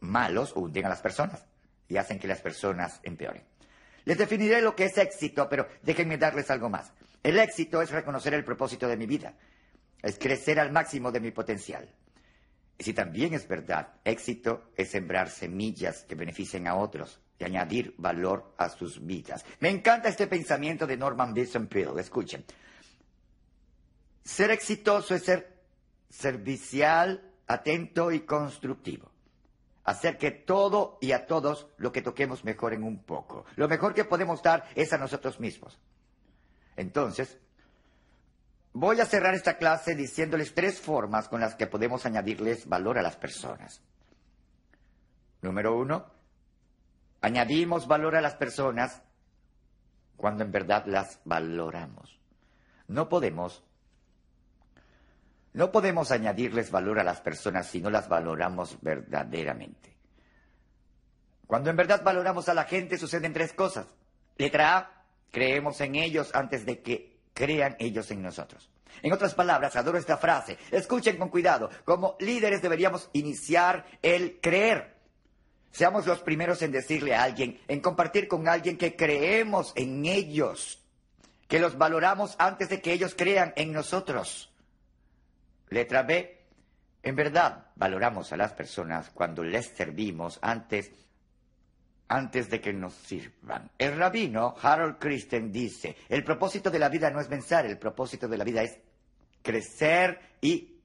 malos 0.00 0.52
hunden 0.56 0.86
a 0.86 0.88
las 0.88 1.02
personas 1.02 1.44
y 1.88 1.98
hacen 1.98 2.18
que 2.18 2.28
las 2.28 2.40
personas 2.40 3.00
empeoren. 3.02 3.42
Les 4.04 4.16
definiré 4.16 4.62
lo 4.62 4.74
que 4.74 4.84
es 4.84 4.96
éxito, 4.96 5.48
pero 5.48 5.68
déjenme 5.82 6.16
darles 6.16 6.50
algo 6.50 6.70
más. 6.70 6.90
El 7.22 7.38
éxito 7.38 7.82
es 7.82 7.90
reconocer 7.90 8.34
el 8.34 8.44
propósito 8.44 8.88
de 8.88 8.96
mi 8.96 9.06
vida, 9.06 9.34
es 10.02 10.18
crecer 10.18 10.58
al 10.58 10.72
máximo 10.72 11.12
de 11.12 11.20
mi 11.20 11.30
potencial. 11.30 11.88
Y 12.78 12.84
si 12.84 12.94
también 12.94 13.34
es 13.34 13.46
verdad, 13.46 13.94
éxito 14.04 14.70
es 14.74 14.90
sembrar 14.90 15.28
semillas 15.28 16.04
que 16.04 16.14
beneficien 16.14 16.66
a 16.66 16.76
otros 16.76 17.20
y 17.38 17.44
añadir 17.44 17.94
valor 17.98 18.54
a 18.56 18.70
sus 18.70 19.04
vidas. 19.04 19.44
Me 19.60 19.68
encanta 19.68 20.08
este 20.08 20.26
pensamiento 20.26 20.86
de 20.86 20.96
Norman 20.96 21.34
Vincent 21.34 21.70
Peale. 21.70 22.00
Escuchen. 22.00 22.42
Ser 24.24 24.50
exitoso 24.50 25.14
es 25.14 25.24
ser 25.24 25.60
servicial, 26.08 27.32
atento 27.46 28.12
y 28.12 28.20
constructivo. 28.20 29.10
Hacer 29.84 30.16
que 30.16 30.30
todo 30.30 30.98
y 31.02 31.12
a 31.12 31.26
todos 31.26 31.66
lo 31.76 31.92
que 31.92 32.00
toquemos 32.00 32.44
mejoren 32.44 32.82
un 32.82 33.02
poco. 33.02 33.44
Lo 33.56 33.68
mejor 33.68 33.92
que 33.92 34.04
podemos 34.04 34.42
dar 34.42 34.66
es 34.74 34.92
a 34.94 34.98
nosotros 34.98 35.38
mismos. 35.38 35.78
Entonces, 36.80 37.38
voy 38.72 39.00
a 39.00 39.04
cerrar 39.04 39.34
esta 39.34 39.58
clase 39.58 39.94
diciéndoles 39.94 40.54
tres 40.54 40.80
formas 40.80 41.28
con 41.28 41.42
las 41.42 41.54
que 41.54 41.66
podemos 41.66 42.06
añadirles 42.06 42.66
valor 42.66 42.98
a 42.98 43.02
las 43.02 43.16
personas. 43.16 43.82
Número 45.42 45.76
uno, 45.76 46.06
añadimos 47.20 47.86
valor 47.86 48.16
a 48.16 48.22
las 48.22 48.34
personas 48.34 49.02
cuando 50.16 50.42
en 50.42 50.52
verdad 50.52 50.86
las 50.86 51.20
valoramos. 51.26 52.18
No 52.88 53.10
podemos, 53.10 53.62
no 55.52 55.72
podemos 55.72 56.10
añadirles 56.12 56.70
valor 56.70 56.98
a 56.98 57.04
las 57.04 57.20
personas 57.20 57.66
si 57.66 57.82
no 57.82 57.90
las 57.90 58.08
valoramos 58.08 58.78
verdaderamente. 58.80 59.98
Cuando 61.46 61.68
en 61.68 61.76
verdad 61.76 62.02
valoramos 62.02 62.48
a 62.48 62.54
la 62.54 62.64
gente 62.64 62.96
suceden 62.96 63.34
tres 63.34 63.52
cosas. 63.52 63.86
Letra 64.38 64.78
A, 64.78 64.99
Creemos 65.30 65.80
en 65.80 65.94
ellos 65.94 66.30
antes 66.34 66.66
de 66.66 66.80
que 66.80 67.18
crean 67.34 67.76
ellos 67.78 68.10
en 68.10 68.22
nosotros. 68.22 68.70
En 69.02 69.12
otras 69.12 69.34
palabras, 69.34 69.76
adoro 69.76 69.98
esta 69.98 70.18
frase. 70.18 70.58
Escuchen 70.70 71.16
con 71.16 71.28
cuidado. 71.28 71.70
Como 71.84 72.16
líderes 72.18 72.62
deberíamos 72.62 73.08
iniciar 73.12 73.86
el 74.02 74.40
creer. 74.40 74.96
Seamos 75.70 76.06
los 76.06 76.20
primeros 76.20 76.62
en 76.62 76.72
decirle 76.72 77.14
a 77.14 77.22
alguien, 77.22 77.60
en 77.68 77.80
compartir 77.80 78.26
con 78.26 78.48
alguien 78.48 78.76
que 78.76 78.96
creemos 78.96 79.72
en 79.76 80.04
ellos, 80.04 80.82
que 81.46 81.60
los 81.60 81.78
valoramos 81.78 82.34
antes 82.38 82.68
de 82.68 82.80
que 82.80 82.92
ellos 82.92 83.14
crean 83.16 83.52
en 83.56 83.72
nosotros. 83.72 84.52
Letra 85.68 86.02
B. 86.02 86.38
En 87.02 87.16
verdad, 87.16 87.68
valoramos 87.76 88.32
a 88.32 88.36
las 88.36 88.52
personas 88.52 89.10
cuando 89.10 89.42
les 89.42 89.66
servimos 89.68 90.38
antes 90.42 90.90
antes 92.10 92.50
de 92.50 92.60
que 92.60 92.72
nos 92.72 92.92
sirvan. 92.92 93.70
El 93.78 93.96
rabino 93.96 94.56
Harold 94.60 94.98
Christen 94.98 95.52
dice, 95.52 95.96
el 96.08 96.24
propósito 96.24 96.68
de 96.68 96.80
la 96.80 96.88
vida 96.88 97.08
no 97.08 97.20
es 97.20 97.28
pensar, 97.28 97.64
el 97.66 97.78
propósito 97.78 98.26
de 98.26 98.36
la 98.36 98.42
vida 98.42 98.64
es 98.64 98.80
crecer 99.40 100.20
y 100.40 100.80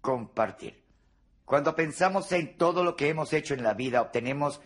compartir. 0.00 0.80
Cuando 1.44 1.74
pensamos 1.74 2.30
en 2.30 2.56
todo 2.56 2.84
lo 2.84 2.94
que 2.94 3.08
hemos 3.08 3.32
hecho 3.32 3.54
en 3.54 3.64
la 3.64 3.74
vida, 3.74 4.00
obtenemos 4.00 4.60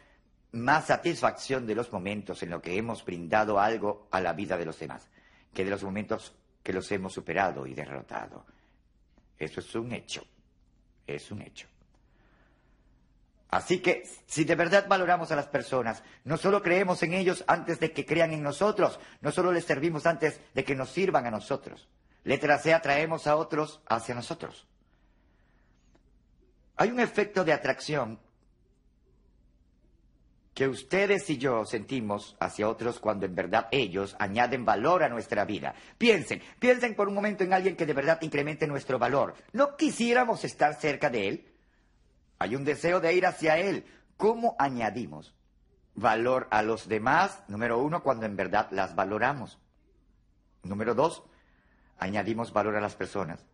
más 0.53 0.89
satisfacción 0.89 1.67
de 1.67 1.75
los 1.75 1.91
momentos 1.91 2.43
en 2.43 2.51
los 2.51 2.61
que 2.61 2.77
hemos 2.77 3.03
brindado 3.03 3.59
algo 3.59 4.09
a 4.11 4.21
la 4.21 4.35
vida 4.35 4.59
de 4.59 4.67
los 4.67 4.79
demás, 4.79 5.09
que 5.55 5.65
de 5.65 5.71
los 5.71 5.83
momentos 5.83 6.35
que 6.63 6.75
los 6.75 6.93
hemos 6.93 7.15
superado 7.15 7.67
y 7.67 7.73
derrotado. 7.73 8.45
Eso 9.39 9.61
es 9.61 9.75
un 9.75 9.91
hecho, 9.93 10.23
es 11.07 11.31
un 11.31 11.41
hecho. 11.41 11.67
Así 13.51 13.81
que 13.81 14.03
si 14.27 14.45
de 14.45 14.55
verdad 14.55 14.87
valoramos 14.89 15.33
a 15.33 15.37
las 15.37 15.47
personas, 15.47 16.03
no 16.25 16.37
solo 16.37 16.63
creemos 16.63 17.03
en 17.03 17.15
ellos 17.15 17.45
antes 17.47 17.81
de 17.81 17.93
que 17.93 18.05
crean 18.05 18.33
en 18.33 18.43
nosotros, 18.43 19.01
no 19.21 19.33
solo 19.33 19.53
les 19.53 19.65
servimos 19.65 20.05
antes 20.07 20.41
de 20.55 20.65
que 20.65 20.75
nos 20.75 20.91
sirvan 20.91 21.27
a 21.27 21.31
nosotros. 21.31 21.89
Letra 22.25 22.59
C, 22.59 22.75
atraemos 22.75 23.27
a 23.27 23.37
otros 23.37 23.81
hacia 23.89 24.15
nosotros. 24.15 24.67
Hay 26.77 26.91
un 26.91 27.01
efecto 27.01 27.45
de 27.45 27.55
atracción 27.55 28.19
que 30.53 30.69
ustedes 30.69 31.31
y 31.31 31.39
yo 31.39 31.65
sentimos 31.65 32.37
hacia 32.41 32.69
otros 32.69 32.99
cuando 32.99 33.25
en 33.25 33.35
verdad 33.35 33.69
ellos 33.71 34.15
añaden 34.19 34.65
valor 34.65 35.05
a 35.05 35.09
nuestra 35.09 35.45
vida. 35.45 35.75
Piensen, 35.97 36.43
piensen 36.59 36.95
por 36.95 37.09
un 37.09 37.15
momento 37.15 37.45
en 37.45 37.55
alguien 37.55 37.77
que 37.77 37.87
de 37.87 37.93
verdad 37.95 38.19
incremente 38.21 38.67
nuestro 38.67 38.99
valor. 38.99 39.35
¿No 39.53 39.77
quisiéramos 39.77 40.45
estar 40.45 40.75
cerca 40.75 41.11
de 41.11 41.29
él? 41.29 41.58
Hay 42.39 42.57
un 42.57 42.65
deseo 42.65 43.01
de 43.01 43.15
ir 43.15 43.27
hacia 43.27 43.59
Él. 43.59 43.85
¿Cómo 44.17 44.57
añadimos 44.59 45.35
valor 45.95 46.49
a 46.51 46.63
los 46.63 46.89
demás? 46.89 47.43
Número 47.49 47.79
uno, 47.79 48.03
cuando 48.03 48.27
en 48.27 48.37
verdad 48.37 48.69
las 48.71 48.95
valoramos. 48.95 49.59
Número 50.63 50.95
dos, 50.95 51.23
añadimos 51.99 52.53
valor 52.53 52.77
a 52.77 52.81
las 52.81 52.95
personas 52.95 53.45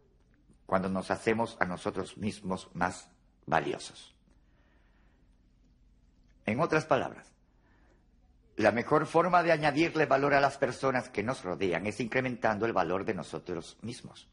cuando 0.66 0.88
nos 0.88 1.10
hacemos 1.10 1.56
a 1.60 1.66
nosotros 1.66 2.16
mismos 2.16 2.70
más 2.74 3.10
valiosos. 3.46 4.14
En 6.46 6.60
otras 6.60 6.84
palabras, 6.84 7.32
la 8.56 8.70
mejor 8.70 9.06
forma 9.06 9.42
de 9.42 9.52
añadirle 9.52 10.06
valor 10.06 10.34
a 10.34 10.40
las 10.40 10.58
personas 10.58 11.08
que 11.08 11.22
nos 11.22 11.42
rodean 11.42 11.86
es 11.86 12.00
incrementando 12.00 12.66
el 12.66 12.72
valor 12.72 13.04
de 13.04 13.14
nosotros 13.14 13.78
mismos. 13.82 14.28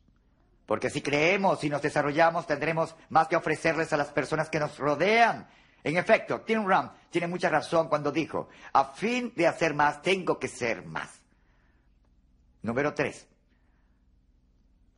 Porque 0.71 0.89
si 0.89 1.01
creemos 1.01 1.61
y 1.65 1.69
nos 1.69 1.81
desarrollamos, 1.81 2.47
tendremos 2.47 2.95
más 3.09 3.27
que 3.27 3.35
ofrecerles 3.35 3.91
a 3.91 3.97
las 3.97 4.07
personas 4.07 4.49
que 4.49 4.57
nos 4.57 4.77
rodean. 4.77 5.49
En 5.83 5.97
efecto, 5.97 6.43
Tim 6.43 6.65
Ram 6.65 6.93
tiene 7.09 7.27
mucha 7.27 7.49
razón 7.49 7.89
cuando 7.89 8.09
dijo, 8.09 8.47
a 8.71 8.85
fin 8.85 9.33
de 9.35 9.47
hacer 9.47 9.73
más, 9.73 10.01
tengo 10.01 10.39
que 10.39 10.47
ser 10.47 10.85
más. 10.85 11.19
Número 12.61 12.93
tres, 12.93 13.27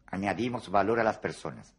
añadimos 0.05 0.69
valor 0.69 0.99
a 0.99 1.03
las 1.03 1.17
personas 1.17 1.74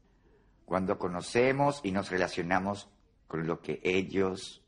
cuando 0.64 0.98
conocemos 0.98 1.78
y 1.84 1.92
nos 1.92 2.10
relacionamos 2.10 2.88
con 3.28 3.46
lo 3.46 3.60
que 3.60 3.78
ellos 3.84 4.60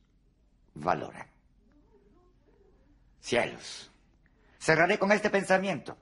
valoran. 0.74 1.26
Cielos. 3.18 3.90
Cerraré 4.60 5.00
con 5.00 5.10
este 5.10 5.30
pensamiento. 5.30 5.98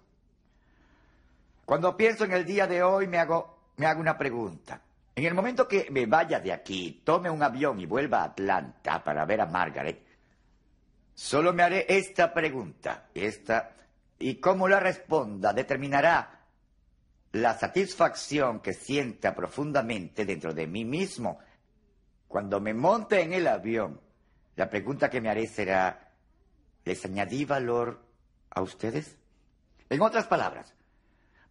Cuando 1.64 1.96
pienso 1.96 2.24
en 2.24 2.32
el 2.32 2.44
día 2.44 2.66
de 2.66 2.82
hoy 2.82 3.06
me 3.06 3.18
hago, 3.18 3.72
me 3.76 3.86
hago 3.86 4.00
una 4.00 4.16
pregunta. 4.16 4.80
En 5.14 5.24
el 5.24 5.34
momento 5.34 5.68
que 5.68 5.88
me 5.90 6.06
vaya 6.06 6.40
de 6.40 6.52
aquí, 6.52 7.02
tome 7.04 7.30
un 7.30 7.42
avión 7.42 7.78
y 7.80 7.86
vuelva 7.86 8.20
a 8.20 8.24
Atlanta 8.24 9.02
para 9.02 9.24
ver 9.24 9.40
a 9.40 9.46
Margaret, 9.46 10.02
solo 11.14 11.52
me 11.52 11.62
haré 11.62 11.86
esta 11.88 12.34
pregunta. 12.34 13.06
Esta, 13.14 13.72
y 14.18 14.36
cómo 14.36 14.68
la 14.68 14.80
responda 14.80 15.52
determinará 15.52 16.40
la 17.32 17.54
satisfacción 17.58 18.60
que 18.60 18.72
sienta 18.72 19.34
profundamente 19.34 20.24
dentro 20.24 20.52
de 20.52 20.66
mí 20.66 20.84
mismo 20.84 21.38
cuando 22.34 22.60
me 22.60 22.74
monte 22.74 23.22
en 23.22 23.32
el 23.32 23.46
avión, 23.46 24.00
la 24.56 24.68
pregunta 24.68 25.08
que 25.08 25.20
me 25.20 25.28
haré 25.28 25.46
será, 25.46 26.10
¿les 26.84 27.04
añadí 27.04 27.44
valor 27.44 28.04
a 28.50 28.60
ustedes? 28.60 29.16
En 29.88 30.02
otras 30.02 30.26
palabras, 30.26 30.74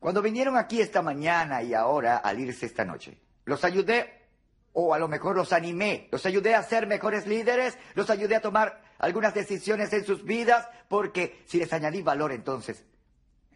cuando 0.03 0.21
vinieron 0.21 0.57
aquí 0.57 0.81
esta 0.81 1.01
mañana 1.01 1.63
y 1.63 1.73
ahora 1.73 2.17
al 2.17 2.37
irse 2.37 2.65
esta 2.65 2.83
noche, 2.83 3.17
¿los 3.45 3.63
ayudé 3.63 4.27
o 4.73 4.93
a 4.93 4.99
lo 4.99 5.07
mejor 5.07 5.37
los 5.37 5.53
animé? 5.53 6.09
¿Los 6.11 6.25
ayudé 6.25 6.55
a 6.55 6.63
ser 6.63 6.87
mejores 6.87 7.25
líderes? 7.25 7.77
¿Los 7.95 8.09
ayudé 8.09 8.35
a 8.35 8.41
tomar 8.41 8.83
algunas 8.97 9.33
decisiones 9.33 9.93
en 9.93 10.03
sus 10.03 10.25
vidas? 10.25 10.67
Porque 10.89 11.41
si 11.45 11.57
les 11.57 11.71
añadí 11.71 12.01
valor 12.01 12.33
entonces, 12.33 12.83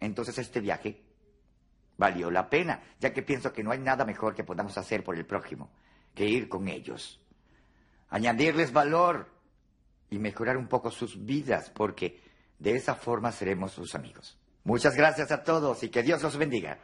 entonces 0.00 0.38
este 0.38 0.60
viaje 0.60 1.04
valió 1.98 2.30
la 2.30 2.48
pena, 2.48 2.82
ya 2.98 3.12
que 3.12 3.22
pienso 3.22 3.52
que 3.52 3.62
no 3.62 3.70
hay 3.70 3.80
nada 3.80 4.06
mejor 4.06 4.34
que 4.34 4.42
podamos 4.42 4.78
hacer 4.78 5.04
por 5.04 5.16
el 5.16 5.26
prójimo 5.26 5.70
que 6.14 6.24
ir 6.24 6.48
con 6.48 6.66
ellos. 6.68 7.20
Añadirles 8.08 8.72
valor 8.72 9.28
y 10.08 10.18
mejorar 10.18 10.56
un 10.56 10.66
poco 10.66 10.90
sus 10.90 11.26
vidas, 11.26 11.68
porque 11.68 12.22
de 12.58 12.74
esa 12.74 12.94
forma 12.94 13.32
seremos 13.32 13.72
sus 13.72 13.94
amigos. 13.94 14.38
Muchas 14.68 14.94
gracias 14.94 15.32
a 15.32 15.42
todos 15.42 15.82
y 15.82 15.88
que 15.88 16.02
Dios 16.02 16.22
los 16.22 16.36
bendiga. 16.36 16.76